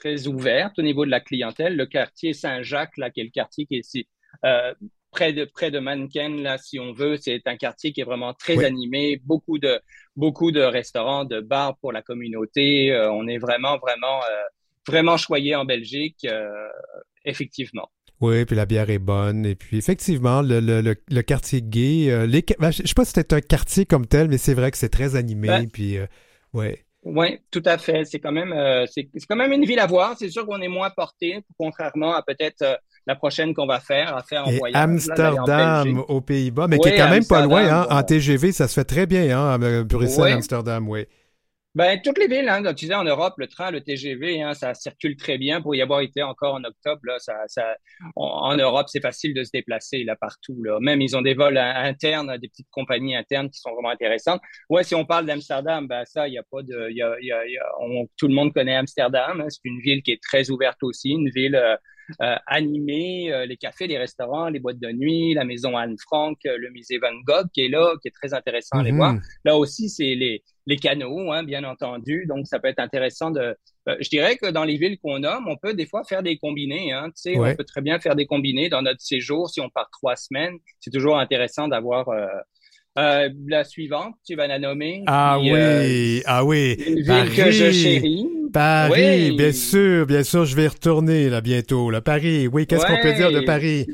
très 0.00 0.26
ouverte 0.26 0.78
au 0.78 0.82
niveau 0.82 1.04
de 1.04 1.10
la 1.10 1.20
clientèle. 1.20 1.76
Le 1.76 1.86
quartier 1.86 2.32
Saint-Jacques, 2.32 2.96
là, 2.96 3.10
qui 3.10 3.20
est 3.20 3.24
le 3.24 3.30
quartier 3.30 3.66
qui 3.66 3.76
est 3.76 3.80
ici, 3.80 4.08
euh, 4.44 4.74
près 5.10 5.32
de 5.32 5.44
près 5.44 5.70
de 5.70 5.78
Mannequin, 5.78 6.30
là, 6.36 6.58
si 6.58 6.80
on 6.80 6.92
veut, 6.92 7.16
c'est 7.16 7.42
un 7.46 7.56
quartier 7.56 7.92
qui 7.92 8.00
est 8.00 8.04
vraiment 8.04 8.34
très 8.34 8.64
animé, 8.64 9.20
beaucoup 9.24 9.58
de 9.58 9.80
beaucoup 10.16 10.50
de 10.50 10.60
restaurants, 10.60 11.24
de 11.24 11.40
bars 11.40 11.76
pour 11.78 11.92
la 11.92 12.02
communauté. 12.02 12.92
Euh, 12.92 13.12
on 13.12 13.28
est 13.28 13.38
vraiment 13.38 13.78
vraiment 13.78 14.20
euh, 14.24 14.42
vraiment 14.86 15.16
choyé 15.16 15.54
en 15.54 15.64
Belgique, 15.64 16.26
effectivement. 17.24 17.88
Oui, 18.20 18.44
puis 18.44 18.56
la 18.56 18.66
bière 18.66 18.90
est 18.90 18.98
bonne. 18.98 19.46
Et 19.46 19.54
puis, 19.54 19.78
effectivement, 19.78 20.42
le, 20.42 20.60
le, 20.60 20.82
le, 20.82 21.22
quartier 21.22 21.62
gay, 21.62 22.26
les, 22.26 22.44
ben, 22.58 22.70
je 22.70 22.86
sais 22.86 22.94
pas 22.94 23.04
si 23.04 23.12
c'était 23.12 23.34
un 23.34 23.40
quartier 23.40 23.86
comme 23.86 24.06
tel, 24.06 24.28
mais 24.28 24.36
c'est 24.36 24.52
vrai 24.52 24.70
que 24.70 24.76
c'est 24.76 24.90
très 24.90 25.16
animé. 25.16 25.48
Ben, 25.48 25.70
puis, 25.70 25.96
ouais. 26.52 26.84
Oui, 27.02 27.38
tout 27.50 27.62
à 27.64 27.78
fait. 27.78 28.04
C'est 28.04 28.18
quand 28.18 28.32
même 28.32 28.52
euh, 28.52 28.84
c'est 28.86 29.08
quand 29.28 29.36
même 29.36 29.52
une 29.52 29.64
ville 29.64 29.78
à 29.78 29.86
voir. 29.86 30.16
C'est 30.18 30.28
sûr 30.28 30.44
qu'on 30.44 30.60
est 30.60 30.68
moins 30.68 30.90
porté, 30.90 31.42
contrairement 31.58 32.14
à 32.14 32.22
peut-être 32.22 32.62
euh, 32.62 32.74
la 33.06 33.14
prochaine 33.14 33.54
qu'on 33.54 33.66
va 33.66 33.80
faire, 33.80 34.14
à 34.14 34.22
faire 34.22 34.46
en 34.46 34.50
Et 34.50 34.60
Amsterdam 34.74 36.04
aux 36.08 36.20
Pays-Bas, 36.20 36.66
mais 36.68 36.78
qui 36.78 36.88
est 36.88 36.96
quand 36.96 37.08
même 37.08 37.26
pas 37.26 37.44
loin. 37.44 37.62
Hein, 37.62 37.86
En 37.90 38.02
TGV, 38.02 38.52
ça 38.52 38.68
se 38.68 38.74
fait 38.74 38.84
très 38.84 39.06
bien, 39.06 39.38
hein, 39.38 39.84
Bruxelles, 39.84 40.34
Amsterdam, 40.34 40.88
oui. 40.88 41.06
Ben, 41.76 42.00
toutes 42.02 42.18
les 42.18 42.26
villes, 42.26 42.48
hein, 42.48 42.64
tu 42.74 42.86
disais 42.86 42.94
en 42.94 43.04
Europe, 43.04 43.34
le 43.38 43.46
train, 43.46 43.70
le 43.70 43.80
TGV, 43.80 44.42
hein, 44.42 44.54
ça 44.54 44.74
circule 44.74 45.16
très 45.16 45.38
bien. 45.38 45.62
Pour 45.62 45.76
y 45.76 45.82
avoir 45.82 46.00
été 46.00 46.20
encore 46.20 46.54
en 46.54 46.64
octobre, 46.64 47.00
là, 47.04 47.20
ça, 47.20 47.34
ça, 47.46 47.76
en 48.16 48.56
Europe, 48.56 48.88
c'est 48.88 49.00
facile 49.00 49.34
de 49.34 49.44
se 49.44 49.50
déplacer 49.54 50.02
là 50.02 50.16
partout. 50.16 50.60
Là. 50.64 50.80
Même 50.80 51.00
ils 51.00 51.16
ont 51.16 51.22
des 51.22 51.34
vols 51.34 51.58
internes, 51.58 52.36
des 52.38 52.48
petites 52.48 52.70
compagnies 52.70 53.14
internes 53.14 53.50
qui 53.50 53.60
sont 53.60 53.72
vraiment 53.72 53.90
intéressantes. 53.90 54.40
Ouais, 54.68 54.82
si 54.82 54.96
on 54.96 55.04
parle 55.04 55.26
d'Amsterdam, 55.26 55.86
ben 55.86 56.04
ça, 56.06 56.26
il 56.26 56.34
y 56.34 56.38
a 56.38 56.42
pas 56.50 56.62
de, 56.62 56.90
y 56.90 57.02
a, 57.02 57.14
y 57.20 57.30
a, 57.30 57.46
y 57.46 57.56
a 57.56 57.64
on, 57.80 58.08
tout 58.16 58.26
le 58.26 58.34
monde 58.34 58.52
connaît 58.52 58.74
Amsterdam. 58.74 59.40
Hein. 59.40 59.46
c'est 59.48 59.64
une 59.64 59.80
ville 59.80 60.02
qui 60.02 60.10
est 60.10 60.22
très 60.22 60.50
ouverte 60.50 60.82
aussi, 60.82 61.10
une 61.10 61.30
ville 61.30 61.54
euh, 61.54 61.76
euh, 62.22 62.36
euh, 62.50 63.46
les 63.46 63.56
cafés, 63.56 63.86
les 63.86 63.98
restaurants, 63.98 64.48
les 64.48 64.58
boîtes 64.58 64.78
de 64.78 64.90
nuit, 64.90 65.34
la 65.34 65.44
maison 65.44 65.76
Anne 65.76 65.96
Frank, 65.98 66.38
euh, 66.46 66.56
le 66.58 66.70
musée 66.70 66.98
Van 66.98 67.14
Gogh 67.24 67.46
qui 67.52 67.62
est 67.62 67.68
là, 67.68 67.94
qui 68.02 68.08
est 68.08 68.14
très 68.14 68.34
intéressant 68.34 68.78
à 68.78 68.80
aller 68.80 68.92
voir. 68.92 69.14
Mhm. 69.14 69.22
Là 69.44 69.56
aussi, 69.56 69.88
c'est 69.88 70.14
les, 70.14 70.42
les 70.70 70.76
canaux, 70.76 71.32
hein, 71.32 71.42
bien 71.42 71.64
entendu. 71.64 72.24
Donc, 72.26 72.46
ça 72.46 72.58
peut 72.58 72.68
être 72.68 72.78
intéressant 72.78 73.30
de. 73.30 73.56
je 73.86 74.08
dirais 74.08 74.36
que 74.36 74.50
dans 74.50 74.64
les 74.64 74.76
villes 74.76 74.98
qu'on 74.98 75.18
nomme, 75.18 75.46
on 75.48 75.56
peut 75.56 75.74
des 75.74 75.86
fois 75.86 76.04
faire 76.04 76.22
des 76.22 76.38
combinés. 76.38 76.92
Hein, 76.92 77.08
tu 77.08 77.32
sais, 77.32 77.38
on 77.38 77.54
peut 77.54 77.64
très 77.64 77.82
bien 77.82 77.98
faire 78.00 78.16
des 78.16 78.26
combinés 78.26 78.68
dans 78.68 78.82
notre 78.82 79.00
séjour 79.00 79.50
si 79.50 79.60
on 79.60 79.68
part 79.68 79.90
trois 79.90 80.16
semaines. 80.16 80.56
C'est 80.80 80.90
toujours 80.90 81.18
intéressant 81.18 81.68
d'avoir. 81.68 82.08
la 82.96 83.64
suivante, 83.64 84.14
tu 84.26 84.36
vas 84.36 84.46
la 84.46 84.58
nommer. 84.58 85.02
Ah 85.06 85.38
oui, 85.40 86.22
ah 86.24 86.44
oui. 86.44 86.76
Une 86.86 87.02
ville 87.02 87.34
que 87.34 87.50
je 87.50 87.70
chéris. 87.70 88.26
Paris, 88.52 89.32
bien 89.36 89.52
sûr, 89.52 90.06
bien 90.06 90.22
sûr, 90.22 90.44
je 90.44 90.56
vais 90.56 90.64
y 90.64 90.68
retourner 90.68 91.28
là 91.28 91.40
bientôt. 91.40 91.90
Là. 91.90 92.00
Paris, 92.00 92.48
oui, 92.48 92.66
qu'est-ce 92.66 92.86
qu'on 92.86 93.02
peut 93.02 93.14
dire 93.14 93.32
de 93.32 93.40
Paris? 93.40 93.86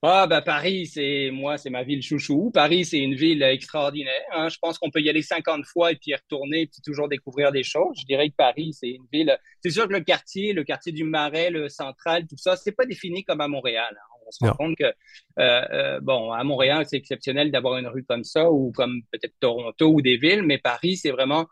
Ah 0.00 0.28
ben 0.28 0.40
Paris, 0.42 0.86
c'est 0.86 1.30
moi, 1.32 1.58
c'est 1.58 1.70
ma 1.70 1.82
ville 1.82 2.02
chouchou. 2.02 2.52
Paris, 2.52 2.84
c'est 2.84 3.00
une 3.00 3.16
ville 3.16 3.42
extraordinaire. 3.42 4.22
Hein. 4.32 4.48
Je 4.48 4.56
pense 4.60 4.78
qu'on 4.78 4.90
peut 4.90 5.00
y 5.00 5.10
aller 5.10 5.22
50 5.22 5.64
fois 5.66 5.90
et 5.90 5.96
puis 5.96 6.12
y 6.12 6.14
retourner 6.14 6.62
et 6.62 6.66
puis 6.68 6.80
toujours 6.84 7.08
découvrir 7.08 7.50
des 7.50 7.64
choses. 7.64 7.98
Je 8.00 8.04
dirais 8.06 8.30
que 8.30 8.36
Paris, 8.36 8.72
c'est 8.72 8.90
une 8.90 9.06
ville. 9.12 9.36
C'est 9.60 9.70
sûr 9.70 9.88
que 9.88 9.94
le 9.94 10.00
quartier, 10.00 10.52
le 10.52 10.62
quartier 10.62 10.92
du 10.92 11.02
Marais, 11.02 11.50
le 11.50 11.68
central, 11.68 12.28
tout 12.28 12.36
ça, 12.36 12.54
c'est 12.54 12.70
pas 12.70 12.86
défini 12.86 13.24
comme 13.24 13.40
à 13.40 13.48
Montréal. 13.48 13.92
Hein. 13.92 14.18
On 14.28 14.30
se 14.30 14.44
rend 14.44 14.54
compte 14.54 14.76
que 14.76 14.84
euh, 14.84 14.92
euh, 15.38 16.00
bon, 16.00 16.30
à 16.30 16.44
Montréal, 16.44 16.84
c'est 16.86 16.96
exceptionnel 16.96 17.50
d'avoir 17.50 17.78
une 17.78 17.88
rue 17.88 18.04
comme 18.04 18.22
ça 18.22 18.52
ou 18.52 18.70
comme 18.70 19.02
peut-être 19.10 19.34
Toronto 19.40 19.88
ou 19.88 20.00
des 20.00 20.16
villes, 20.16 20.42
mais 20.42 20.58
Paris, 20.58 20.96
c'est 20.96 21.10
vraiment 21.10 21.46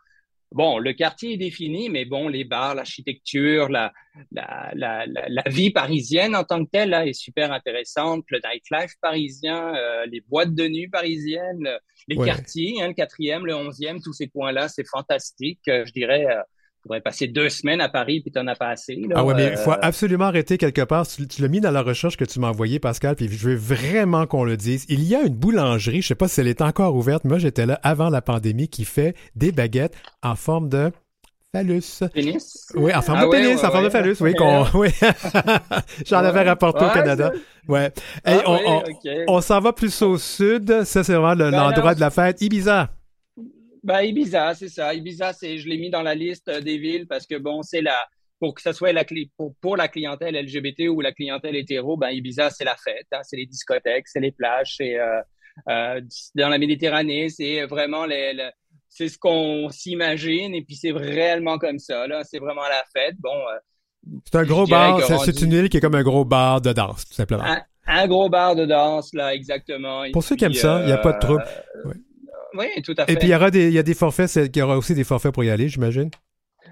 bon, 0.52 0.78
le 0.78 0.92
quartier 0.92 1.34
est 1.34 1.36
défini, 1.36 1.88
mais 1.88 2.04
bon, 2.04 2.28
les 2.28 2.44
bars, 2.44 2.74
l'architecture, 2.74 3.68
la, 3.68 3.92
la, 4.32 4.72
la, 4.74 5.06
la, 5.06 5.42
vie 5.46 5.70
parisienne 5.70 6.34
en 6.34 6.44
tant 6.44 6.64
que 6.64 6.70
telle 6.70 6.90
là, 6.90 7.06
est 7.06 7.12
super 7.12 7.52
intéressante. 7.52 8.24
Le 8.30 8.40
nightlife 8.44 8.94
parisien, 9.00 9.74
euh, 9.74 10.06
les 10.06 10.20
boîtes 10.20 10.54
de 10.54 10.68
nuit 10.68 10.88
parisiennes, 10.88 11.68
les 12.08 12.16
quartiers, 12.16 12.82
hein, 12.82 12.88
le 12.88 12.94
quatrième, 12.94 13.46
le 13.46 13.54
onzième, 13.54 14.00
tous 14.00 14.12
ces 14.12 14.28
coins-là, 14.28 14.68
c'est 14.68 14.86
fantastique. 14.86 15.66
Euh, 15.68 15.84
je 15.84 15.92
dirais, 15.92 16.26
euh, 16.26 16.42
pourrais 16.86 17.00
passer 17.00 17.26
deux 17.26 17.48
semaines 17.48 17.80
à 17.80 17.88
Paris 17.88 18.20
puis 18.20 18.30
t'en 18.30 18.46
as 18.46 18.54
pas 18.56 18.68
assez. 18.68 19.00
ah 19.14 19.24
ouais, 19.24 19.34
mais 19.34 19.50
il 19.52 19.56
faut 19.56 19.72
absolument 19.80 20.26
arrêter 20.26 20.58
quelque 20.58 20.82
part. 20.82 21.06
Tu, 21.06 21.42
l'as 21.42 21.48
mis 21.48 21.60
dans 21.60 21.70
la 21.70 21.82
recherche 21.82 22.16
que 22.16 22.24
tu 22.24 22.40
m'as 22.40 22.48
envoyé, 22.48 22.78
Pascal, 22.78 23.16
puis 23.16 23.28
je 23.30 23.48
veux 23.48 23.56
vraiment 23.56 24.26
qu'on 24.26 24.44
le 24.44 24.56
dise. 24.56 24.84
Il 24.88 25.02
y 25.04 25.14
a 25.14 25.22
une 25.22 25.34
boulangerie, 25.34 26.02
je 26.02 26.08
sais 26.08 26.14
pas 26.14 26.28
si 26.28 26.40
elle 26.40 26.48
est 26.48 26.62
encore 26.62 26.94
ouverte, 26.94 27.24
moi 27.24 27.38
j'étais 27.38 27.66
là 27.66 27.80
avant 27.82 28.10
la 28.10 28.22
pandémie, 28.22 28.68
qui 28.68 28.84
fait 28.84 29.14
des 29.34 29.52
baguettes 29.52 29.94
en 30.22 30.36
forme 30.36 30.68
de 30.68 30.90
phallus. 31.52 32.02
Pénis? 32.12 32.72
Oui, 32.74 32.94
en 32.94 33.02
forme 33.02 33.20
de 33.20 33.26
ah 33.26 33.30
pénis, 33.30 33.64
en 33.64 33.70
forme 33.70 33.84
de 33.84 33.90
phallus, 33.90 34.16
oui. 34.20 34.34
oui. 34.74 34.88
J'en 36.06 36.18
avais 36.18 36.42
rapporté 36.42 36.84
au 36.84 36.90
Canada. 36.90 37.32
Ouais. 37.68 37.90
Ah 38.24 38.42
on, 38.46 38.82
on, 39.28 39.40
s'en 39.40 39.60
va 39.60 39.72
plus 39.72 40.02
au 40.02 40.18
sud. 40.18 40.84
Ça, 40.84 41.02
c'est 41.02 41.14
vraiment 41.14 41.34
ben 41.34 41.50
l'endroit 41.50 41.94
de 41.94 42.00
la 42.00 42.10
fête. 42.10 42.40
Ibiza. 42.42 42.90
Ben, 43.86 44.02
Ibiza, 44.02 44.52
c'est 44.54 44.68
ça. 44.68 44.92
Ibiza, 44.92 45.32
c'est, 45.32 45.58
je 45.58 45.68
l'ai 45.68 45.78
mis 45.78 45.90
dans 45.90 46.02
la 46.02 46.16
liste 46.16 46.50
des 46.50 46.76
villes 46.76 47.06
parce 47.06 47.24
que, 47.24 47.36
bon, 47.36 47.62
c'est 47.62 47.82
la, 47.82 47.96
pour 48.40 48.52
que 48.52 48.60
ce 48.60 48.72
soit 48.72 48.92
la, 48.92 49.04
pour, 49.36 49.54
pour 49.60 49.76
la 49.76 49.86
clientèle 49.86 50.34
LGBT 50.34 50.88
ou 50.88 51.00
la 51.00 51.12
clientèle 51.12 51.54
hétéro, 51.54 51.96
ben, 51.96 52.10
Ibiza, 52.10 52.50
c'est 52.50 52.64
la 52.64 52.74
fête. 52.74 53.06
Hein. 53.12 53.20
c'est 53.22 53.36
les 53.36 53.46
discothèques, 53.46 54.08
c'est 54.08 54.18
les 54.18 54.32
plages, 54.32 54.74
c'est 54.78 54.98
euh, 54.98 55.20
euh, 55.68 56.00
dans 56.34 56.48
la 56.48 56.58
Méditerranée, 56.58 57.28
c'est 57.28 57.64
vraiment 57.66 58.06
les, 58.06 58.50
c'est 58.88 59.08
ce 59.08 59.18
qu'on 59.18 59.68
s'imagine 59.70 60.52
et 60.56 60.62
puis 60.62 60.74
c'est 60.74 60.90
réellement 60.90 61.58
comme 61.58 61.78
ça. 61.78 62.08
Là, 62.08 62.24
c'est 62.24 62.40
vraiment 62.40 62.62
la 62.62 62.82
fête. 62.92 63.14
Bon. 63.20 63.30
Euh, 63.30 64.18
c'est 64.24 64.36
un 64.36 64.44
gros 64.44 64.66
bar. 64.66 65.00
C'est 65.24 65.42
une 65.42 65.52
île 65.52 65.68
qui 65.68 65.76
est 65.76 65.80
comme 65.80 65.94
un 65.94 66.02
gros 66.02 66.24
bar 66.24 66.60
de 66.60 66.72
danse, 66.72 67.06
tout 67.06 67.14
simplement. 67.14 67.44
Un, 67.86 68.08
gros 68.08 68.28
bar 68.28 68.56
de 68.56 68.64
danse, 68.64 69.14
là, 69.14 69.32
exactement. 69.32 70.02
Pour 70.12 70.24
ceux 70.24 70.34
qui 70.34 70.44
aiment 70.44 70.54
ça, 70.54 70.80
il 70.80 70.86
n'y 70.86 70.92
a 70.92 70.98
pas 70.98 71.12
de 71.12 71.20
trouble. 71.20 71.44
Oui, 71.84 71.94
tout 72.84 72.94
à 72.98 73.06
fait. 73.06 73.12
Et 73.12 73.16
puis 73.16 73.28
il 73.28 73.30
y 73.30 73.34
aura 73.34 73.50
des, 73.50 73.68
il 73.68 73.74
y 73.74 73.78
a 73.78 73.82
des 73.82 73.94
forfaits, 73.94 74.34
il 74.36 74.56
y 74.56 74.62
aura 74.62 74.76
aussi 74.76 74.94
des 74.94 75.04
forfaits 75.04 75.32
pour 75.32 75.44
y 75.44 75.50
aller, 75.50 75.68
j'imagine. 75.68 76.10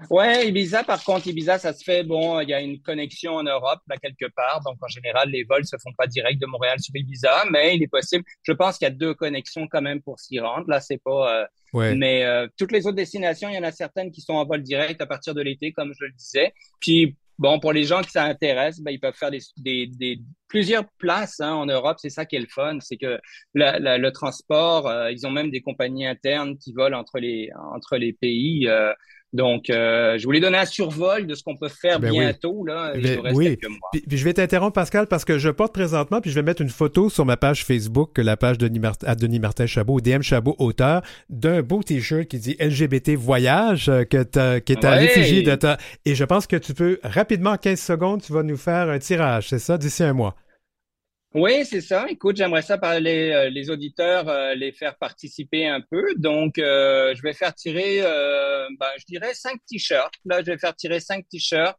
Ouais, 0.09 0.47
Ibiza, 0.49 0.83
par 0.83 1.03
contre, 1.03 1.27
Ibiza, 1.27 1.57
ça 1.57 1.73
se 1.73 1.83
fait, 1.83 2.03
bon, 2.03 2.39
il 2.41 2.49
y 2.49 2.53
a 2.53 2.61
une 2.61 2.81
connexion 2.81 3.35
en 3.35 3.43
Europe, 3.43 3.79
là, 3.87 3.97
quelque 3.97 4.25
part. 4.35 4.61
Donc, 4.65 4.77
en 4.81 4.87
général, 4.87 5.29
les 5.29 5.43
vols 5.43 5.65
se 5.65 5.77
font 5.77 5.91
pas 5.97 6.07
direct 6.07 6.39
de 6.41 6.45
Montréal 6.45 6.79
sur 6.79 6.95
Ibiza, 6.95 7.45
mais 7.51 7.75
il 7.75 7.83
est 7.83 7.87
possible. 7.87 8.23
Je 8.43 8.51
pense 8.51 8.77
qu'il 8.77 8.85
y 8.85 8.91
a 8.91 8.93
deux 8.93 9.13
connexions 9.13 9.67
quand 9.67 9.81
même 9.81 10.01
pour 10.01 10.19
s'y 10.19 10.39
rendre. 10.39 10.65
Là, 10.67 10.79
c'est 10.79 11.01
pas, 11.01 11.41
euh, 11.41 11.45
ouais. 11.73 11.95
mais 11.95 12.23
euh, 12.23 12.47
toutes 12.57 12.71
les 12.71 12.85
autres 12.85 12.97
destinations, 12.97 13.49
il 13.49 13.55
y 13.55 13.57
en 13.57 13.63
a 13.63 13.71
certaines 13.71 14.11
qui 14.11 14.21
sont 14.21 14.33
en 14.33 14.45
vol 14.45 14.61
direct 14.61 15.01
à 15.01 15.05
partir 15.05 15.33
de 15.33 15.41
l'été, 15.41 15.71
comme 15.71 15.93
je 15.97 16.05
le 16.05 16.11
disais. 16.11 16.53
Puis, 16.79 17.15
bon, 17.37 17.59
pour 17.59 17.73
les 17.73 17.83
gens 17.83 18.01
qui 18.01 18.11
s'intéressent, 18.11 18.83
ben, 18.83 18.91
ils 18.91 18.99
peuvent 18.99 19.15
faire 19.15 19.31
des, 19.31 19.39
des, 19.57 19.87
des 19.87 20.19
plusieurs 20.47 20.85
places 20.97 21.39
hein, 21.39 21.53
en 21.53 21.65
Europe. 21.65 21.97
C'est 21.99 22.09
ça 22.09 22.25
qui 22.25 22.35
est 22.35 22.39
le 22.39 22.47
fun, 22.49 22.79
c'est 22.81 22.97
que 22.97 23.19
la, 23.53 23.97
le 23.97 24.11
transport, 24.11 24.87
euh, 24.87 25.11
ils 25.11 25.25
ont 25.27 25.31
même 25.31 25.51
des 25.51 25.61
compagnies 25.61 26.07
internes 26.07 26.57
qui 26.57 26.73
volent 26.73 26.99
entre 26.99 27.19
les 27.19 27.49
entre 27.73 27.97
les 27.97 28.13
pays. 28.13 28.67
Euh, 28.67 28.93
donc, 29.35 29.69
euh, 29.69 30.17
je 30.17 30.23
voulais 30.23 30.39
donner 30.39 30.57
un 30.57 30.65
survol 30.65 31.27
de 31.27 31.35
ce 31.35 31.43
qu'on 31.43 31.55
peut 31.55 31.69
faire 31.69 31.99
ben 31.99 32.11
bientôt. 32.11 32.65
Là, 32.65 32.93
ben 32.95 33.19
oui. 33.33 33.57
Puis, 33.91 34.17
je 34.17 34.23
vais 34.23 34.33
t'interrompre, 34.33 34.73
Pascal, 34.73 35.07
parce 35.07 35.25
que 35.25 35.37
je 35.37 35.49
porte 35.49 35.73
présentement, 35.73 36.21
puis 36.21 36.31
je 36.31 36.35
vais 36.35 36.43
mettre 36.43 36.61
une 36.61 36.69
photo 36.69 37.09
sur 37.09 37.25
ma 37.25 37.37
page 37.37 37.65
Facebook, 37.65 38.17
la 38.17 38.37
page 38.37 38.57
de 38.57 38.69
à 39.05 39.15
Denis 39.15 39.39
Martin 39.39 39.65
Chabot, 39.65 39.99
DM 39.99 40.21
Chabot, 40.21 40.55
auteur, 40.57 41.01
d'un 41.29 41.61
beau 41.61 41.83
T-shirt 41.83 42.25
qui 42.27 42.39
dit 42.39 42.55
LGBT 42.59 43.11
Voyage, 43.15 43.89
euh, 43.89 44.03
que 44.05 44.23
qui 44.59 44.71
est 44.71 44.85
un 44.85 44.91
réfugié 44.91 45.43
de 45.43 45.55
ta... 45.55 45.77
Et 46.05 46.15
je 46.15 46.23
pense 46.23 46.47
que 46.47 46.55
tu 46.55 46.73
peux, 46.73 46.99
rapidement, 47.03 47.51
en 47.51 47.57
15 47.57 47.79
secondes, 47.79 48.21
tu 48.21 48.33
vas 48.33 48.43
nous 48.43 48.57
faire 48.57 48.89
un 48.89 48.99
tirage, 48.99 49.49
c'est 49.49 49.59
ça, 49.59 49.77
d'ici 49.77 50.03
un 50.03 50.13
mois. 50.13 50.35
Oui, 51.35 51.65
c'est 51.65 51.81
ça. 51.81 52.05
Écoute, 52.07 52.37
j'aimerais 52.37 52.61
ça 52.61 52.77
parler 52.77 53.31
euh, 53.31 53.49
les 53.49 53.69
auditeurs, 53.69 54.29
euh, 54.29 54.55
les 54.55 54.71
faire 54.71 54.95
participer 54.95 55.67
un 55.67 55.81
peu. 55.81 56.15
Donc, 56.15 56.57
euh, 56.57 57.13
je 57.13 57.21
vais 57.21 57.33
faire 57.33 57.53
tirer, 57.53 57.99
ben, 58.01 58.87
je 58.97 59.03
dirais 59.05 59.33
cinq 59.33 59.57
t-shirts. 59.67 60.13
Là, 60.23 60.39
je 60.39 60.51
vais 60.51 60.57
faire 60.57 60.73
tirer 60.73 61.01
cinq 61.01 61.25
t-shirts. 61.29 61.77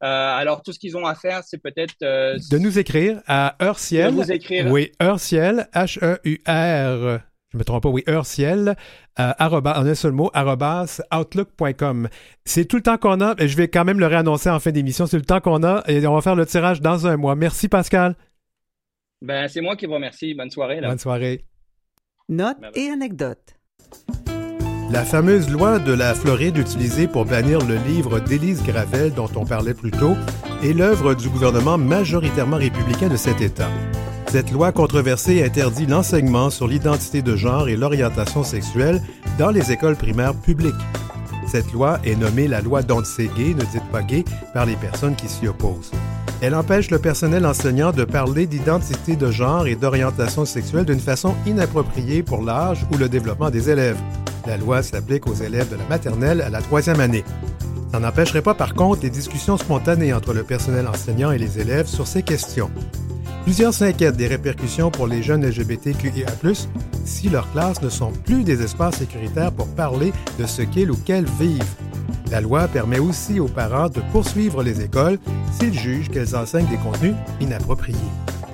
alors, 0.00 0.62
tout 0.64 0.72
ce 0.72 0.80
qu'ils 0.80 0.96
ont 0.96 1.06
à 1.06 1.14
faire, 1.14 1.44
c'est 1.44 1.62
peut-être 1.62 1.94
de 2.00 2.58
nous 2.58 2.78
écrire 2.80 3.22
à 3.28 3.54
Heurciel. 3.62 4.16
De 4.16 4.20
vous 4.20 4.32
écrire. 4.32 4.66
Oui, 4.66 4.90
Heurciel, 5.00 5.68
H-E-U-R. 5.74 7.20
Je 7.52 7.58
me 7.58 7.64
trompe 7.64 7.84
pas, 7.84 7.88
oui, 7.88 8.02
Heurciel, 8.08 8.74
arroba, 9.14 9.78
en 9.78 9.86
un 9.86 9.94
seul 9.94 10.12
mot, 10.12 10.32
outlook.com. 10.34 12.08
C'est 12.44 12.64
tout 12.64 12.76
le 12.76 12.82
temps 12.82 12.98
qu'on 12.98 13.20
a, 13.20 13.36
et 13.38 13.46
je 13.46 13.56
vais 13.56 13.68
quand 13.68 13.84
même 13.84 14.00
le 14.00 14.06
réannoncer 14.06 14.50
en 14.50 14.58
fin 14.58 14.72
d'émission, 14.72 15.06
c'est 15.06 15.18
le 15.18 15.24
temps 15.24 15.40
qu'on 15.40 15.62
a, 15.62 15.84
et 15.86 16.04
on 16.04 16.14
va 16.14 16.20
faire 16.20 16.34
le 16.34 16.46
tirage 16.46 16.80
dans 16.80 17.06
un 17.06 17.16
mois. 17.16 17.36
Merci 17.36 17.68
Pascal. 17.68 18.16
Ben, 19.22 19.46
c'est 19.46 19.60
moi 19.60 19.76
qui 19.76 19.86
vous 19.86 19.94
remercie. 19.94 20.34
Bonne 20.34 20.50
soirée. 20.50 20.80
Bonne 20.80 20.98
soirée. 20.98 21.44
Notes 22.28 22.58
et 22.74 22.88
anecdotes. 22.88 23.56
La 24.90 25.04
fameuse 25.04 25.48
loi 25.48 25.78
de 25.78 25.92
la 25.92 26.14
Floride 26.14 26.56
utilisée 26.56 27.06
pour 27.06 27.24
bannir 27.24 27.60
le 27.60 27.76
livre 27.76 28.18
d'Élise 28.18 28.64
Gravel 28.64 29.14
dont 29.14 29.30
on 29.36 29.46
parlait 29.46 29.74
plus 29.74 29.92
tôt 29.92 30.16
est 30.64 30.72
l'œuvre 30.72 31.14
du 31.14 31.28
gouvernement 31.28 31.78
majoritairement 31.78 32.56
républicain 32.56 33.08
de 33.08 33.16
cet 33.16 33.40
État. 33.40 33.70
Cette 34.26 34.50
loi 34.50 34.72
controversée 34.72 35.44
interdit 35.44 35.86
l'enseignement 35.86 36.50
sur 36.50 36.66
l'identité 36.66 37.22
de 37.22 37.36
genre 37.36 37.68
et 37.68 37.76
l'orientation 37.76 38.42
sexuelle 38.42 39.00
dans 39.38 39.50
les 39.50 39.70
écoles 39.70 39.96
primaires 39.96 40.34
publiques. 40.34 40.74
Cette 41.52 41.70
loi 41.70 41.98
est 42.02 42.16
nommée 42.16 42.48
la 42.48 42.62
loi 42.62 42.80
Don't 42.80 43.04
Say 43.04 43.28
Gay, 43.36 43.52
ne 43.52 43.60
dites 43.60 43.86
pas 43.92 44.02
gay, 44.02 44.24
par 44.54 44.64
les 44.64 44.74
personnes 44.74 45.14
qui 45.14 45.28
s'y 45.28 45.46
opposent. 45.46 45.90
Elle 46.40 46.54
empêche 46.54 46.90
le 46.90 46.98
personnel 46.98 47.44
enseignant 47.44 47.92
de 47.92 48.04
parler 48.04 48.46
d'identité 48.46 49.16
de 49.16 49.30
genre 49.30 49.66
et 49.66 49.76
d'orientation 49.76 50.46
sexuelle 50.46 50.86
d'une 50.86 50.98
façon 50.98 51.34
inappropriée 51.44 52.22
pour 52.22 52.40
l'âge 52.40 52.86
ou 52.90 52.96
le 52.96 53.10
développement 53.10 53.50
des 53.50 53.68
élèves. 53.68 53.98
La 54.46 54.56
loi 54.56 54.82
s'applique 54.82 55.26
aux 55.26 55.34
élèves 55.34 55.68
de 55.68 55.76
la 55.76 55.84
maternelle 55.90 56.40
à 56.40 56.48
la 56.48 56.62
troisième 56.62 57.00
année. 57.00 57.22
Ça 57.92 58.00
n'empêcherait 58.00 58.40
pas 58.40 58.54
par 58.54 58.72
contre 58.72 59.02
les 59.02 59.10
discussions 59.10 59.58
spontanées 59.58 60.14
entre 60.14 60.32
le 60.32 60.44
personnel 60.44 60.88
enseignant 60.88 61.32
et 61.32 61.38
les 61.38 61.58
élèves 61.58 61.86
sur 61.86 62.06
ces 62.06 62.22
questions. 62.22 62.70
Plusieurs 63.44 63.74
s'inquiètent 63.74 64.16
des 64.16 64.28
répercussions 64.28 64.92
pour 64.92 65.08
les 65.08 65.20
jeunes 65.20 65.44
LGBTQIA+, 65.44 66.26
si 67.04 67.28
leurs 67.28 67.50
classes 67.50 67.82
ne 67.82 67.88
sont 67.88 68.12
plus 68.12 68.44
des 68.44 68.62
espaces 68.62 68.98
sécuritaires 68.98 69.50
pour 69.50 69.66
parler 69.68 70.12
de 70.38 70.46
ce 70.46 70.62
qu'ils 70.62 70.92
ou 70.92 70.96
qu'elles 70.96 71.28
vivent. 71.40 71.74
La 72.30 72.40
loi 72.40 72.68
permet 72.68 73.00
aussi 73.00 73.40
aux 73.40 73.48
parents 73.48 73.88
de 73.88 74.00
poursuivre 74.12 74.62
les 74.62 74.80
écoles 74.80 75.18
s'ils 75.58 75.74
jugent 75.74 76.08
qu'elles 76.08 76.36
enseignent 76.36 76.68
des 76.68 76.76
contenus 76.76 77.14
inappropriés. 77.40 77.98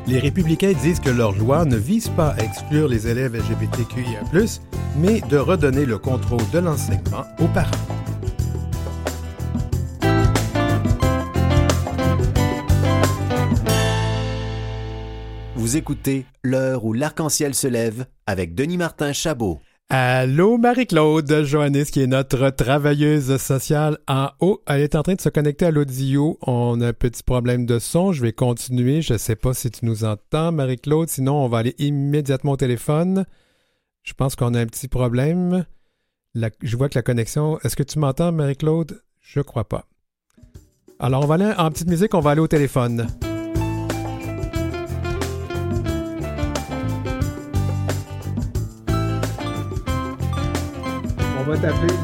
Les 0.07 0.20
républicains 0.20 0.72
disent 0.82 1.01
que 1.01 1.11
leur 1.11 1.32
loi 1.32 1.66
ne 1.66 1.76
vise 1.76 2.09
pas 2.09 2.30
à 2.30 2.43
exclure 2.43 2.89
les 2.89 3.07
élèves 3.09 3.36
LGBTQIA, 3.36 4.20
mais 4.97 5.20
de 5.28 5.36
redonner 5.36 5.84
le 5.84 5.99
contrôle 5.99 6.49
de 6.51 6.61
l'enseignement 6.61 7.24
aux 7.41 7.49
parents. 7.49 7.70
Vous 15.69 15.77
écoutez 15.77 16.25
L'heure 16.43 16.87
où 16.87 16.95
l'arc-en-ciel 16.95 17.55
se 17.55 17.66
lève 17.66 18.07
avec 18.27 18.55
Denis 18.55 18.79
Martin 18.79 19.12
Chabot. 19.12 19.61
Allô 19.91 20.57
Marie-Claude 20.57 21.45
Joannis, 21.45 21.91
qui 21.93 22.01
est 22.01 22.07
notre 22.07 22.49
travailleuse 22.49 23.37
sociale 23.37 23.99
en 24.09 24.31
haut. 24.41 24.62
Elle 24.66 24.81
est 24.81 24.95
en 24.95 25.03
train 25.03 25.12
de 25.12 25.21
se 25.21 25.29
connecter 25.29 25.66
à 25.66 25.71
l'audio. 25.71 26.39
On 26.41 26.81
a 26.81 26.87
un 26.89 26.93
petit 26.95 27.23
problème 27.23 27.66
de 27.66 27.79
son. 27.79 28.12
Je 28.12 28.23
vais 28.23 28.33
continuer. 28.33 29.03
Je 29.03 29.12
ne 29.12 29.19
sais 29.19 29.37
pas 29.37 29.53
si 29.53 29.71
tu 29.71 29.85
nous 29.85 30.05
entends, 30.05 30.53
Marie-Claude. 30.53 31.11
Sinon, 31.11 31.45
on 31.45 31.49
va 31.49 31.59
aller 31.59 31.75
immédiatement 31.77 32.53
au 32.53 32.57
téléphone. 32.57 33.27
Je 34.05 34.14
pense 34.14 34.37
qu'on 34.37 34.55
a 34.55 34.61
un 34.61 34.66
petit 34.66 34.89
problème. 34.89 35.66
je 36.62 36.77
vois 36.79 36.89
que 36.89 36.99
la 36.99 37.03
connexion. 37.03 37.59
Est-ce 37.62 37.77
que 37.77 37.83
tu 37.83 37.99
m'entends, 37.99 38.33
Marie-Claude? 38.33 39.03
Je 39.21 39.43
crois 39.43 39.69
pas. 39.69 39.85
Alors, 40.99 41.23
on 41.23 41.27
va 41.27 41.35
aller 41.35 41.53
en 41.59 41.71
petite 41.71 41.91
musique. 41.91 42.14
On 42.14 42.21
va 42.21 42.31
aller 42.31 42.41
au 42.41 42.49
téléphone. 42.49 43.07
Va 51.49 51.57
taper. 51.57 51.94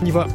On 0.00 0.04
y 0.04 0.10
va. 0.10 0.26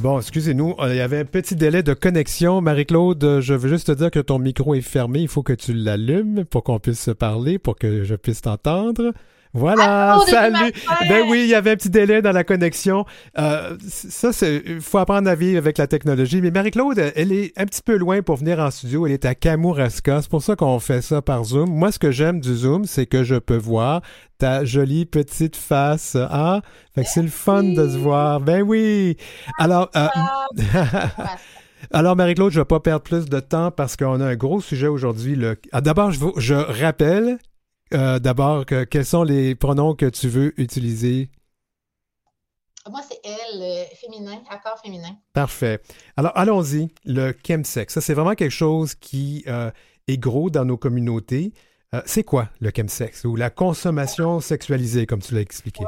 Bon, 0.00 0.18
excusez-nous, 0.18 0.74
il 0.88 0.94
y 0.94 1.00
avait 1.00 1.20
un 1.20 1.24
petit 1.24 1.56
délai 1.56 1.82
de 1.82 1.94
connexion. 1.94 2.60
Marie-Claude, 2.60 3.40
je 3.40 3.54
veux 3.54 3.68
juste 3.68 3.86
te 3.86 3.92
dire 3.92 4.10
que 4.10 4.20
ton 4.20 4.38
micro 4.38 4.74
est 4.74 4.80
fermé. 4.82 5.20
Il 5.20 5.28
faut 5.28 5.42
que 5.42 5.52
tu 5.54 5.72
l'allumes 5.72 6.44
pour 6.44 6.64
qu'on 6.64 6.78
puisse 6.78 7.00
se 7.00 7.10
parler, 7.10 7.58
pour 7.58 7.76
que 7.76 8.04
je 8.04 8.14
puisse 8.14 8.42
t'entendre. 8.42 9.12
Voilà, 9.52 10.18
salut. 10.28 10.72
Ben 11.08 11.24
oui, 11.28 11.40
il 11.42 11.48
y 11.48 11.54
avait 11.54 11.72
un 11.72 11.76
petit 11.76 11.90
délai 11.90 12.22
dans 12.22 12.30
la 12.30 12.44
connexion. 12.44 13.04
Euh, 13.36 13.76
ça, 13.88 14.32
c'est, 14.32 14.62
il 14.64 14.80
faut 14.80 14.98
apprendre 14.98 15.28
à 15.28 15.34
vivre 15.34 15.58
avec 15.58 15.78
la 15.78 15.88
technologie. 15.88 16.40
Mais 16.40 16.52
Marie-Claude, 16.52 17.12
elle 17.16 17.32
est 17.32 17.52
un 17.58 17.66
petit 17.66 17.82
peu 17.82 17.96
loin 17.96 18.22
pour 18.22 18.36
venir 18.36 18.60
en 18.60 18.70
studio. 18.70 19.06
Elle 19.06 19.12
est 19.12 19.24
à 19.24 19.34
Kamouraska. 19.34 20.22
C'est 20.22 20.30
pour 20.30 20.42
ça 20.42 20.54
qu'on 20.54 20.78
fait 20.78 21.02
ça 21.02 21.20
par 21.20 21.42
Zoom. 21.44 21.68
Moi, 21.68 21.90
ce 21.90 21.98
que 21.98 22.12
j'aime 22.12 22.40
du 22.40 22.54
Zoom, 22.54 22.84
c'est 22.84 23.06
que 23.06 23.24
je 23.24 23.34
peux 23.36 23.56
voir 23.56 24.02
ta 24.38 24.64
jolie 24.64 25.04
petite 25.04 25.56
face. 25.56 26.16
Ah, 26.16 26.60
fait 26.94 27.02
que 27.02 27.08
c'est 27.08 27.22
le 27.22 27.28
fun 27.28 27.64
de 27.64 27.88
se 27.88 27.98
voir. 27.98 28.40
Ben 28.40 28.62
oui. 28.62 29.16
Alors, 29.58 29.90
euh, 29.96 30.06
Alors, 31.92 32.14
Marie-Claude, 32.14 32.52
je 32.52 32.58
ne 32.58 32.62
vais 32.62 32.68
pas 32.68 32.80
perdre 32.80 33.02
plus 33.02 33.24
de 33.24 33.40
temps 33.40 33.70
parce 33.70 33.96
qu'on 33.96 34.20
a 34.20 34.26
un 34.26 34.36
gros 34.36 34.60
sujet 34.60 34.86
aujourd'hui. 34.86 35.36
Ah, 35.72 35.80
d'abord, 35.80 36.12
je, 36.12 36.20
je 36.36 36.54
rappelle 36.54 37.38
euh, 37.94 38.18
d'abord, 38.18 38.64
quels 38.66 39.04
sont 39.04 39.22
les 39.22 39.54
pronoms 39.54 39.94
que 39.94 40.06
tu 40.06 40.28
veux 40.28 40.58
utiliser? 40.60 41.30
Moi, 42.88 43.00
c'est 43.08 43.20
elle, 43.24 43.60
euh, 43.60 43.84
féminin, 43.94 44.42
accord 44.48 44.78
féminin. 44.82 45.16
Parfait. 45.34 45.82
Alors, 46.16 46.32
allons-y. 46.34 46.88
Le 47.04 47.34
chemsex, 47.46 47.92
ça, 47.92 48.00
c'est 48.00 48.14
vraiment 48.14 48.34
quelque 48.34 48.50
chose 48.50 48.94
qui 48.94 49.44
euh, 49.46 49.70
est 50.08 50.16
gros 50.16 50.48
dans 50.48 50.64
nos 50.64 50.78
communautés. 50.78 51.52
Euh, 51.94 52.00
c'est 52.06 52.24
quoi 52.24 52.48
le 52.60 52.70
chemsex 52.74 53.24
ou 53.24 53.36
la 53.36 53.50
consommation 53.50 54.40
sexualisée, 54.40 55.06
comme 55.06 55.20
tu 55.20 55.34
l'as 55.34 55.42
expliqué? 55.42 55.84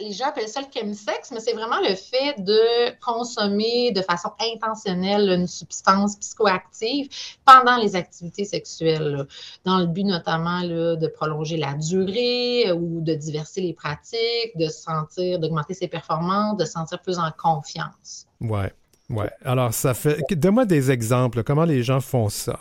Les 0.00 0.12
gens 0.12 0.26
appellent 0.26 0.48
ça 0.48 0.60
le 0.60 0.66
chemsex, 0.72 1.30
mais 1.32 1.40
c'est 1.40 1.52
vraiment 1.52 1.80
le 1.80 1.94
fait 1.94 2.42
de 2.42 2.98
consommer 3.00 3.92
de 3.92 4.02
façon 4.02 4.30
intentionnelle 4.40 5.28
une 5.30 5.46
substance 5.46 6.16
psychoactive 6.16 7.08
pendant 7.44 7.76
les 7.76 7.96
activités 7.96 8.44
sexuelles, 8.44 9.26
dans 9.64 9.78
le 9.78 9.86
but 9.86 10.04
notamment 10.04 10.62
de 10.62 11.06
prolonger 11.08 11.56
la 11.56 11.74
durée 11.74 12.72
ou 12.72 13.00
de 13.00 13.14
diverser 13.14 13.60
les 13.60 13.74
pratiques, 13.74 14.56
de 14.56 14.68
sentir, 14.68 15.38
d'augmenter 15.38 15.74
ses 15.74 15.88
performances, 15.88 16.56
de 16.56 16.64
se 16.64 16.72
sentir 16.72 17.00
plus 17.00 17.18
en 17.18 17.30
confiance. 17.36 18.26
Ouais, 18.40 18.72
ouais. 19.10 19.30
Alors, 19.44 19.74
ça 19.74 19.94
fait. 19.94 20.22
Donne-moi 20.30 20.64
des 20.64 20.90
exemples. 20.90 21.42
Comment 21.42 21.64
les 21.64 21.82
gens 21.82 22.00
font 22.00 22.28
ça? 22.28 22.60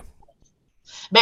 Ben, 1.12 1.22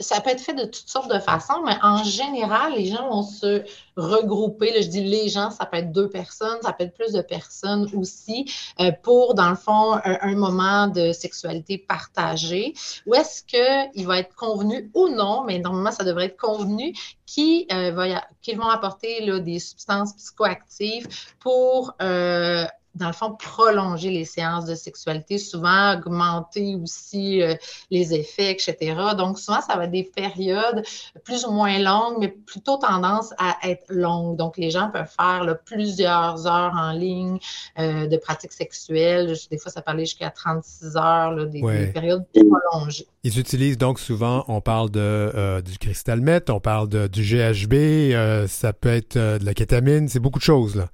ça 0.00 0.20
peut 0.20 0.30
être 0.30 0.40
fait 0.40 0.54
de 0.54 0.64
toutes 0.64 0.88
sortes 0.88 1.12
de 1.12 1.18
façons, 1.18 1.62
mais 1.64 1.76
en 1.82 2.02
général, 2.02 2.74
les 2.74 2.86
gens 2.86 3.08
vont 3.10 3.22
se 3.22 3.64
regrouper. 3.96 4.82
je 4.82 4.88
dis 4.88 5.04
les 5.04 5.28
gens, 5.28 5.50
ça 5.50 5.66
peut 5.66 5.76
être 5.76 5.92
deux 5.92 6.08
personnes, 6.08 6.58
ça 6.62 6.72
peut 6.72 6.84
être 6.84 6.94
plus 6.94 7.12
de 7.12 7.20
personnes 7.20 7.88
aussi, 7.94 8.50
euh, 8.80 8.92
pour, 9.02 9.34
dans 9.34 9.50
le 9.50 9.56
fond, 9.56 10.00
un, 10.04 10.34
moment 10.36 10.86
de 10.86 11.12
sexualité 11.12 11.76
partagée. 11.78 12.72
Où 13.06 13.14
est-ce 13.14 13.42
qu'il 13.42 14.06
va 14.06 14.18
être 14.18 14.34
convenu 14.34 14.90
ou 14.94 15.08
non, 15.08 15.44
mais 15.44 15.58
normalement, 15.58 15.92
ça 15.92 16.04
devrait 16.04 16.26
être 16.26 16.40
convenu, 16.40 16.94
qui, 17.26 17.66
euh, 17.70 17.90
va, 17.90 18.26
qui 18.40 18.54
vont 18.54 18.68
apporter 18.68 19.24
là, 19.26 19.38
des 19.38 19.58
substances 19.58 20.14
psychoactives 20.14 21.08
pour 21.40 21.94
euh, 22.00 22.64
dans 22.94 23.06
le 23.06 23.12
fond, 23.12 23.32
prolonger 23.32 24.10
les 24.10 24.24
séances 24.24 24.64
de 24.64 24.74
sexualité, 24.74 25.38
souvent 25.38 25.94
augmenter 25.94 26.74
aussi 26.74 27.42
euh, 27.42 27.54
les 27.90 28.14
effets, 28.14 28.50
etc. 28.50 28.96
Donc, 29.16 29.38
souvent, 29.38 29.60
ça 29.60 29.76
va 29.76 29.84
être 29.84 29.90
des 29.90 30.04
périodes 30.04 30.82
plus 31.24 31.44
ou 31.44 31.52
moins 31.52 31.78
longues, 31.78 32.16
mais 32.18 32.28
plutôt 32.28 32.76
tendance 32.76 33.32
à 33.38 33.56
être 33.62 33.84
longues. 33.88 34.36
Donc, 34.36 34.56
les 34.56 34.70
gens 34.70 34.90
peuvent 34.90 35.10
faire 35.16 35.58
plusieurs 35.64 36.46
heures 36.46 36.74
en 36.74 36.92
ligne 36.92 37.38
euh, 37.78 38.06
de 38.06 38.16
pratiques 38.16 38.52
sexuelles. 38.52 39.36
Des 39.50 39.58
fois, 39.58 39.70
ça 39.70 39.82
peut 39.82 39.92
aller 39.92 40.06
jusqu'à 40.06 40.30
36 40.30 40.96
heures, 40.96 41.46
des, 41.46 41.60
périodes 41.92 42.24
prolongées. 42.32 43.06
Ils 43.22 43.38
utilisent 43.38 43.78
donc 43.78 44.00
souvent, 44.00 44.44
on 44.48 44.60
parle 44.60 44.90
de, 44.90 45.00
euh, 45.00 45.60
du 45.60 45.78
cristal 45.78 46.20
meth, 46.20 46.50
on 46.50 46.60
parle 46.60 46.88
de, 46.88 47.06
du 47.06 47.22
GHB, 47.22 48.48
ça 48.48 48.72
peut 48.72 48.88
être 48.88 49.16
de 49.16 49.44
la 49.44 49.54
kétamine, 49.54 50.08
c'est 50.08 50.20
beaucoup 50.20 50.38
de 50.38 50.44
choses, 50.44 50.74
là. 50.76 50.88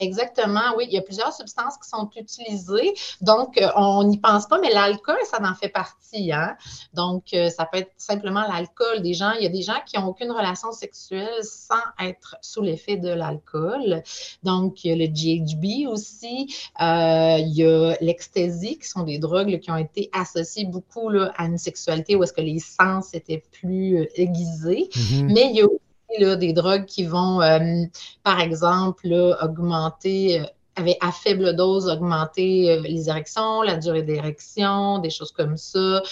Exactement, 0.00 0.74
oui. 0.76 0.86
Il 0.88 0.94
y 0.94 0.98
a 0.98 1.02
plusieurs 1.02 1.32
substances 1.32 1.76
qui 1.78 1.88
sont 1.88 2.08
utilisées. 2.16 2.94
Donc, 3.20 3.60
euh, 3.60 3.68
on 3.76 4.04
n'y 4.04 4.18
pense 4.18 4.46
pas, 4.46 4.58
mais 4.60 4.70
l'alcool, 4.70 5.18
ça 5.24 5.38
en 5.42 5.54
fait 5.54 5.68
partie. 5.68 6.32
Hein? 6.32 6.56
Donc, 6.92 7.32
euh, 7.34 7.50
ça 7.50 7.66
peut 7.66 7.78
être 7.78 7.92
simplement 7.96 8.42
l'alcool. 8.42 9.02
Des 9.02 9.14
gens, 9.14 9.32
il 9.32 9.42
y 9.42 9.46
a 9.46 9.50
des 9.50 9.62
gens 9.62 9.80
qui 9.86 9.98
n'ont 9.98 10.08
aucune 10.08 10.30
relation 10.30 10.72
sexuelle 10.72 11.42
sans 11.42 11.82
être 12.00 12.36
sous 12.40 12.62
l'effet 12.62 12.96
de 12.96 13.08
l'alcool. 13.08 14.02
Donc, 14.42 14.84
il 14.84 14.90
y 14.90 14.92
a 14.92 14.96
le 14.96 15.06
GHB 15.06 15.88
aussi. 15.88 16.54
Euh, 16.80 17.36
il 17.38 17.54
y 17.54 17.64
a 17.64 17.96
l'ecstasy, 18.00 18.78
qui 18.78 18.88
sont 18.88 19.02
des 19.02 19.18
drogues 19.18 19.58
qui 19.60 19.70
ont 19.70 19.76
été 19.76 20.10
associées 20.12 20.66
beaucoup 20.66 21.08
là, 21.08 21.32
à 21.36 21.44
une 21.44 21.58
sexualité 21.58 22.16
où 22.16 22.22
est-ce 22.22 22.32
que 22.32 22.40
les 22.40 22.58
sens 22.58 23.14
étaient 23.14 23.42
plus 23.52 24.08
aiguisés. 24.14 24.88
Mm-hmm. 24.92 25.32
Mais 25.32 25.50
il 25.50 25.56
y 25.56 25.62
a 25.62 25.66
des 26.18 26.52
drogues 26.52 26.84
qui 26.84 27.04
vont, 27.04 27.40
euh, 27.42 27.84
par 28.22 28.40
exemple, 28.40 29.36
augmenter, 29.42 30.40
euh, 30.40 30.44
avec, 30.76 30.96
à 31.00 31.12
faible 31.12 31.54
dose, 31.54 31.88
augmenter 31.88 32.70
euh, 32.70 32.80
les 32.80 33.08
érections, 33.08 33.62
la 33.62 33.76
durée 33.76 34.02
d'érection, 34.02 34.98
des 34.98 35.10
choses 35.10 35.32
comme 35.32 35.56
ça. 35.56 36.02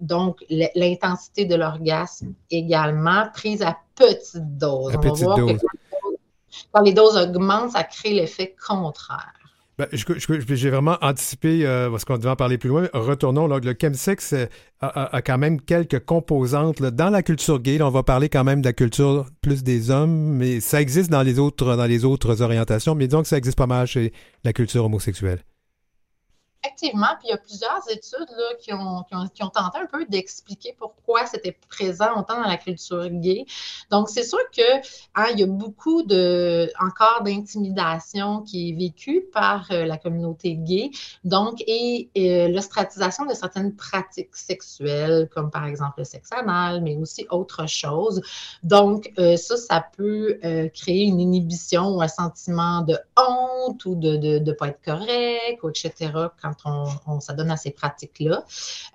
donc, 0.00 0.44
l'intensité 0.48 1.44
de 1.44 1.54
l'orgasme 1.54 2.34
également, 2.50 3.28
prise 3.32 3.62
à 3.62 3.76
petite 3.94 4.58
dose. 4.58 4.94
On 4.96 5.00
va 5.00 5.12
voir 5.12 5.36
que 5.36 5.52
quand 6.72 6.82
les 6.82 6.92
doses 6.92 7.16
augmentent, 7.16 7.72
ça 7.72 7.84
crée 7.84 8.12
l'effet 8.12 8.56
contraire. 8.66 9.39
Ben, 9.80 9.88
j'ai 9.92 10.68
vraiment 10.68 10.98
anticipé 11.00 11.64
euh, 11.64 11.88
parce 11.90 12.04
qu'on 12.04 12.18
devait 12.18 12.28
en 12.28 12.36
parler 12.36 12.58
plus 12.58 12.68
loin. 12.68 12.88
Retournons. 12.92 13.46
Le 13.46 13.74
chemsex 13.80 14.34
euh, 14.34 14.46
a, 14.82 15.22
quand 15.22 15.38
même 15.38 15.58
quelques 15.58 16.04
composantes. 16.04 16.82
dans 16.82 17.08
la 17.08 17.22
culture 17.22 17.58
gay, 17.60 17.80
on 17.80 17.88
va 17.88 18.02
parler 18.02 18.28
quand 18.28 18.44
même 18.44 18.60
de 18.60 18.66
la 18.66 18.74
culture 18.74 19.24
plus 19.40 19.62
des 19.62 19.90
hommes, 19.90 20.36
mais 20.36 20.60
ça 20.60 20.82
existe 20.82 21.10
dans 21.10 21.22
les 21.22 21.38
autres, 21.38 21.76
dans 21.76 21.86
les 21.86 22.04
autres 22.04 22.42
orientations. 22.42 22.94
Mais 22.94 23.06
disons 23.06 23.22
que 23.22 23.28
ça 23.28 23.38
existe 23.38 23.56
pas 23.56 23.66
mal 23.66 23.86
chez 23.86 24.12
la 24.44 24.52
culture 24.52 24.84
homosexuelle. 24.84 25.40
Effectivement, 26.62 27.06
puis 27.18 27.28
il 27.28 27.30
y 27.30 27.32
a 27.32 27.38
plusieurs 27.38 27.80
études 27.88 28.28
là, 28.36 28.54
qui, 28.60 28.74
ont, 28.74 29.02
qui, 29.32 29.42
ont, 29.42 29.48
tenté 29.48 29.78
un 29.78 29.86
peu 29.86 30.04
d'expliquer 30.04 30.74
pourquoi 30.78 31.24
c'était 31.24 31.56
présent 31.70 32.18
autant 32.18 32.34
dans 32.34 32.48
la 32.48 32.58
culture 32.58 33.08
gay. 33.08 33.46
Donc, 33.90 34.10
c'est 34.10 34.24
sûr 34.24 34.38
que 34.54 34.76
hein, 35.14 35.26
il 35.32 35.40
y 35.40 35.42
a 35.42 35.46
beaucoup 35.46 36.02
de 36.02 36.70
encore 36.78 37.22
d'intimidation 37.22 38.42
qui 38.42 38.70
est 38.70 38.72
vécue 38.74 39.22
par 39.32 39.70
euh, 39.70 39.86
la 39.86 39.96
communauté 39.96 40.54
gay. 40.54 40.90
Donc, 41.24 41.62
et, 41.66 42.10
euh, 42.18 42.48
l'ostratisation 42.48 43.24
de 43.24 43.32
certaines 43.32 43.74
pratiques 43.74 44.36
sexuelles, 44.36 45.30
comme 45.34 45.50
par 45.50 45.64
exemple 45.64 46.00
le 46.00 46.04
sexe 46.04 46.30
anal, 46.32 46.82
mais 46.82 46.94
aussi 46.96 47.26
autre 47.30 47.66
chose. 47.66 48.20
Donc, 48.62 49.10
euh, 49.18 49.38
ça, 49.38 49.56
ça 49.56 49.82
peut 49.96 50.38
créer 50.74 51.04
une 51.04 51.20
inhibition 51.20 51.96
ou 51.96 52.02
un 52.02 52.08
sentiment 52.08 52.82
de 52.82 52.98
honte 53.16 53.82
ou 53.86 53.94
de 53.94 54.38
ne 54.38 54.52
pas 54.52 54.68
être 54.68 54.82
correct, 54.84 55.62
ou 55.62 55.70
etc. 55.70 56.10
quand 56.62 56.88
on, 57.06 57.20
s'adonne 57.20 57.50
à 57.50 57.56
ces 57.56 57.70
pratiques-là. 57.70 58.44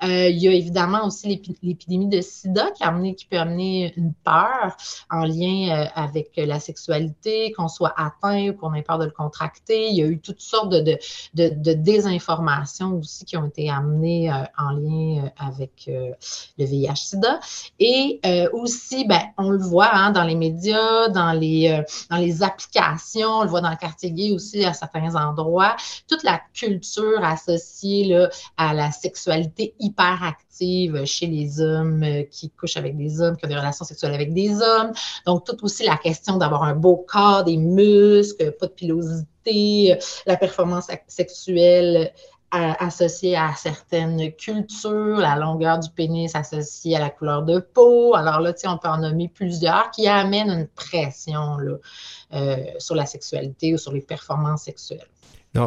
Euh, 0.03 0.29
il 0.29 0.37
y 0.37 0.47
a 0.47 0.51
évidemment 0.51 1.05
aussi 1.05 1.41
l'épidémie 1.61 2.07
de 2.07 2.21
sida 2.21 2.71
qui, 2.71 2.83
a 2.83 2.87
amené, 2.87 3.15
qui 3.15 3.25
peut 3.25 3.37
amener 3.37 3.93
une 3.97 4.13
peur 4.13 4.75
en 5.09 5.25
lien 5.25 5.69
euh, 5.69 5.85
avec 5.95 6.31
la 6.37 6.59
sexualité, 6.59 7.51
qu'on 7.51 7.67
soit 7.67 7.93
atteint 7.97 8.49
ou 8.49 8.53
qu'on 8.53 8.73
ait 8.73 8.81
peur 8.81 8.99
de 8.99 9.05
le 9.05 9.11
contracter. 9.11 9.89
Il 9.89 9.95
y 9.95 10.03
a 10.03 10.07
eu 10.07 10.19
toutes 10.19 10.41
sortes 10.41 10.69
de, 10.69 10.97
désinformations 11.33 12.97
aussi 12.97 13.25
qui 13.25 13.37
ont 13.37 13.45
été 13.45 13.69
amenées 13.69 14.31
euh, 14.31 14.43
en 14.57 14.71
lien 14.71 15.29
avec 15.37 15.87
le 15.87 16.65
VIH-Sida. 16.65 17.39
Et 17.79 18.21
aussi, 18.53 19.05
ben, 19.05 19.21
on 19.37 19.49
le 19.49 19.59
voit 19.59 19.93
hein, 19.93 20.11
dans 20.11 20.23
les 20.23 20.35
médias, 20.35 21.09
dans 21.09 21.31
les, 21.31 21.83
dans 22.09 22.17
les 22.17 22.43
applications, 22.43 23.39
on 23.39 23.43
le 23.43 23.49
voit 23.49 23.61
dans 23.61 23.69
le 23.69 23.75
quartier 23.75 24.11
gay 24.11 24.31
aussi 24.31 24.63
à 24.65 24.73
certains 24.73 25.15
endroits, 25.15 25.75
toute 26.07 26.23
la 26.23 26.41
culture 26.53 27.23
à 27.23 27.37
associé 27.47 28.27
à 28.57 28.73
la 28.73 28.91
sexualité 28.91 29.75
hyperactive 29.79 30.45
chez 31.05 31.27
les 31.27 31.61
hommes 31.61 32.03
euh, 32.03 32.23
qui 32.23 32.49
couchent 32.49 32.77
avec 32.77 32.97
des 32.97 33.21
hommes, 33.21 33.35
qui 33.37 33.45
ont 33.45 33.49
des 33.49 33.57
relations 33.57 33.85
sexuelles 33.85 34.13
avec 34.13 34.33
des 34.33 34.61
hommes. 34.61 34.93
Donc, 35.25 35.45
tout 35.45 35.63
aussi 35.63 35.83
la 35.85 35.97
question 35.97 36.37
d'avoir 36.37 36.63
un 36.63 36.75
beau 36.75 36.97
corps, 37.07 37.43
des 37.43 37.57
muscles, 37.57 38.51
pas 38.53 38.67
de 38.67 38.71
pilosité, 38.71 39.93
euh, 39.93 39.95
la 40.25 40.37
performance 40.37 40.87
sexuelle 41.07 42.11
euh, 42.53 42.71
associée 42.79 43.35
à 43.35 43.53
certaines 43.57 44.31
cultures, 44.33 45.17
la 45.17 45.35
longueur 45.35 45.79
du 45.79 45.89
pénis 45.89 46.33
associée 46.35 46.95
à 46.95 46.99
la 46.99 47.09
couleur 47.09 47.43
de 47.43 47.59
peau. 47.59 48.15
Alors 48.15 48.39
là, 48.39 48.53
on 48.65 48.77
peut 48.77 48.87
en 48.87 48.99
nommer 48.99 49.27
plusieurs 49.27 49.91
qui 49.91 50.07
amènent 50.07 50.51
une 50.51 50.67
pression 50.67 51.57
sur 52.79 52.95
la 52.95 53.05
sexualité 53.05 53.73
ou 53.73 53.77
sur 53.77 53.91
les 53.91 54.01
performances 54.01 54.63
sexuelles 54.63 55.07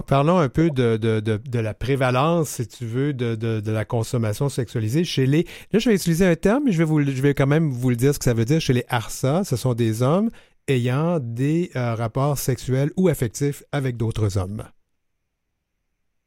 parlons 0.06 0.38
un 0.38 0.48
peu 0.48 0.70
de, 0.70 1.58
la 1.60 1.74
prévalence, 1.74 2.48
si 2.48 2.66
tu 2.66 2.86
veux, 2.86 3.12
de, 3.12 3.70
la 3.70 3.84
consommation 3.84 4.48
sexualisée 4.48 5.04
chez 5.04 5.26
les. 5.26 5.44
Là, 5.72 5.78
je 5.78 5.88
vais 5.88 5.94
utiliser 5.96 6.26
un 6.26 6.36
terme, 6.36 6.64
mais 6.66 6.72
je 6.72 6.78
vais, 6.78 6.84
vous, 6.84 7.02
je 7.02 7.22
vais 7.22 7.34
quand 7.34 7.46
même 7.46 7.70
vous 7.70 7.90
le 7.90 7.96
dire 7.96 8.14
ce 8.14 8.18
que 8.18 8.24
ça 8.24 8.34
veut 8.34 8.44
dire. 8.44 8.60
Chez 8.60 8.72
les 8.72 8.84
ARSA, 8.88 9.44
ce 9.44 9.56
sont 9.56 9.74
des 9.74 10.02
hommes 10.02 10.30
ayant 10.68 11.18
des 11.18 11.70
euh, 11.76 11.94
rapports 11.94 12.38
sexuels 12.38 12.90
ou 12.96 13.08
affectifs 13.08 13.62
avec 13.72 13.96
d'autres 13.96 14.36
hommes. 14.36 14.64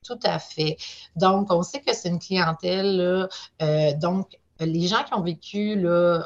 Tout 0.04 0.20
à 0.24 0.40
fait. 0.40 0.78
Donc, 1.16 1.52
on 1.52 1.62
sait 1.62 1.82
que 1.82 1.94
c'est 1.94 2.10
une 2.10 2.20
clientèle, 2.20 3.30
euh, 3.62 3.94
donc, 3.94 4.40
les 4.60 4.88
gens 4.88 5.04
qui 5.04 5.14
ont 5.14 5.22
vécu 5.22 5.76
euh, 5.86 6.20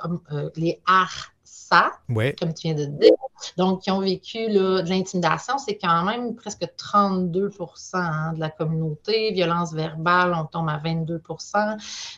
les 0.56 0.82
ARSA, 0.86 1.30
comme 1.70 2.54
tu 2.54 2.68
viens 2.68 2.76
de 2.76 2.86
dire. 2.86 3.12
Donc, 3.58 3.82
qui 3.82 3.92
ont 3.92 4.00
vécu 4.00 4.48
de 4.48 4.82
l'intimidation, 4.88 5.58
c'est 5.58 5.78
quand 5.78 6.04
même 6.04 6.36
presque 6.36 6.64
32% 6.78 7.96
hein, 7.96 8.34
de 8.34 8.40
la 8.40 8.50
communauté. 8.50 9.32
Violence 9.34 9.74
verbale, 9.74 10.34
on 10.36 10.46
tombe 10.46 10.70
à 10.70 10.78
22% 10.78 11.78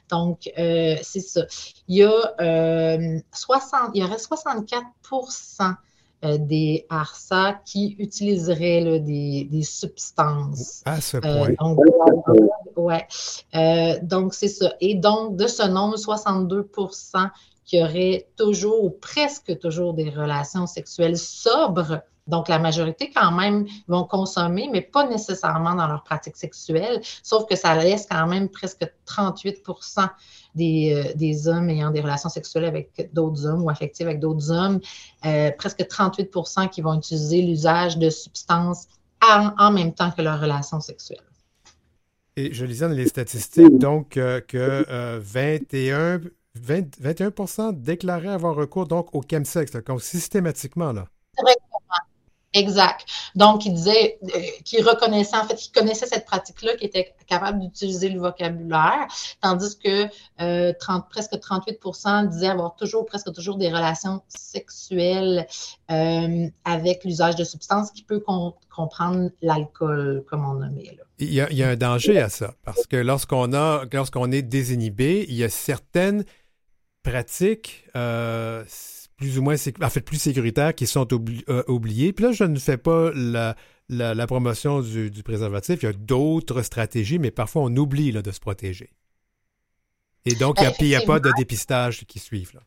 Donc, 0.10 0.50
euh, 0.58 0.95
c'est 1.02 1.20
ça. 1.20 1.41
Il 1.88 1.98
y, 1.98 2.04
a, 2.04 2.10
60, 3.32 3.82
euh, 3.82 3.91
il 3.93 4.02
y 4.02 4.04
aurait 4.04 4.18
64% 4.18 5.76
euh, 6.26 6.38
des 6.39 6.86
ARSA 6.89 7.60
qui 7.66 7.95
utiliseraient 8.00 9.00
des, 9.00 9.64
substances. 9.64 10.82
À 10.86 11.02
ce 11.02 11.18
point. 11.18 11.50
donc, 11.60 11.80
ouais. 12.78 13.08
donc, 14.02 14.34
c'est 14.34 14.48
ça. 14.48 14.74
Et 14.82 14.95
donc, 14.95 15.36
de 15.36 15.48
ce 15.48 15.68
nombre, 15.68 15.98
62 15.98 16.64
qui 17.68 17.84
auraient 17.84 18.28
toujours 18.38 18.84
ou 18.84 18.89
presque 18.89 19.59
toujours 19.59 19.93
des 19.93 20.09
relations 20.09 20.65
sexuelles 20.65 21.18
sobres. 21.18 22.01
Donc, 22.26 22.49
la 22.49 22.59
majorité, 22.59 23.11
quand 23.13 23.32
même, 23.32 23.68
vont 23.88 24.03
consommer, 24.03 24.70
mais 24.72 24.82
pas 24.82 25.07
nécessairement 25.07 25.76
dans 25.76 25.88
leur 25.88 26.03
pratique 26.03 26.36
sexuelle, 26.36 27.01
sauf 27.24 27.45
que 27.45 27.55
ça 27.55 27.76
laisse 27.76 28.07
quand 28.09 28.28
même 28.28 28.49
presque 28.49 28.86
38 29.05 29.63
des, 30.55 30.93
euh, 30.93 31.13
des 31.15 31.47
hommes 31.47 31.70
ayant 31.70 31.91
des 31.91 32.01
relations 32.01 32.30
sexuelles 32.30 32.65
avec 32.65 33.09
d'autres 33.13 33.45
hommes 33.45 33.63
ou 33.63 33.70
affectives 33.70 34.07
avec 34.07 34.20
d'autres 34.20 34.51
hommes, 34.51 34.80
euh, 35.26 35.51
presque 35.57 35.88
38 35.88 36.32
qui 36.72 36.82
vont 36.82 36.95
utiliser 36.95 37.41
l'usage 37.41 37.97
de 37.97 38.09
substances 38.09 38.88
en, 39.22 39.72
même 39.72 39.93
temps 39.93 40.11
que 40.11 40.22
leur 40.22 40.39
relation 40.39 40.80
sexuelle. 40.80 41.24
Et 42.36 42.53
je 42.53 42.65
lisais 42.65 42.88
dans 42.88 42.93
les 42.93 43.07
statistiques, 43.07 43.78
donc, 43.78 44.15
euh, 44.15 44.41
que 44.41 44.86
21, 45.20 46.22
21% 46.58 47.82
déclaraient 47.82 48.30
avoir 48.30 48.55
recours 48.55 48.88
donc 48.88 49.14
au 49.14 49.22
chemsex, 49.30 49.72
donc 49.72 50.01
systématiquement. 50.01 50.91
Là. 50.91 51.08
Exact. 52.53 53.05
Donc, 53.36 53.66
il 53.66 53.74
disait 53.74 54.18
euh, 54.24 54.39
qu'il 54.64 54.84
reconnaissait, 54.84 55.38
en 55.38 55.43
fait, 55.43 55.55
qu'il 55.55 55.72
connaissait 55.72 56.08
cette 56.08 56.26
pratique-là, 56.26 56.76
qu'il 56.76 56.88
était 56.88 57.14
capable 57.28 57.60
d'utiliser 57.60 58.10
le 58.10 58.20
vocabulaire, 58.20 59.08
tandis 59.41 59.78
que 59.78 60.05
30, 60.05 60.12
euh, 60.41 60.74
presque 61.10 61.34
38% 61.34 62.30
disaient 62.30 62.47
avoir 62.47 62.76
toujours, 62.76 63.05
presque 63.05 63.32
toujours 63.34 63.58
des 63.58 63.68
relations 63.68 64.22
sexuelles 64.28 65.45
euh, 65.91 66.47
avec 66.66 67.03
l'usage 67.03 67.36
de 67.36 67.43
substances 67.43 67.91
qui 67.91 68.03
peut 68.03 68.22
comprendre 68.22 69.30
l'alcool, 69.41 70.24
comme 70.28 70.45
on 70.45 70.55
nommait. 70.55 70.95
Là. 70.97 71.03
Il 71.20 71.34
y, 71.34 71.41
a, 71.41 71.49
il 71.51 71.58
y 71.58 71.64
a 71.64 71.70
un 71.70 71.76
danger 71.76 72.20
à 72.20 72.30
ça, 72.30 72.53
parce 72.64 72.88
que 72.88 72.97
lorsqu'on 72.97 73.53
a, 73.53 73.84
lorsqu'on 73.91 74.32
est 74.32 74.41
désinhibé, 74.41 75.26
il 75.28 75.36
y 75.36 75.43
a 75.43 75.49
certaines 75.49 76.24
pratiques 77.10 77.86
plus 79.18 79.39
ou 79.39 79.41
moins, 79.41 79.55
en 79.82 79.89
fait, 79.89 80.01
plus 80.01 80.22
sécuritaires 80.22 80.74
qui 80.74 80.88
sont 80.88 81.08
euh, 81.12 81.64
oubliés. 81.68 82.14
Puis 82.14 82.26
là, 82.26 82.32
je 82.32 82.43
ne 82.43 82.58
fais 82.58 82.78
pas 82.78 83.12
la, 83.14 83.55
la, 83.89 84.28
promotion 84.28 84.82
du, 84.82 85.24
préservatif. 85.24 85.82
Il 85.82 85.86
y 85.86 85.89
a 85.89 85.93
d'autres 85.93 86.62
stratégies, 86.62 87.20
mais 87.20 87.32
parfois 87.32 87.64
on 87.64 87.76
oublie 87.76 88.12
là, 88.12 88.22
de 88.22 88.32
se 88.32 88.39
protéger. 88.39 88.91
Et 90.26 90.36
donc, 90.36 90.58
il 90.80 90.88
n'y 90.88 90.95
a, 90.95 91.01
pas 91.01 91.20
de 91.20 91.32
dépistage 91.38 92.05
qui 92.05 92.20
suivent. 92.20 92.53
Là. 92.53 92.62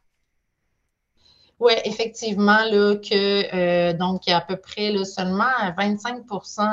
Oui, 1.61 1.75
effectivement, 1.85 2.65
là, 2.65 2.97
que 2.97 3.55
euh, 3.55 3.93
donc 3.93 4.27
il 4.27 4.31
y 4.31 4.33
a 4.33 4.39
à 4.39 4.41
peu 4.41 4.57
près 4.57 4.91
là, 4.91 5.05
seulement 5.05 5.45
25 5.77 6.25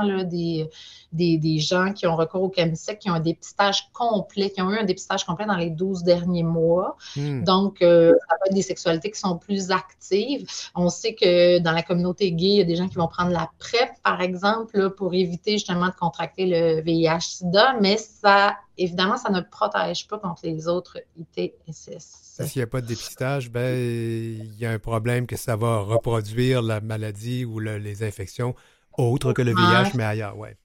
là, 0.04 0.24
des, 0.24 0.70
des, 1.12 1.38
des, 1.38 1.60
gens 1.60 1.92
qui 1.92 2.08
ont 2.08 2.16
recours 2.16 2.44
au 2.44 2.50
camisec 2.50 3.00
qui 3.00 3.10
ont 3.10 3.16
un 3.16 3.20
dépistage 3.20 3.90
complet, 3.92 4.50
qui 4.50 4.62
ont 4.62 4.72
eu 4.72 4.78
un 4.78 4.86
dépistage 4.86 5.26
complet 5.26 5.46
dans 5.46 5.58
les 5.58 5.72
12 5.72 6.04
derniers 6.04 6.44
mois. 6.44 6.96
Hmm. 7.18 7.44
Donc, 7.44 7.82
euh, 7.82 8.14
ça 8.30 8.36
peut 8.38 8.48
être 8.48 8.56
des 8.56 8.62
sexualités 8.62 9.12
qui 9.12 9.20
sont 9.20 9.38
plus 9.38 9.72
actives. 9.72 10.48
On 10.74 10.88
sait 10.88 11.16
que 11.16 11.60
dans 11.60 11.74
la 11.74 11.84
communauté 11.84 12.32
gay, 12.32 12.48
il 12.48 12.58
y 12.58 12.62
a 12.62 12.64
des 12.64 12.78
gens 12.78 12.88
qui 12.88 12.96
vont 12.96 13.10
prendre 13.10 13.32
la 13.32 13.50
PrEP, 13.60 13.90
par 14.06 14.22
exemple, 14.22 14.92
pour 14.92 15.14
éviter 15.14 15.54
justement 15.54 15.88
de 15.88 15.96
contracter 15.96 16.46
le 16.46 16.82
VIH-Sida, 16.82 17.76
mais 17.82 17.98
ça, 17.98 18.56
évidemment, 18.78 19.18
ça 19.18 19.30
ne 19.30 19.42
protège 19.42 20.08
pas 20.08 20.20
contre 20.20 20.42
les 20.44 20.68
autres 20.68 21.00
ITSS. 21.18 22.44
S'il 22.46 22.60
n'y 22.60 22.64
a 22.64 22.68
pas 22.68 22.82
de 22.82 22.88
dépistage, 22.88 23.50
ben, 23.50 23.76
il 23.76 24.56
y 24.58 24.66
a 24.66 24.72
un 24.72 24.80
problème 24.80 25.26
que 25.26 25.36
ça 25.36 25.56
va 25.56 25.80
reproduire 25.80 26.62
la 26.62 26.82
maladie 26.82 27.46
ou 27.46 27.60
les 27.60 28.04
infections 28.04 28.56
autres 28.98 29.34
que 29.34 29.42
le 29.42 29.54
VIH, 29.54 29.92
mais 29.96 30.04
ailleurs, 30.04 30.38
ouais. 30.38 30.58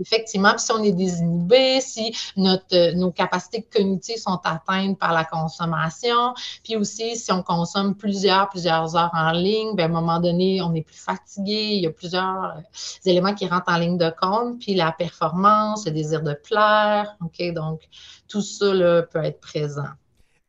Effectivement, 0.00 0.58
si 0.58 0.72
on 0.72 0.82
est 0.82 0.92
désinhibé, 0.92 1.80
si 1.80 2.16
notre, 2.36 2.94
nos 2.96 3.12
capacités 3.12 3.62
cognitives 3.62 4.18
sont 4.18 4.40
atteintes 4.44 4.98
par 4.98 5.12
la 5.12 5.24
consommation, 5.24 6.34
puis 6.64 6.76
aussi 6.76 7.16
si 7.16 7.30
on 7.30 7.42
consomme 7.42 7.94
plusieurs, 7.94 8.48
plusieurs 8.48 8.96
heures 8.96 9.12
en 9.14 9.30
ligne, 9.30 9.76
ben, 9.76 9.84
à 9.84 9.86
un 9.86 10.00
moment 10.00 10.18
donné, 10.18 10.60
on 10.62 10.74
est 10.74 10.82
plus 10.82 10.96
fatigué, 10.96 11.74
il 11.74 11.82
y 11.82 11.86
a 11.86 11.90
plusieurs 11.90 12.56
euh, 12.56 12.60
éléments 13.04 13.34
qui 13.34 13.46
rentrent 13.46 13.70
en 13.70 13.78
ligne 13.78 13.98
de 13.98 14.12
compte, 14.20 14.58
puis 14.58 14.74
la 14.74 14.90
performance, 14.90 15.86
le 15.86 15.92
désir 15.92 16.22
de 16.22 16.34
plaire, 16.34 17.16
OK, 17.22 17.52
donc 17.52 17.80
tout 18.26 18.42
ça 18.42 18.66
peut 19.12 19.22
être 19.22 19.40
présent. 19.40 19.88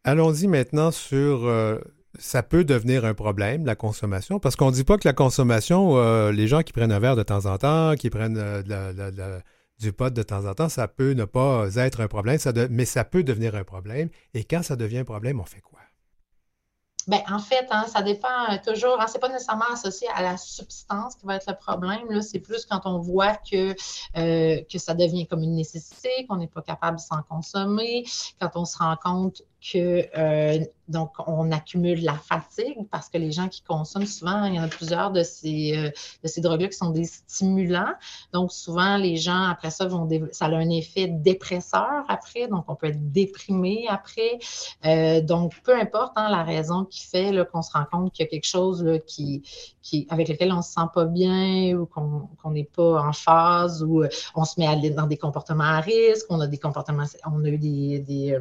Allons-y 0.03 0.47
maintenant 0.47 0.91
sur 0.91 1.45
euh, 1.45 1.79
ça 2.19 2.43
peut 2.43 2.63
devenir 2.63 3.05
un 3.05 3.13
problème, 3.13 3.65
la 3.65 3.75
consommation, 3.75 4.39
parce 4.39 4.55
qu'on 4.55 4.67
ne 4.67 4.75
dit 4.75 4.83
pas 4.83 4.97
que 4.97 5.07
la 5.07 5.13
consommation, 5.13 5.97
euh, 5.97 6.31
les 6.31 6.47
gens 6.47 6.61
qui 6.61 6.73
prennent 6.73 6.91
un 6.91 6.99
verre 6.99 7.15
de 7.15 7.23
temps 7.23 7.45
en 7.45 7.57
temps, 7.57 7.95
qui 7.95 8.09
prennent 8.09 8.37
euh, 8.37 9.39
du 9.79 9.93
pot 9.93 10.13
de 10.13 10.23
temps 10.23 10.45
en 10.45 10.53
temps, 10.53 10.69
ça 10.69 10.87
peut 10.87 11.11
ne 11.11 11.25
pas 11.25 11.67
être 11.75 12.01
un 12.01 12.07
problème, 12.07 12.37
mais 12.69 12.85
ça 12.85 13.03
peut 13.03 13.23
devenir 13.23 13.55
un 13.55 13.63
problème. 13.63 14.09
Et 14.33 14.43
quand 14.43 14.63
ça 14.63 14.75
devient 14.75 14.99
un 14.99 15.05
problème, 15.05 15.39
on 15.39 15.45
fait 15.45 15.61
quoi? 15.61 15.79
Bien, 17.07 17.21
en 17.29 17.37
fait, 17.37 17.67
hein, 17.69 17.85
ça 17.87 18.01
dépend 18.01 18.57
toujours. 18.65 18.99
Hein, 18.99 19.05
ce 19.07 19.13
n'est 19.13 19.19
pas 19.19 19.29
nécessairement 19.29 19.71
associé 19.71 20.07
à 20.15 20.23
la 20.23 20.37
substance 20.37 21.15
qui 21.15 21.27
va 21.27 21.35
être 21.35 21.47
le 21.47 21.55
problème. 21.55 22.21
C'est 22.23 22.39
plus 22.39 22.65
quand 22.65 22.81
on 22.85 22.97
voit 22.97 23.35
que, 23.35 23.73
que 24.63 24.77
ça 24.79 24.95
devient 24.95 25.27
comme 25.27 25.43
une 25.43 25.53
nécessité, 25.53 26.09
qu'on 26.27 26.37
n'est 26.37 26.47
pas 26.47 26.63
capable 26.63 26.97
de 26.97 27.01
s'en 27.01 27.21
consommer, 27.21 28.05
quand 28.41 28.49
on 28.55 28.65
se 28.65 28.79
rend 28.79 28.95
compte 28.95 29.43
que 29.71 30.07
euh, 30.17 30.63
donc 30.87 31.13
on 31.25 31.51
accumule 31.51 32.03
la 32.03 32.13
fatigue 32.13 32.87
parce 32.91 33.09
que 33.09 33.17
les 33.17 33.31
gens 33.31 33.47
qui 33.47 33.63
consomment 33.63 34.05
souvent, 34.05 34.45
il 34.45 34.53
y 34.53 34.59
en 34.59 34.63
a 34.63 34.67
plusieurs 34.67 35.11
de 35.11 35.23
ces, 35.23 35.75
euh, 35.75 35.89
de 36.23 36.27
ces 36.27 36.41
drogues-là 36.41 36.67
qui 36.67 36.77
sont 36.77 36.91
des 36.91 37.05
stimulants. 37.05 37.93
Donc 38.33 38.51
souvent, 38.51 38.97
les 38.97 39.17
gens 39.17 39.43
après 39.49 39.71
ça 39.71 39.87
vont 39.87 40.07
ça 40.31 40.45
a 40.45 40.49
un 40.49 40.69
effet 40.69 41.07
dépresseur 41.07 42.05
après, 42.07 42.47
donc 42.47 42.65
on 42.67 42.75
peut 42.75 42.87
être 42.87 43.11
déprimé 43.11 43.87
après. 43.89 44.37
Euh, 44.85 45.21
donc 45.21 45.59
peu 45.63 45.75
importe 45.75 46.13
hein, 46.15 46.29
la 46.29 46.43
raison 46.43 46.85
qui 46.85 47.03
fait 47.03 47.33
qu'on 47.51 47.63
se 47.63 47.71
rend 47.71 47.85
compte 47.91 48.13
qu'il 48.13 48.23
y 48.23 48.27
a 48.27 48.29
quelque 48.29 48.47
chose 48.47 48.83
là, 48.83 48.99
qui, 48.99 49.41
qui, 49.81 50.05
avec 50.09 50.27
lequel 50.27 50.51
on 50.51 50.57
ne 50.57 50.61
se 50.61 50.73
sent 50.73 50.87
pas 50.93 51.05
bien 51.05 51.75
ou 51.75 51.87
qu'on 51.87 52.51
n'est 52.51 52.63
pas 52.63 53.01
en 53.01 53.13
phase 53.13 53.83
ou 53.83 54.03
on 54.35 54.45
se 54.45 54.59
met 54.59 54.91
dans 54.91 55.07
des 55.07 55.17
comportements 55.17 55.63
à 55.63 55.79
risque, 55.79 56.27
on 56.29 56.39
a 56.39 56.47
des 56.47 56.59
comportements, 56.59 57.05
on 57.25 57.43
a 57.43 57.47
eu 57.47 57.57
des, 57.57 58.37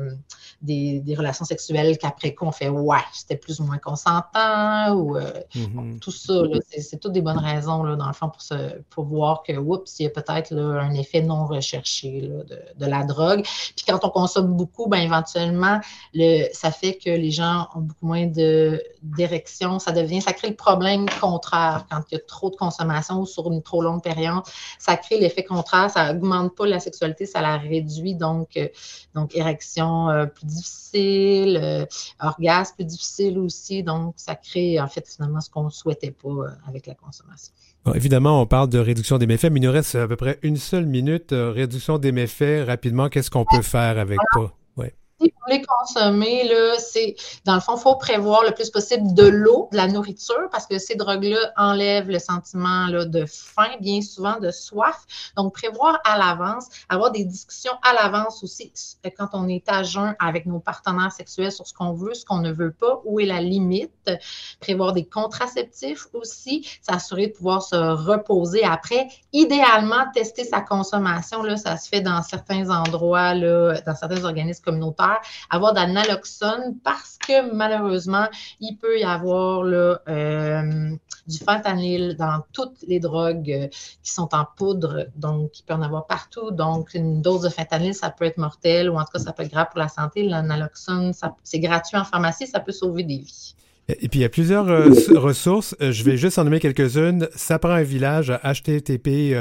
des 0.60 1.13
relations 1.14 1.44
sexuelles 1.44 1.98
qu'après 1.98 2.34
qu'on 2.34 2.52
fait 2.52 2.68
ouais, 2.68 2.98
c'était 3.12 3.36
plus 3.36 3.60
ou 3.60 3.64
moins 3.64 3.78
consentant 3.78 4.92
ou 4.94 5.16
euh, 5.16 5.30
mm-hmm. 5.54 5.98
tout 5.98 6.10
ça. 6.10 6.34
C'est 6.78 6.98
toutes 7.00 7.12
des 7.12 7.22
bonnes 7.22 7.38
raisons, 7.38 7.82
là, 7.82 7.96
dans 7.96 8.06
le 8.06 8.12
fond, 8.12 8.28
pour, 8.28 8.42
se, 8.42 8.78
pour 8.90 9.04
voir 9.04 9.42
que, 9.42 9.52
oups, 9.52 9.98
il 9.98 10.04
y 10.04 10.06
a 10.06 10.10
peut-être 10.10 10.54
un 10.54 10.92
effet 10.94 11.22
non 11.22 11.46
recherché 11.46 12.30
de, 12.76 12.86
la 12.86 13.04
drogue. 13.04 13.42
Puis 13.42 13.84
quand 13.86 14.04
on 14.04 14.10
consomme 14.10 14.54
beaucoup, 14.54 14.88
ben, 14.88 14.98
éventuellement, 14.98 15.80
le, 16.12 16.48
ça 16.52 16.70
fait 16.70 16.96
que 16.96 17.10
les 17.10 17.30
gens 17.30 17.68
ont 17.74 17.80
beaucoup 17.80 18.06
moins 18.06 18.26
d'érection. 18.26 19.78
Ça 19.78 19.92
devient, 19.92 20.20
ça 20.20 20.32
crée 20.32 20.48
le 20.48 20.56
problème 20.56 21.06
contraire 21.20 21.86
quand 21.90 22.02
il 22.10 22.14
y 22.14 22.18
a 22.18 22.20
trop 22.20 22.50
de 22.50 22.56
consommation 22.56 23.24
sur 23.24 23.50
une 23.50 23.62
trop 23.62 23.82
longue 23.82 24.02
période. 24.02 24.42
Ça 24.78 24.96
crée 24.96 25.18
l'effet 25.18 25.44
contraire, 25.44 25.90
ça 25.90 26.12
augmente 26.12 26.54
pas 26.54 26.66
la 26.66 26.80
sexualité, 26.80 27.26
ça 27.26 27.40
la 27.40 27.56
réduit. 27.56 28.14
Donc, 28.14 28.56
euh, 28.56 28.68
donc 29.14 29.34
érection 29.34 30.10
euh, 30.10 30.26
plus 30.26 30.46
difficile 30.46 30.93
euh, 30.96 31.86
orgasme 32.20 32.74
plus 32.76 32.84
difficile 32.84 33.38
aussi. 33.38 33.82
Donc, 33.82 34.14
ça 34.16 34.34
crée 34.34 34.80
en 34.80 34.88
fait 34.88 35.06
finalement 35.08 35.40
ce 35.40 35.50
qu'on 35.50 35.64
ne 35.64 35.70
souhaitait 35.70 36.10
pas 36.10 36.28
euh, 36.28 36.48
avec 36.68 36.86
la 36.86 36.94
consommation. 36.94 37.52
évidemment, 37.94 38.40
on 38.40 38.46
parle 38.46 38.68
de 38.68 38.78
réduction 38.78 39.18
des 39.18 39.26
méfaits, 39.26 39.50
mais 39.50 39.60
il 39.60 39.64
nous 39.64 39.72
reste 39.72 39.94
à 39.94 40.08
peu 40.08 40.16
près 40.16 40.38
une 40.42 40.56
seule 40.56 40.86
minute. 40.86 41.32
Euh, 41.32 41.50
réduction 41.50 41.98
des 41.98 42.12
méfaits, 42.12 42.66
rapidement, 42.66 43.08
qu'est-ce 43.08 43.30
qu'on 43.30 43.44
peut 43.44 43.62
faire 43.62 43.98
avec 43.98 44.18
ça? 44.34 44.52
Si 45.24 45.30
vous 45.30 45.40
voulez 45.46 45.64
consommer, 45.64 46.50
c'est, 46.78 47.16
dans 47.44 47.54
le 47.54 47.60
fond, 47.60 47.76
il 47.76 47.80
faut 47.80 47.96
prévoir 47.96 48.44
le 48.44 48.52
plus 48.52 48.70
possible 48.70 49.14
de 49.14 49.26
l'eau, 49.26 49.68
de 49.72 49.76
la 49.76 49.88
nourriture, 49.88 50.48
parce 50.50 50.66
que 50.66 50.78
ces 50.78 50.96
drogues-là 50.96 51.52
enlèvent 51.56 52.08
le 52.08 52.18
sentiment 52.18 52.86
là, 52.88 53.04
de 53.04 53.24
faim, 53.26 53.70
bien 53.80 54.02
souvent 54.02 54.38
de 54.38 54.50
soif. 54.50 55.04
Donc, 55.36 55.54
prévoir 55.54 55.98
à 56.04 56.18
l'avance, 56.18 56.66
avoir 56.88 57.10
des 57.10 57.24
discussions 57.24 57.72
à 57.82 57.94
l'avance 57.94 58.42
aussi 58.42 58.72
quand 59.16 59.28
on 59.32 59.48
est 59.48 59.68
à 59.68 59.82
jeun 59.82 60.14
avec 60.18 60.46
nos 60.46 60.60
partenaires 60.60 61.12
sexuels 61.12 61.52
sur 61.52 61.66
ce 61.66 61.74
qu'on 61.74 61.92
veut, 61.92 62.14
ce 62.14 62.24
qu'on 62.24 62.38
ne 62.38 62.52
veut 62.52 62.72
pas, 62.72 63.00
où 63.04 63.20
est 63.20 63.26
la 63.26 63.40
limite. 63.40 64.10
Prévoir 64.60 64.92
des 64.92 65.04
contraceptifs 65.04 66.06
aussi, 66.12 66.68
s'assurer 66.82 67.28
de 67.28 67.32
pouvoir 67.32 67.62
se 67.62 67.76
reposer 67.76 68.64
après. 68.64 69.08
Idéalement, 69.32 70.04
tester 70.14 70.44
sa 70.44 70.60
consommation, 70.60 71.42
là, 71.42 71.56
ça 71.56 71.76
se 71.76 71.88
fait 71.88 72.00
dans 72.00 72.22
certains 72.22 72.70
endroits, 72.70 73.34
là, 73.34 73.80
dans 73.86 73.94
certains 73.94 74.24
organismes 74.24 74.64
communautaires 74.64 75.13
avoir 75.50 75.72
de 75.72 75.80
la 75.80 75.86
naloxone 75.86 76.76
parce 76.82 77.18
que 77.26 77.52
malheureusement, 77.52 78.26
il 78.60 78.76
peut 78.76 78.98
y 78.98 79.04
avoir 79.04 79.62
euh, 79.64 80.90
du 81.26 81.38
fentanyl 81.38 82.16
dans 82.16 82.42
toutes 82.52 82.82
les 82.86 83.00
drogues 83.00 83.50
euh, 83.50 83.68
qui 84.02 84.12
sont 84.12 84.28
en 84.32 84.46
poudre, 84.56 85.08
donc 85.16 85.58
il 85.58 85.62
peut 85.64 85.74
en 85.74 85.82
avoir 85.82 86.06
partout. 86.06 86.50
Donc, 86.50 86.94
une 86.94 87.22
dose 87.22 87.42
de 87.42 87.48
fentanyl, 87.48 87.94
ça 87.94 88.10
peut 88.10 88.24
être 88.24 88.38
mortel 88.38 88.90
ou 88.90 88.96
en 88.96 89.04
tout 89.04 89.12
cas, 89.14 89.18
ça 89.18 89.32
peut 89.32 89.42
être 89.42 89.52
grave 89.52 89.68
pour 89.70 89.80
la 89.80 89.88
santé. 89.88 90.22
La 90.22 90.42
naloxone, 90.42 91.12
c'est 91.42 91.60
gratuit 91.60 91.96
en 91.96 92.04
pharmacie, 92.04 92.46
ça 92.46 92.60
peut 92.60 92.72
sauver 92.72 93.02
des 93.02 93.18
vies. 93.18 93.54
Et 93.88 94.08
puis, 94.08 94.20
il 94.20 94.22
y 94.22 94.24
a 94.24 94.30
plusieurs 94.30 94.68
euh, 94.68 94.90
ressources. 95.14 95.76
Je 95.78 96.04
vais 96.04 96.16
juste 96.16 96.38
en 96.38 96.44
nommer 96.44 96.60
quelques-unes. 96.60 97.28
Ça 97.34 97.58
prend 97.58 97.70
un 97.70 97.82
village, 97.82 98.32
HTTP 98.42 99.34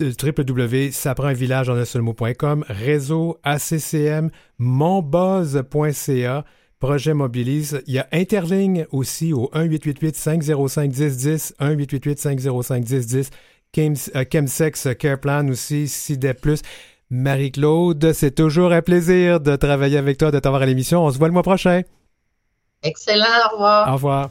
www.saprendvillage 0.00 1.68
en 1.68 1.76
un 1.76 1.84
seul 1.84 2.02
mot.com, 2.02 2.64
réseau 2.68 3.38
ACCM, 3.42 4.30
monbuzz.ca, 4.58 6.44
Projet 6.78 7.14
Mobilise. 7.14 7.82
Il 7.88 7.94
y 7.94 7.98
a 7.98 8.06
Interligne 8.12 8.86
aussi 8.92 9.32
au 9.32 9.50
1-888-505-1010, 9.54 11.54
1-888-505-1010, 11.58 13.30
Chemsex 14.32 14.88
Plan 15.20 15.48
aussi, 15.48 15.88
CIDEP+. 15.88 16.46
Marie-Claude, 17.10 18.12
c'est 18.12 18.34
toujours 18.34 18.72
un 18.72 18.82
plaisir 18.82 19.40
de 19.40 19.56
travailler 19.56 19.98
avec 19.98 20.18
toi, 20.18 20.30
de 20.30 20.38
t'avoir 20.38 20.62
à 20.62 20.66
l'émission. 20.66 21.04
On 21.04 21.10
se 21.10 21.18
voit 21.18 21.26
le 21.26 21.32
mois 21.32 21.42
prochain. 21.42 21.82
Excellent, 22.84 23.24
au 23.50 23.54
revoir. 23.54 23.88
Au 23.88 23.92
revoir. 23.94 24.30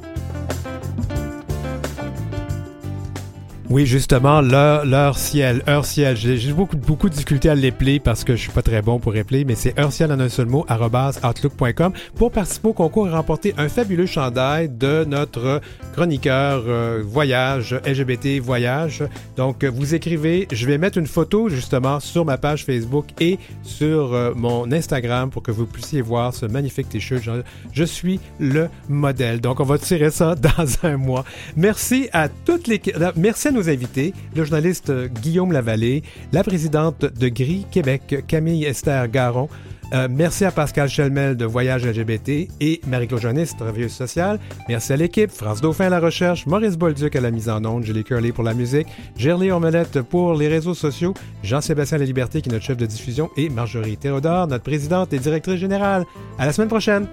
Oui, 3.71 3.85
justement, 3.85 4.41
l'heure 4.41 5.17
ciel, 5.17 5.63
heure 5.65 5.85
ciel. 5.85 6.17
J'ai 6.17 6.51
beaucoup, 6.51 6.75
beaucoup 6.75 7.07
de 7.07 7.13
difficultés 7.13 7.47
à 7.47 7.55
l'épeler 7.55 8.01
parce 8.01 8.25
que 8.25 8.35
je 8.35 8.41
suis 8.41 8.51
pas 8.51 8.61
très 8.61 8.81
bon 8.81 8.99
pour 8.99 9.15
épeler, 9.15 9.45
mais 9.45 9.55
c'est 9.55 9.79
heure 9.79 9.93
ciel 9.93 10.11
en 10.11 10.19
un 10.19 10.27
seul 10.27 10.47
mot, 10.47 10.65
outlook.com 10.69 11.93
pour 12.15 12.33
participer 12.33 12.67
au 12.67 12.73
concours 12.73 13.07
et 13.07 13.11
remporter 13.11 13.53
un 13.57 13.69
fabuleux 13.69 14.07
chandail 14.07 14.67
de 14.67 15.05
notre 15.05 15.61
chroniqueur 15.93 16.65
euh, 16.67 17.01
voyage, 17.01 17.79
LGBT 17.85 18.41
voyage. 18.41 19.05
Donc, 19.37 19.63
vous 19.63 19.95
écrivez, 19.95 20.49
je 20.51 20.65
vais 20.65 20.77
mettre 20.77 20.97
une 20.97 21.07
photo 21.07 21.47
justement 21.47 22.01
sur 22.01 22.25
ma 22.25 22.37
page 22.37 22.65
Facebook 22.65 23.05
et 23.21 23.39
sur 23.63 24.13
euh, 24.13 24.33
mon 24.35 24.69
Instagram 24.73 25.29
pour 25.29 25.43
que 25.43 25.51
vous 25.51 25.65
puissiez 25.65 26.01
voir 26.01 26.33
ce 26.33 26.45
magnifique 26.45 26.89
t-shirt. 26.89 27.23
Je, 27.71 27.85
suis 27.85 28.19
le 28.37 28.67
modèle. 28.89 29.39
Donc, 29.39 29.61
on 29.61 29.65
va 29.65 29.77
tirer 29.77 30.11
ça 30.11 30.35
dans 30.57 30.65
un 30.83 30.97
mois. 30.97 31.23
Merci 31.55 32.09
à 32.11 32.27
toutes 32.27 32.67
les... 32.67 32.81
Merci 33.15 33.47
à 33.47 33.51
nos 33.51 33.60
invités, 33.69 34.13
le 34.35 34.43
journaliste 34.43 34.91
Guillaume 35.21 35.51
Lavallée, 35.51 36.03
la 36.31 36.43
présidente 36.43 37.05
de 37.05 37.27
Gris 37.29 37.65
Québec, 37.71 38.23
Camille 38.27 38.65
Esther 38.65 39.07
Garon, 39.09 39.49
euh, 39.93 40.07
merci 40.09 40.45
à 40.45 40.51
Pascal 40.51 40.87
Chelmel 40.87 41.35
de 41.35 41.45
Voyage 41.45 41.85
LGBT 41.85 42.47
et 42.61 42.81
Marie-Claude 42.87 43.21
Jonas, 43.21 43.53
travailleuse 43.57 43.91
sociale. 43.91 44.39
Merci 44.69 44.93
à 44.93 44.95
l'équipe, 44.95 45.29
France 45.29 45.59
Dauphin 45.59 45.87
à 45.87 45.89
la 45.89 45.99
recherche, 45.99 46.45
Maurice 46.45 46.77
Bolduc 46.77 47.15
à 47.15 47.21
la 47.21 47.31
mise 47.31 47.49
en 47.49 47.63
onde, 47.65 47.83
Julie 47.83 48.03
Curley 48.03 48.31
pour 48.31 48.43
la 48.43 48.53
musique, 48.53 48.87
Gerly 49.17 49.51
Ormelette 49.51 50.01
pour 50.01 50.33
les 50.33 50.47
réseaux 50.47 50.75
sociaux, 50.75 51.13
Jean-Sébastien 51.43 51.97
La 51.97 52.05
Liberté 52.05 52.41
qui 52.41 52.49
est 52.49 52.53
notre 52.53 52.65
chef 52.65 52.77
de 52.77 52.85
diffusion 52.85 53.29
et 53.35 53.49
Marjorie 53.49 53.97
Théodore, 53.97 54.47
notre 54.47 54.63
présidente 54.63 55.11
et 55.13 55.19
directrice 55.19 55.59
générale. 55.59 56.05
À 56.37 56.45
la 56.45 56.53
semaine 56.53 56.69
prochaine! 56.69 57.07